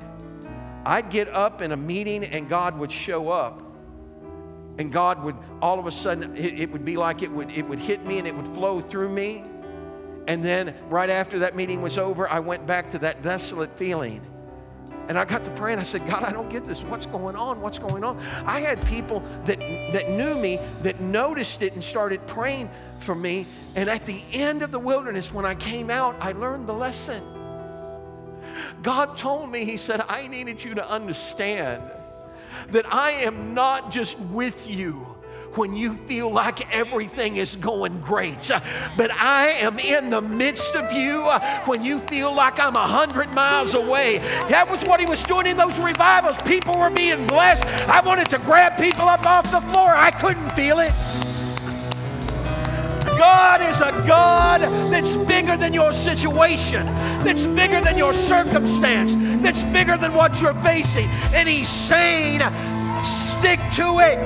I'd 0.85 1.09
get 1.09 1.27
up 1.29 1.61
in 1.61 1.71
a 1.71 1.77
meeting 1.77 2.23
and 2.23 2.49
God 2.49 2.77
would 2.79 2.91
show 2.91 3.29
up. 3.29 3.61
And 4.77 4.91
God 4.91 5.23
would, 5.23 5.35
all 5.61 5.77
of 5.79 5.85
a 5.85 5.91
sudden, 5.91 6.35
it, 6.35 6.59
it, 6.59 6.71
would 6.71 6.85
be 6.85 6.97
like 6.97 7.21
it 7.21 7.31
would, 7.31 7.51
it 7.51 7.67
would 7.67 7.79
hit 7.79 8.05
me 8.05 8.17
and 8.17 8.27
it 8.27 8.35
would 8.35 8.47
flow 8.55 8.81
through 8.81 9.09
me. 9.09 9.43
And 10.27 10.43
then 10.43 10.73
right 10.89 11.09
after 11.09 11.39
that 11.39 11.55
meeting 11.55 11.81
was 11.81 11.97
over, 11.97 12.27
I 12.27 12.39
went 12.39 12.65
back 12.65 12.89
to 12.91 12.99
that 12.99 13.21
desolate 13.21 13.77
feeling. 13.77 14.25
And 15.11 15.19
I 15.19 15.25
got 15.25 15.43
to 15.43 15.51
pray 15.51 15.73
and 15.73 15.81
I 15.81 15.83
said, 15.83 16.07
God, 16.07 16.23
I 16.23 16.31
don't 16.31 16.49
get 16.49 16.63
this. 16.63 16.83
What's 16.83 17.05
going 17.05 17.35
on? 17.35 17.59
What's 17.59 17.77
going 17.77 18.01
on? 18.01 18.17
I 18.45 18.61
had 18.61 18.81
people 18.87 19.21
that, 19.43 19.59
that 19.59 20.09
knew 20.09 20.35
me 20.35 20.57
that 20.83 21.01
noticed 21.01 21.61
it 21.61 21.73
and 21.73 21.83
started 21.83 22.25
praying 22.27 22.69
for 22.99 23.13
me. 23.13 23.45
And 23.75 23.89
at 23.89 24.05
the 24.05 24.23
end 24.31 24.63
of 24.63 24.71
the 24.71 24.79
wilderness, 24.79 25.33
when 25.33 25.45
I 25.45 25.53
came 25.53 25.89
out, 25.89 26.15
I 26.21 26.31
learned 26.31 26.65
the 26.65 26.73
lesson. 26.73 27.21
God 28.83 29.17
told 29.17 29.51
me, 29.51 29.65
He 29.65 29.75
said, 29.75 29.99
I 30.07 30.27
needed 30.27 30.63
you 30.63 30.75
to 30.75 30.89
understand 30.89 31.83
that 32.69 32.85
I 32.85 33.11
am 33.11 33.53
not 33.53 33.91
just 33.91 34.17
with 34.17 34.69
you 34.69 35.20
when 35.55 35.75
you 35.75 35.93
feel 35.93 36.31
like 36.31 36.73
everything 36.73 37.37
is 37.37 37.55
going 37.55 37.99
great. 38.01 38.49
But 38.97 39.11
I 39.11 39.49
am 39.61 39.79
in 39.79 40.09
the 40.09 40.21
midst 40.21 40.75
of 40.75 40.91
you 40.91 41.23
uh, 41.23 41.39
when 41.65 41.83
you 41.83 41.99
feel 41.99 42.33
like 42.33 42.59
I'm 42.59 42.75
a 42.75 42.87
hundred 42.87 43.31
miles 43.33 43.73
away. 43.73 44.19
That 44.49 44.69
was 44.69 44.81
what 44.83 44.99
he 44.99 45.05
was 45.05 45.23
doing 45.23 45.47
in 45.47 45.57
those 45.57 45.77
revivals. 45.79 46.41
People 46.43 46.77
were 46.77 46.89
being 46.89 47.27
blessed. 47.27 47.65
I 47.87 48.01
wanted 48.01 48.29
to 48.29 48.37
grab 48.39 48.77
people 48.77 49.07
up 49.07 49.25
off 49.25 49.51
the 49.51 49.61
floor. 49.71 49.89
I 49.89 50.11
couldn't 50.11 50.49
feel 50.51 50.79
it. 50.79 50.91
God 53.17 53.61
is 53.61 53.81
a 53.81 53.91
God 54.07 54.61
that's 54.91 55.15
bigger 55.15 55.55
than 55.55 55.73
your 55.73 55.93
situation, 55.93 56.85
that's 57.19 57.45
bigger 57.45 57.79
than 57.79 57.97
your 57.97 58.13
circumstance, 58.13 59.15
that's 59.43 59.61
bigger 59.63 59.97
than 59.97 60.13
what 60.13 60.41
you're 60.41 60.55
facing. 60.55 61.07
And 61.33 61.47
He's 61.47 61.69
saying, 61.69 62.39
stick 63.41 63.59
to 63.71 63.97
it, 63.97 64.19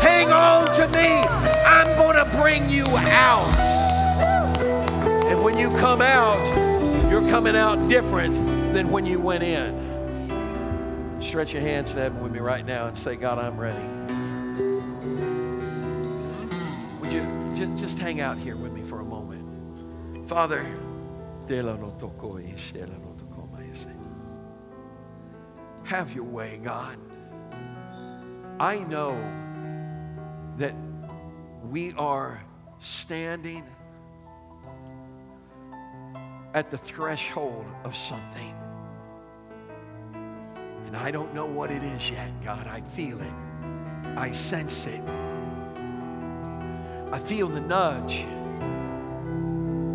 hang 0.00 0.32
on 0.32 0.64
to 0.74 0.88
me. 0.88 1.20
I'm 1.66 1.86
going 1.98 2.16
to 2.16 2.24
bring 2.38 2.70
you 2.70 2.86
out. 2.96 3.54
And 5.26 5.44
when 5.44 5.58
you 5.58 5.68
come 5.68 6.00
out, 6.00 6.42
you're 7.10 7.28
coming 7.28 7.56
out 7.56 7.90
different 7.90 8.34
than 8.72 8.90
when 8.90 9.04
you 9.04 9.20
went 9.20 9.42
in. 9.42 11.20
Stretch 11.20 11.52
your 11.52 11.60
hands 11.60 11.92
to 11.92 11.98
heaven 11.98 12.22
with 12.22 12.32
me 12.32 12.38
right 12.38 12.64
now 12.64 12.86
and 12.86 12.96
say, 12.96 13.16
God, 13.16 13.38
I'm 13.38 13.60
ready. 13.60 13.84
Would 17.00 17.12
you? 17.12 17.44
just, 17.54 17.82
just 17.82 17.98
hang 17.98 18.22
out 18.22 18.38
here 18.38 18.56
with 18.56 18.72
me 18.72 18.80
for 18.80 19.00
a 19.00 19.04
moment. 19.04 20.26
Father, 20.26 20.74
have 25.84 26.14
your 26.14 26.24
way, 26.24 26.58
God. 26.64 26.98
I 28.60 28.78
know 28.78 29.16
that 30.58 30.74
we 31.68 31.92
are 31.94 32.40
standing 32.78 33.64
at 36.54 36.70
the 36.70 36.78
threshold 36.78 37.66
of 37.82 37.96
something. 37.96 38.54
And 40.86 40.96
I 40.96 41.10
don't 41.10 41.34
know 41.34 41.46
what 41.46 41.72
it 41.72 41.82
is 41.82 42.10
yet, 42.10 42.30
God. 42.44 42.68
I 42.68 42.80
feel 42.80 43.20
it, 43.20 43.34
I 44.16 44.30
sense 44.30 44.86
it. 44.86 45.02
I 47.10 47.18
feel 47.18 47.48
the 47.48 47.60
nudge. 47.60 48.24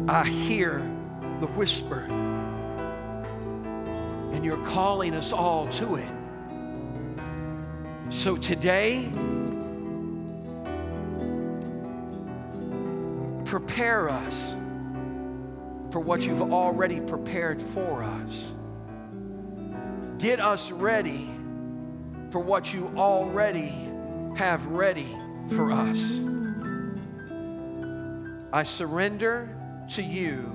I 0.09 0.27
hear 0.27 0.79
the 1.39 1.47
whisper. 1.47 2.01
And 4.33 4.43
you're 4.43 4.65
calling 4.65 5.13
us 5.13 5.31
all 5.31 5.67
to 5.69 5.95
it. 5.95 6.18
So 8.09 8.35
today, 8.35 9.07
prepare 13.45 14.09
us 14.09 14.55
for 15.91 15.99
what 15.99 16.25
you've 16.25 16.51
already 16.51 17.01
prepared 17.01 17.61
for 17.61 18.03
us. 18.03 18.51
Get 20.17 20.39
us 20.39 20.71
ready 20.71 21.33
for 22.31 22.39
what 22.39 22.73
you 22.73 22.91
already 22.97 23.71
have 24.35 24.65
ready 24.65 25.07
for 25.51 25.71
us. 25.71 26.19
I 28.51 28.63
surrender 28.63 29.55
to 29.93 30.01
you, 30.01 30.51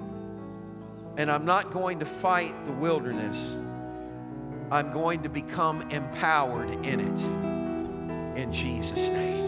and 1.16 1.30
I'm 1.30 1.44
not 1.44 1.72
going 1.72 2.00
to 2.00 2.06
fight 2.06 2.64
the 2.64 2.72
wilderness. 2.72 3.56
I'm 4.70 4.92
going 4.92 5.22
to 5.22 5.28
become 5.28 5.82
empowered 5.90 6.70
in 6.84 7.00
it. 7.00 8.38
In 8.38 8.52
Jesus' 8.52 9.08
name. 9.10 9.44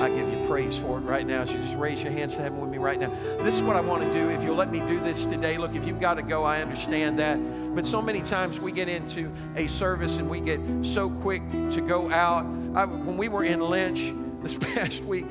I 0.00 0.08
give 0.08 0.28
you 0.32 0.46
praise 0.46 0.78
for 0.78 0.98
it 0.98 1.02
right 1.02 1.26
now. 1.26 1.42
As 1.42 1.52
you 1.52 1.58
just 1.58 1.76
raise 1.76 2.02
your 2.02 2.12
hands 2.12 2.36
to 2.36 2.42
heaven 2.42 2.60
with 2.60 2.70
me 2.70 2.78
right 2.78 3.00
now. 3.00 3.10
This 3.42 3.56
is 3.56 3.62
what 3.62 3.76
I 3.76 3.80
want 3.80 4.02
to 4.04 4.12
do. 4.12 4.30
If 4.30 4.44
you'll 4.44 4.54
let 4.54 4.70
me 4.70 4.80
do 4.80 5.00
this 5.00 5.24
today, 5.24 5.58
look, 5.58 5.74
if 5.74 5.86
you've 5.86 6.00
got 6.00 6.14
to 6.14 6.22
go, 6.22 6.44
I 6.44 6.62
understand 6.62 7.18
that. 7.18 7.36
But 7.74 7.84
so 7.84 8.00
many 8.00 8.22
times 8.22 8.60
we 8.60 8.72
get 8.72 8.88
into 8.88 9.32
a 9.56 9.66
service 9.66 10.18
and 10.18 10.28
we 10.28 10.40
get 10.40 10.60
so 10.82 11.10
quick 11.10 11.42
to 11.70 11.80
go 11.80 12.10
out. 12.10 12.44
I, 12.74 12.84
when 12.84 13.16
we 13.16 13.28
were 13.28 13.44
in 13.44 13.60
Lynch 13.60 14.12
this 14.42 14.56
past 14.74 15.02
week, 15.04 15.26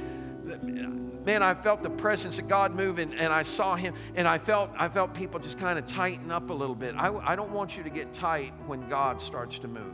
man, 1.27 1.43
I 1.43 1.55
felt 1.55 1.83
the 1.83 1.89
presence 1.89 2.39
of 2.39 2.47
God 2.47 2.73
move 2.73 2.99
and, 2.99 3.13
and 3.15 3.33
I 3.33 3.43
saw 3.43 3.75
him 3.75 3.93
and 4.15 4.25
I 4.25 4.37
felt 4.37 4.71
I 4.77 4.87
felt 4.87 5.13
people 5.13 5.41
just 5.41 5.59
kind 5.59 5.77
of 5.77 5.85
tighten 5.85 6.31
up 6.31 6.49
a 6.49 6.53
little 6.53 6.73
bit. 6.73 6.95
I, 6.95 7.13
I 7.17 7.35
don't 7.35 7.51
want 7.51 7.75
you 7.75 7.83
to 7.83 7.89
get 7.89 8.13
tight 8.13 8.53
when 8.65 8.87
God 8.87 9.21
starts 9.21 9.59
to 9.59 9.67
move. 9.67 9.93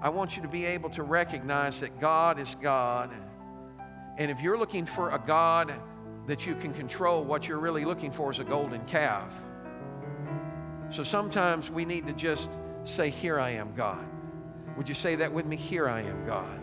I 0.00 0.10
want 0.10 0.36
you 0.36 0.42
to 0.42 0.48
be 0.48 0.64
able 0.64 0.90
to 0.90 1.02
recognize 1.02 1.80
that 1.80 1.98
God 1.98 2.38
is 2.38 2.54
God. 2.54 3.10
And 4.16 4.30
if 4.30 4.40
you're 4.40 4.56
looking 4.56 4.86
for 4.86 5.10
a 5.10 5.18
God 5.18 5.74
that 6.28 6.46
you 6.46 6.54
can 6.54 6.72
control, 6.72 7.24
what 7.24 7.48
you're 7.48 7.58
really 7.58 7.84
looking 7.84 8.12
for 8.12 8.30
is 8.30 8.38
a 8.38 8.44
golden 8.44 8.84
calf. 8.86 9.34
So 10.90 11.02
sometimes 11.02 11.68
we 11.68 11.84
need 11.84 12.06
to 12.06 12.12
just 12.12 12.48
say, 12.84 13.10
Here 13.10 13.40
I 13.40 13.50
am, 13.50 13.74
God. 13.74 14.06
Would 14.76 14.88
you 14.88 14.94
say 14.94 15.16
that 15.16 15.32
with 15.32 15.46
me? 15.46 15.56
Here 15.56 15.88
I 15.88 16.02
am, 16.02 16.24
God. 16.26 16.60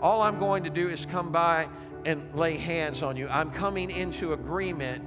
All 0.00 0.22
I'm 0.22 0.38
going 0.38 0.64
to 0.64 0.70
do 0.70 0.88
is 0.88 1.04
come 1.04 1.30
by 1.30 1.68
and 2.04 2.34
lay 2.34 2.56
hands 2.56 3.02
on 3.02 3.16
you. 3.16 3.28
I'm 3.28 3.50
coming 3.50 3.90
into 3.90 4.32
agreement 4.32 5.04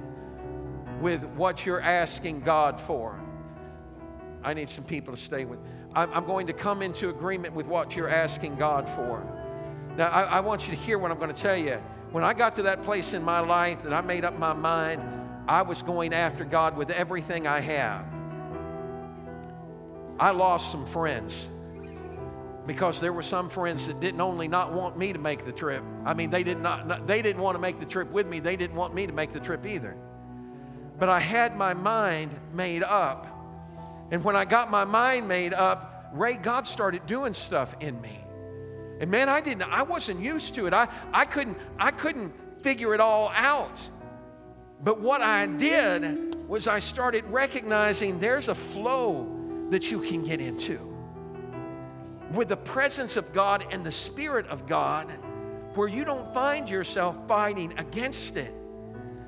with 1.00 1.24
what 1.24 1.64
you're 1.64 1.80
asking 1.80 2.40
God 2.40 2.80
for. 2.80 3.18
I 4.42 4.54
need 4.54 4.70
some 4.70 4.84
people 4.84 5.14
to 5.14 5.20
stay 5.20 5.44
with. 5.44 5.58
I'm, 5.94 6.12
I'm 6.12 6.26
going 6.26 6.46
to 6.46 6.52
come 6.52 6.82
into 6.82 7.08
agreement 7.08 7.54
with 7.54 7.66
what 7.66 7.96
you're 7.96 8.08
asking 8.08 8.56
God 8.56 8.88
for. 8.88 9.24
Now, 9.96 10.08
I, 10.08 10.22
I 10.24 10.40
want 10.40 10.68
you 10.68 10.74
to 10.74 10.80
hear 10.80 10.98
what 10.98 11.10
I'm 11.10 11.18
going 11.18 11.32
to 11.32 11.42
tell 11.42 11.56
you. 11.56 11.78
When 12.10 12.24
I 12.24 12.32
got 12.32 12.54
to 12.56 12.62
that 12.62 12.82
place 12.84 13.14
in 13.14 13.22
my 13.22 13.40
life 13.40 13.82
that 13.82 13.92
I 13.92 14.00
made 14.00 14.24
up 14.24 14.38
my 14.38 14.52
mind, 14.52 15.02
I 15.46 15.62
was 15.62 15.82
going 15.82 16.12
after 16.12 16.44
God 16.44 16.76
with 16.76 16.90
everything 16.90 17.46
I 17.46 17.60
have. 17.60 18.04
I 20.20 20.30
lost 20.30 20.72
some 20.72 20.86
friends 20.86 21.48
because 22.68 23.00
there 23.00 23.14
were 23.14 23.22
some 23.22 23.48
friends 23.48 23.86
that 23.86 23.98
didn't 23.98 24.20
only 24.20 24.46
not 24.46 24.72
want 24.74 24.96
me 24.98 25.12
to 25.12 25.18
make 25.18 25.46
the 25.46 25.52
trip. 25.52 25.82
I 26.04 26.12
mean, 26.12 26.28
they 26.28 26.42
did 26.44 26.60
not, 26.60 26.86
not 26.86 27.06
they 27.06 27.22
didn't 27.22 27.42
want 27.42 27.56
to 27.56 27.60
make 27.60 27.80
the 27.80 27.86
trip 27.86 28.10
with 28.12 28.26
me. 28.28 28.38
They 28.38 28.56
didn't 28.56 28.76
want 28.76 28.94
me 28.94 29.06
to 29.06 29.12
make 29.12 29.32
the 29.32 29.40
trip 29.40 29.66
either. 29.66 29.96
but 30.98 31.08
I 31.08 31.20
had 31.20 31.56
my 31.56 31.74
mind 31.74 32.30
made 32.52 32.82
up. 32.82 33.26
And 34.10 34.22
when 34.24 34.36
I 34.36 34.44
got 34.44 34.70
my 34.70 34.84
mind 34.84 35.28
made 35.28 35.54
up, 35.54 36.10
Ray, 36.12 36.34
God 36.34 36.66
started 36.66 37.06
doing 37.06 37.34
stuff 37.34 37.74
in 37.80 38.00
me. 38.00 38.18
And 39.00 39.10
man, 39.10 39.28
I 39.28 39.40
didn't, 39.40 39.62
I 39.62 39.82
wasn't 39.82 40.20
used 40.20 40.54
to 40.56 40.66
it. 40.66 40.74
I, 40.74 40.88
I 41.12 41.24
couldn't, 41.24 41.56
I 41.78 41.90
couldn't 41.90 42.32
figure 42.62 42.94
it 42.94 43.00
all 43.00 43.30
out. 43.34 43.88
But 44.82 45.00
what 45.00 45.20
I 45.20 45.46
did 45.46 46.48
was 46.48 46.66
I 46.66 46.80
started 46.80 47.24
recognizing 47.26 48.18
there's 48.18 48.48
a 48.48 48.54
flow 48.54 49.66
that 49.70 49.90
you 49.90 50.00
can 50.00 50.24
get 50.24 50.40
into. 50.40 50.97
With 52.32 52.48
the 52.48 52.56
presence 52.56 53.16
of 53.16 53.32
God 53.32 53.64
and 53.70 53.84
the 53.84 53.92
Spirit 53.92 54.46
of 54.48 54.66
God, 54.66 55.10
where 55.74 55.88
you 55.88 56.04
don't 56.04 56.32
find 56.34 56.68
yourself 56.68 57.16
fighting 57.26 57.72
against 57.78 58.36
it, 58.36 58.52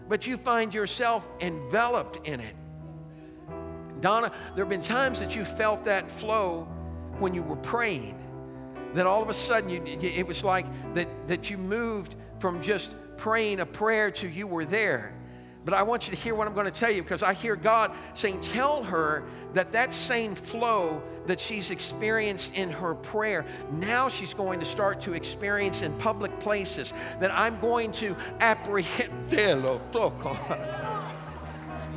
but 0.09 0.27
you 0.27 0.37
find 0.37 0.75
yourself 0.75 1.29
enveloped 1.41 2.27
in 2.27 2.41
it. 2.41 2.55
Donna, 4.01 4.33
there 4.55 4.65
have 4.65 4.69
been 4.69 4.81
times 4.81 5.21
that 5.21 5.37
you 5.37 5.45
felt 5.45 5.85
that 5.85 6.11
flow 6.11 6.65
when 7.19 7.35
you 7.35 7.43
were 7.43 7.57
praying. 7.57 8.19
That 8.95 9.07
all 9.07 9.23
of 9.23 9.29
a 9.29 9.33
sudden, 9.33 9.71
you, 9.71 9.83
it 9.85 10.27
was 10.27 10.43
like 10.43 10.67
that, 10.95 11.07
that 11.29 11.51
you 11.51 11.59
moved 11.59 12.17
from 12.41 12.61
just 12.63 12.95
praying 13.17 13.61
a 13.61 13.67
prayer 13.67 14.11
to 14.11 14.29
you 14.29 14.47
were 14.47 14.65
there. 14.65 15.15
But 15.65 15.75
I 15.75 15.83
want 15.83 16.09
you 16.09 16.15
to 16.15 16.21
hear 16.21 16.35
what 16.35 16.47
I'm 16.47 16.55
going 16.55 16.67
to 16.67 16.73
tell 16.73 16.91
you 16.91 17.03
because 17.03 17.23
I 17.23 17.35
hear 17.35 17.55
God 17.55 17.93
saying, 18.15 18.41
Tell 18.41 18.83
her 18.85 19.25
that 19.53 19.73
that 19.73 19.93
same 19.93 20.35
flow 20.35 21.03
that 21.27 21.39
she's 21.39 21.71
experienced 21.71 22.55
in 22.55 22.71
her 22.71 22.95
prayer, 22.95 23.45
now 23.73 24.09
she's 24.09 24.33
going 24.33 24.59
to 24.61 24.67
start 24.67 25.01
to 25.03 25.13
experience 25.13 25.83
in 25.83 25.93
public 25.99 26.39
places. 26.41 26.95
That 27.21 27.31
I'm 27.33 27.61
going 27.61 27.93
to 27.93 28.17
apprehend. 28.41 29.13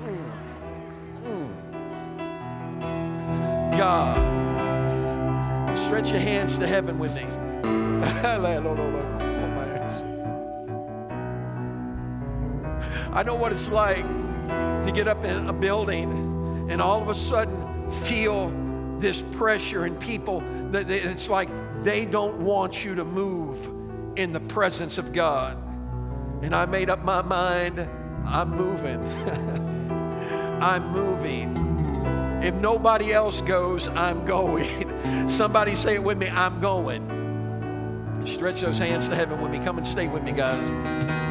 Mm, 0.04 0.32
mm. 1.22 1.50
God, 3.78 4.18
stretch 5.78 6.12
your 6.12 6.20
hands 6.20 6.60
to 6.60 6.68
heaven 6.68 7.00
with 7.00 7.16
me. 7.16 7.26
I 13.14 13.22
know 13.22 13.36
what 13.36 13.54
it's 13.54 13.70
like 13.70 14.04
to 14.86 14.92
get 14.92 15.08
up 15.08 15.24
in 15.24 15.48
a 15.48 15.54
building 15.54 16.68
and 16.72 16.82
all 16.82 17.00
of 17.00 17.10
a 17.10 17.14
sudden 17.14 17.92
feel 17.92 18.52
this 19.00 19.22
pressure 19.34 19.86
and 19.86 20.00
people 20.00 20.40
that 20.72 20.90
it's 20.90 21.30
like 21.30 21.48
they 21.84 22.06
don't 22.06 22.40
want 22.40 22.84
you 22.84 22.96
to 22.96 23.06
move 23.06 23.70
in 24.18 24.32
the 24.32 24.40
presence 24.40 24.98
of 24.98 25.14
God. 25.14 25.56
And 26.42 26.56
I 26.56 26.66
made 26.66 26.90
up 26.90 27.04
my 27.04 27.22
mind, 27.22 27.88
I'm 28.26 28.50
moving. 28.50 29.00
I'm 30.60 30.92
moving. 30.92 32.42
If 32.42 32.56
nobody 32.56 33.14
else 33.14 33.42
goes, 33.42 33.90
I'm 33.90 34.26
going. 34.26 35.28
Somebody 35.30 35.76
say 35.76 35.94
it 35.94 36.04
with 36.04 36.18
me, 36.18 36.30
I'm 36.30 36.60
going. 36.60 38.24
Stretch 38.26 38.62
those 38.62 38.80
hands 38.80 39.08
to 39.10 39.16
heaven 39.16 39.40
with 39.40 39.52
me. 39.52 39.60
Come 39.60 39.78
and 39.78 39.86
stay 39.86 40.08
with 40.08 40.24
me, 40.24 40.32
guys. 40.32 41.23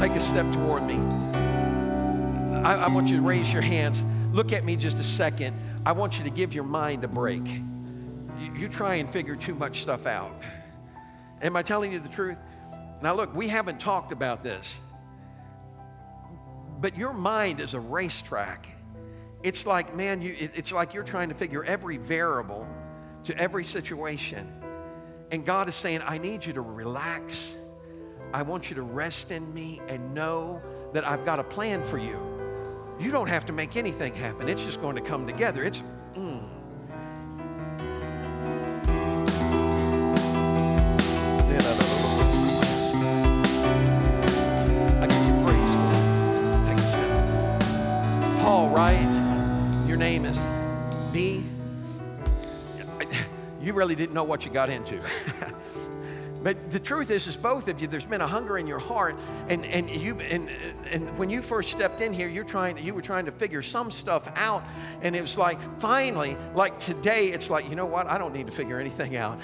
Take 0.00 0.12
a 0.12 0.20
step 0.20 0.50
toward 0.54 0.82
me. 0.84 0.94
I, 2.64 2.84
I, 2.84 2.88
want 2.88 3.08
you 3.08 3.16
to 3.16 3.22
raise 3.22 3.52
your 3.52 3.60
hands. 3.60 4.02
Look 4.32 4.50
at 4.54 4.64
me 4.64 4.74
just 4.74 4.98
a 4.98 5.02
second. 5.02 5.54
I 5.84 5.92
want 5.92 6.16
you 6.16 6.24
to 6.24 6.30
give 6.30 6.54
your 6.54 6.64
mind 6.64 7.04
a 7.04 7.08
break. 7.08 7.46
You, 7.46 8.54
you 8.56 8.68
try 8.68 8.94
and 8.94 9.12
figure 9.12 9.36
too 9.36 9.54
much 9.54 9.82
stuff 9.82 10.06
out. 10.06 10.32
Am 11.42 11.54
I 11.54 11.60
telling 11.60 11.92
you 11.92 11.98
the 11.98 12.08
truth? 12.08 12.38
Now, 13.02 13.14
look, 13.14 13.34
we 13.34 13.46
haven't 13.46 13.78
talked 13.78 14.10
about 14.10 14.42
this, 14.42 14.80
but 16.80 16.96
your 16.96 17.12
mind 17.12 17.60
is 17.60 17.74
a 17.74 17.80
racetrack. 17.80 18.68
It's 19.42 19.66
like, 19.66 19.94
man, 19.94 20.22
you, 20.22 20.34
it, 20.38 20.52
it's 20.54 20.72
like 20.72 20.94
you're 20.94 21.04
trying 21.04 21.28
to 21.28 21.34
figure 21.34 21.62
every 21.62 21.98
variable 21.98 22.66
to 23.24 23.36
every 23.36 23.64
situation. 23.64 24.50
And 25.30 25.44
God 25.44 25.68
is 25.68 25.74
saying, 25.74 26.00
I 26.06 26.16
need 26.16 26.46
you 26.46 26.54
to 26.54 26.62
relax 26.62 27.54
I 28.32 28.42
want 28.42 28.70
you 28.70 28.76
to 28.76 28.82
rest 28.82 29.32
in 29.32 29.52
me 29.52 29.80
and 29.88 30.14
know 30.14 30.62
that 30.92 31.06
I've 31.06 31.24
got 31.24 31.40
a 31.40 31.44
plan 31.44 31.82
for 31.82 31.98
you. 31.98 32.18
You 33.00 33.10
don't 33.10 33.28
have 33.28 33.44
to 33.46 33.52
make 33.52 33.76
anything 33.76 34.14
happen, 34.14 34.48
it's 34.48 34.64
just 34.64 34.80
going 34.80 34.94
to 34.96 35.02
come 35.02 35.26
together. 35.26 35.64
It's, 35.64 35.82
mm. 36.14 36.40
I 45.00 45.06
give 45.06 45.26
you 45.26 45.34
praise 45.44 45.74
for 46.66 46.88
step. 46.88 48.42
Paul, 48.42 48.68
right? 48.68 49.86
Your 49.88 49.96
name 49.96 50.24
is 50.24 50.38
B. 51.12 51.44
You 53.62 53.74
really 53.74 53.94
didn't 53.94 54.14
know 54.14 54.24
what 54.24 54.46
you 54.46 54.50
got 54.50 54.70
into. 54.70 55.02
But 56.42 56.70
the 56.70 56.80
truth 56.80 57.10
is, 57.10 57.26
is 57.26 57.36
both 57.36 57.68
of 57.68 57.80
you, 57.80 57.86
there's 57.86 58.04
been 58.04 58.22
a 58.22 58.26
hunger 58.26 58.56
in 58.56 58.66
your 58.66 58.78
heart, 58.78 59.16
and, 59.48 59.64
and 59.66 59.90
you 59.90 60.18
and, 60.20 60.48
and 60.90 61.18
when 61.18 61.28
you 61.28 61.42
first 61.42 61.70
stepped 61.70 62.00
in 62.00 62.14
here, 62.14 62.28
you're 62.28 62.44
trying 62.44 62.78
you 62.78 62.94
were 62.94 63.02
trying 63.02 63.26
to 63.26 63.32
figure 63.32 63.60
some 63.62 63.90
stuff 63.90 64.30
out, 64.36 64.64
and 65.02 65.14
it 65.14 65.20
was 65.20 65.36
like 65.36 65.58
finally, 65.78 66.36
like 66.54 66.78
today, 66.78 67.26
it's 67.26 67.50
like, 67.50 67.68
you 67.68 67.76
know 67.76 67.86
what? 67.86 68.06
I 68.06 68.16
don't 68.16 68.32
need 68.32 68.46
to 68.46 68.52
figure 68.52 68.80
anything 68.80 69.16
out. 69.16 69.38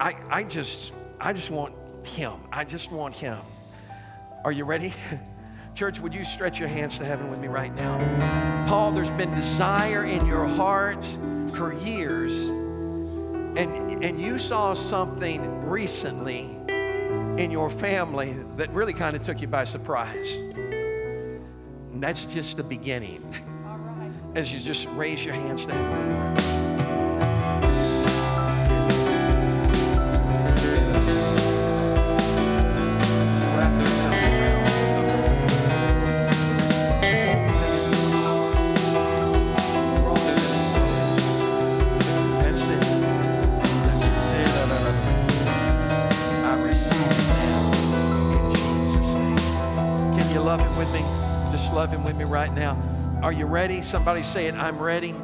I, 0.00 0.16
I 0.28 0.42
just 0.42 0.92
I 1.20 1.32
just 1.32 1.50
want 1.50 1.74
him. 2.04 2.40
I 2.52 2.64
just 2.64 2.90
want 2.90 3.14
him. 3.14 3.38
Are 4.44 4.52
you 4.52 4.64
ready? 4.64 4.92
Church, 5.74 6.00
would 6.00 6.12
you 6.12 6.24
stretch 6.24 6.58
your 6.58 6.68
hands 6.68 6.98
to 6.98 7.04
heaven 7.04 7.30
with 7.30 7.38
me 7.38 7.48
right 7.48 7.74
now? 7.76 8.66
Paul, 8.68 8.90
there's 8.90 9.10
been 9.12 9.32
desire 9.34 10.04
in 10.04 10.26
your 10.26 10.46
heart 10.46 11.04
for 11.54 11.72
years, 11.72 12.50
and 13.56 14.04
and 14.04 14.20
you 14.20 14.38
saw 14.38 14.74
something 14.74 15.66
recently 15.66 16.56
in 17.36 17.50
your 17.50 17.70
family 17.70 18.36
that 18.56 18.70
really 18.70 18.92
kind 18.92 19.14
of 19.16 19.22
took 19.22 19.40
you 19.40 19.48
by 19.48 19.64
surprise. 19.64 20.34
And 20.34 22.02
that's 22.02 22.24
just 22.24 22.56
the 22.56 22.62
beginning. 22.62 23.22
As 24.34 24.52
you 24.52 24.60
just 24.60 24.88
raise 24.90 25.24
your 25.24 25.34
hands 25.34 25.66
to 25.66 26.49
Are 53.22 53.32
you 53.32 53.44
ready? 53.44 53.82
Somebody 53.82 54.22
say 54.22 54.46
it. 54.46 54.54
I'm 54.54 54.78
ready. 54.78 55.14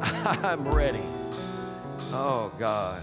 I'm 0.02 0.66
ready. 0.66 0.98
Oh, 2.12 2.52
God. 2.58 3.00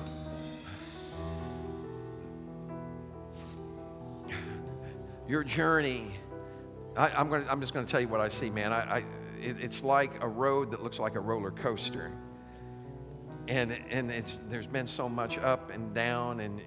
Your 5.30 5.45
journey, 5.45 6.12
I, 6.98 7.22
am 7.22 7.30
going 7.30 7.45
I'm 7.50 7.62
just 7.62 7.74
going 7.74 7.86
to 7.86 7.91
tell 7.91 8.02
you 8.02 8.10
what 8.10 8.20
I 8.20 8.28
see, 8.28 8.50
man. 8.50 8.74
I, 8.74 8.98
I 8.98 8.98
it, 9.41 9.56
it's 9.62 9.82
like 9.82 10.22
a 10.22 10.28
road 10.28 10.72
that 10.72 10.84
looks 10.84 11.00
like 11.00 11.16
a 11.16 11.22
roller 11.22 11.52
coaster. 11.52 12.12
And, 13.48 13.78
and 13.89 14.12
it's, 14.12 14.39
there's 14.50 14.68
been 14.68 14.88
so 14.88 15.08
much 15.08 15.38
up 15.38 15.72
and 15.72 15.93
down, 15.93 16.41
and 16.41 16.62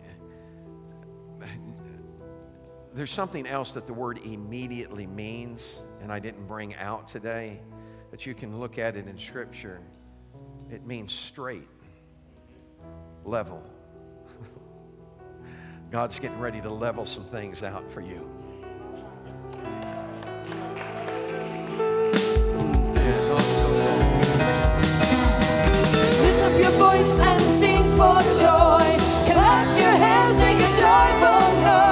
there's 2.95 3.11
something 3.11 3.47
else 3.47 3.73
that 3.73 3.87
the 3.87 3.93
word 3.93 4.19
immediately 4.25 5.07
means, 5.07 5.83
and 6.01 6.13
I 6.13 6.19
didn't 6.19 6.47
bring 6.47 6.75
out 6.77 7.09
today, 7.09 7.61
that 8.11 8.27
you 8.27 8.35
can 8.35 8.59
look 8.59 8.79
at 8.79 8.97
it 8.97 9.07
in 9.07 9.19
Scripture. 9.19 9.81
It 10.71 10.87
means 10.87 11.13
straight, 11.13 11.69
level. 13.25 13.63
God's 15.91 16.19
getting 16.19 16.41
ready 16.41 16.61
to 16.61 16.71
level 16.71 17.05
some 17.05 17.25
things 17.25 17.63
out 17.63 17.91
for 17.91 18.01
you. 18.01 18.29
Lift 26.23 26.43
up 26.43 26.61
your 26.61 26.71
voice 26.73 27.19
and 27.21 27.43
sing 27.45 27.83
for 27.93 28.21
joy. 28.39 29.01
Clap 29.27 29.79
your 29.79 29.91
hands, 29.91 30.39
make 30.39 30.57
a 30.57 30.71
joyful 30.79 31.41
noise 31.61 31.91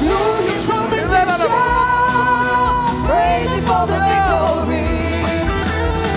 Blow 0.00 0.66
trumpets 0.66 1.12
and 1.12 1.30
shout, 1.30 1.77
for 3.68 3.84
the 3.84 4.00
victory. 4.10 4.88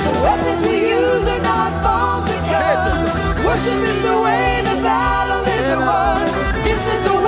The 0.07 0.13
weapons 0.23 0.59
we 0.63 0.75
use 0.99 1.27
are 1.27 1.43
not 1.43 1.71
bombs 1.83 2.29
and 2.31 2.43
guns. 2.47 3.07
Worship 3.45 3.79
is 3.91 3.99
the 4.07 4.15
way 4.25 4.63
the 4.69 4.77
battle 4.87 5.43
is 5.59 5.67
won. 5.87 6.23
This 6.63 6.81
is 6.93 6.99
the 7.07 7.20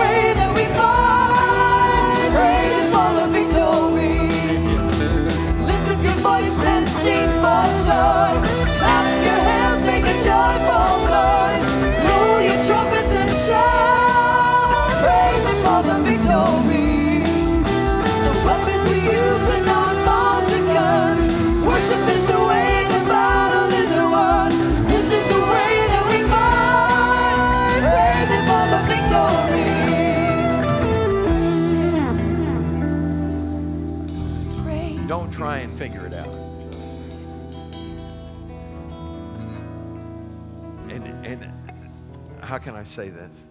can 42.63 42.75
I 42.75 42.83
say 42.83 43.09
this? 43.09 43.47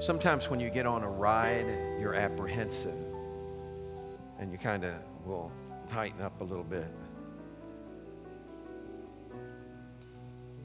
Sometimes 0.00 0.48
when 0.48 0.60
you 0.60 0.70
get 0.70 0.86
on 0.86 1.02
a 1.02 1.08
ride, 1.08 1.66
you're 1.98 2.14
apprehensive 2.14 2.94
and 4.38 4.52
you 4.52 4.58
kind 4.58 4.84
of 4.84 4.94
will 5.24 5.50
tighten 5.88 6.22
up 6.22 6.40
a 6.40 6.44
little 6.44 6.64
bit 6.64 6.86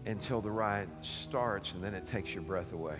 until 0.05 0.41
the 0.41 0.51
ride 0.51 0.87
starts 1.01 1.73
and 1.73 1.83
then 1.83 1.95
it 1.95 2.05
takes 2.05 2.33
your 2.33 2.43
breath 2.43 2.73
away. 2.73 2.99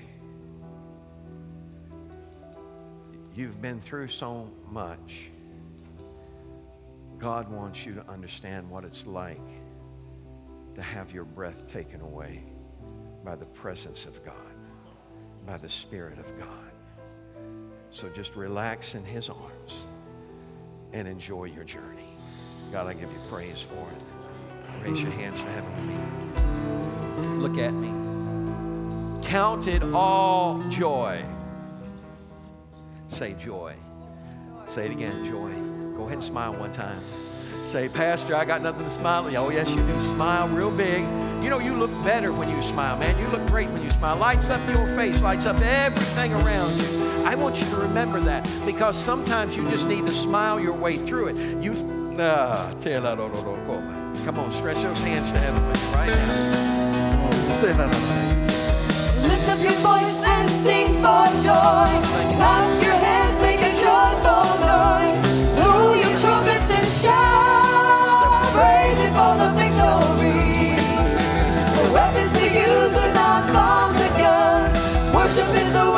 You've 3.35 3.61
been 3.61 3.79
through 3.79 4.07
so 4.07 4.49
much. 4.71 5.29
God 7.19 7.49
wants 7.49 7.85
you 7.85 7.93
to 7.93 8.09
understand 8.09 8.69
what 8.69 8.83
it's 8.83 9.05
like 9.05 9.37
to 10.73 10.81
have 10.81 11.13
your 11.13 11.25
breath 11.25 11.71
taken 11.71 12.01
away 12.01 12.43
by 13.23 13.35
the 13.35 13.45
presence 13.45 14.05
of 14.05 14.23
God, 14.25 14.35
by 15.45 15.57
the 15.57 15.69
Spirit 15.69 16.17
of 16.17 16.37
God. 16.37 16.47
So 17.91 18.09
just 18.09 18.35
relax 18.35 18.95
in 18.95 19.03
His 19.03 19.29
arms 19.29 19.85
and 20.93 21.07
enjoy 21.07 21.45
your 21.45 21.63
journey. 21.63 22.17
God, 22.71 22.87
I 22.87 22.93
give 22.93 23.11
you 23.11 23.19
praise 23.29 23.61
for 23.61 23.75
it. 23.75 24.87
Raise 24.87 25.01
your 25.01 25.11
hands 25.11 25.43
to 25.43 25.49
heaven 25.49 25.75
with 25.75 25.85
me. 25.85 27.37
Look 27.37 27.57
at 27.57 27.73
me. 27.73 27.89
Count 29.27 29.67
it 29.67 29.83
all 29.93 30.63
joy. 30.69 31.23
Say 33.07 33.33
joy. 33.33 33.75
Say 34.67 34.85
it 34.85 34.91
again, 34.91 35.25
joy. 35.25 35.51
Go 35.97 36.03
ahead 36.03 36.13
and 36.13 36.23
smile 36.23 36.53
one 36.53 36.71
time. 36.71 37.01
Say, 37.65 37.87
Pastor, 37.89 38.35
I 38.35 38.43
got 38.45 38.61
nothing 38.61 38.83
to 38.83 38.91
smile 38.91 39.27
at. 39.27 39.35
Oh, 39.35 39.49
yes, 39.49 39.69
you 39.69 39.81
do. 39.85 39.99
Smile 40.01 40.47
real 40.49 40.75
big. 40.75 41.03
You 41.43 41.49
know, 41.49 41.59
you 41.59 41.73
look 41.73 41.91
better 42.03 42.31
when 42.31 42.49
you 42.49 42.61
smile, 42.61 42.97
man. 42.97 43.17
You 43.17 43.27
look 43.29 43.45
great 43.47 43.69
when 43.69 43.81
you 43.81 43.89
smile. 43.89 44.17
Lights 44.17 44.49
up 44.49 44.61
your 44.73 44.85
face, 44.95 45.21
lights 45.21 45.45
up 45.45 45.59
everything 45.61 46.33
around 46.33 46.77
you. 46.77 47.25
I 47.25 47.33
want 47.35 47.59
you 47.59 47.65
to 47.67 47.75
remember 47.77 48.19
that 48.21 48.47
because 48.65 48.95
sometimes 48.97 49.55
you 49.55 49.67
just 49.69 49.87
need 49.87 50.05
to 50.05 50.11
smile 50.11 50.59
your 50.59 50.73
way 50.73 50.97
through 50.97 51.27
it. 51.29 51.63
You, 51.63 51.71
uh, 52.19 52.73
come 54.25 54.39
on, 54.39 54.51
stretch 54.51 54.81
those 54.83 54.99
hands 54.99 55.31
to 55.31 55.39
heaven 55.39 55.63
right 55.93 56.09
now. 56.09 57.61
Lift 59.21 59.49
up 59.49 59.59
your 59.63 59.79
voice 59.81 60.23
and 60.23 60.49
sing 60.49 60.87
for 60.95 61.25
joy. 61.41 61.89
Clap 62.37 62.83
your 62.83 62.93
hands, 62.93 63.39
make 63.39 63.61
a 63.61 63.71
joyful 63.71 64.59
noise. 64.65 65.19
Blow 65.57 65.93
your 65.93 66.15
trumpets 66.17 66.69
and 66.69 66.87
shout. 66.87 67.50
Worship 75.31 75.55
is 75.55 75.71
the 75.71 75.90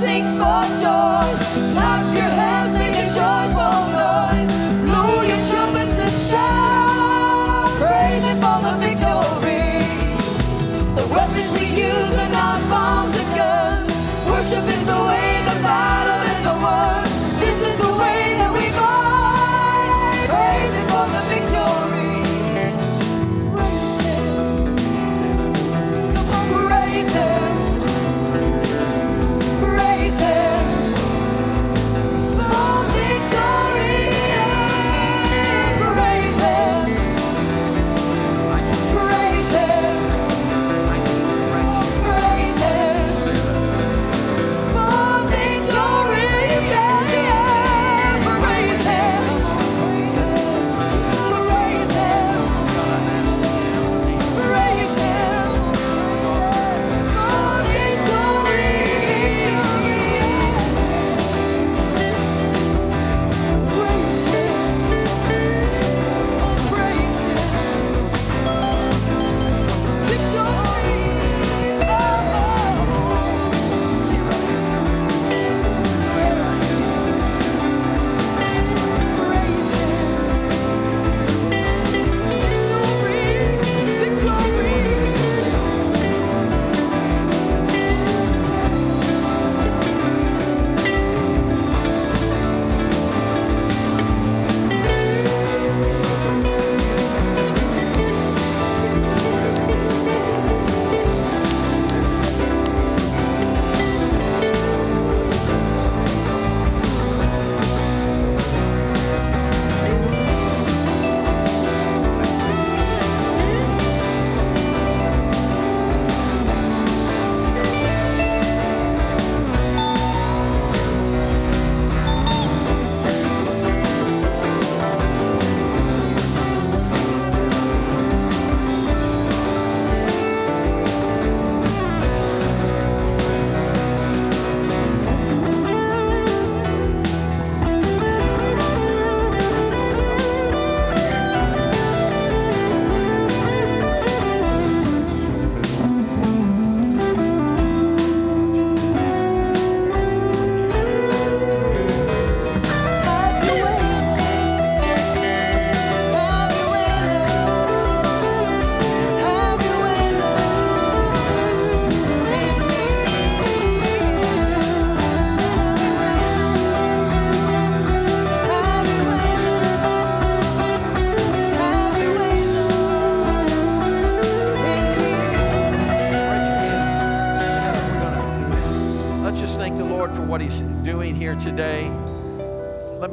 sing 0.00 0.24
for 0.38 0.64
joy. 0.80 1.59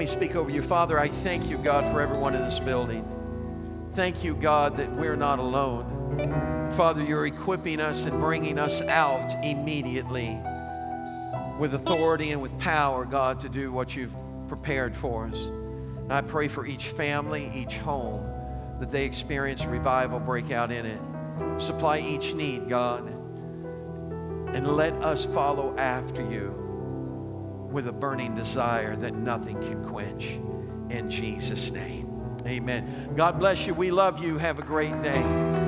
Speak 0.08 0.36
over 0.36 0.52
you. 0.52 0.62
Father, 0.62 1.00
I 1.00 1.08
thank 1.08 1.50
you, 1.50 1.58
God, 1.58 1.92
for 1.92 2.02
everyone 2.02 2.36
in 2.36 2.42
this 2.44 2.60
building. 2.60 3.08
Thank 3.94 4.24
you, 4.24 4.36
God, 4.36 4.78
that 4.78 4.92
we're 4.92 5.16
not 5.16 5.40
alone. 5.40 6.72
Father, 6.74 7.04
you're 7.04 7.26
equipping 7.26 7.80
us 7.80 8.06
and 8.06 8.20
bringing 8.20 8.58
us 8.60 8.82
out 8.82 9.32
immediately 9.44 10.40
with 11.60 11.74
authority 11.74 12.32
and 12.32 12.42
with 12.42 12.58
power, 12.60 13.06
God, 13.06 13.40
to 13.42 13.50
do 13.50 13.72
what 13.72 13.96
you've 13.96 14.16
prepared 14.48 14.96
for 14.96 15.26
us. 15.28 15.48
And 15.48 16.14
I 16.14 16.22
pray 16.22 16.48
for 16.48 16.66
each 16.66 16.90
family, 16.90 17.52
each 17.54 17.78
home, 17.78 18.24
that 18.80 18.92
they 18.92 19.06
experience 19.06 19.66
revival 19.66 20.20
break 20.20 20.52
out 20.52 20.72
in 20.72 20.86
it. 20.86 21.02
Supply 21.62 22.00
each 22.00 22.34
need, 22.34 22.70
God 22.70 23.14
and 24.58 24.76
let 24.76 24.94
us 25.04 25.26
follow 25.28 25.76
after 25.78 26.28
you 26.32 26.67
with 27.78 27.88
a 27.88 27.92
burning 27.92 28.34
desire 28.34 28.96
that 28.96 29.14
nothing 29.14 29.56
can 29.62 29.88
quench. 29.88 30.40
In 30.90 31.12
Jesus' 31.12 31.70
name, 31.70 32.36
amen. 32.48 33.14
God 33.16 33.38
bless 33.38 33.68
you. 33.68 33.76
We 33.76 33.92
love 33.92 34.18
you. 34.18 34.40
Have 34.40 34.58
a 34.58 34.64
great 34.64 35.00
day. 35.04 35.67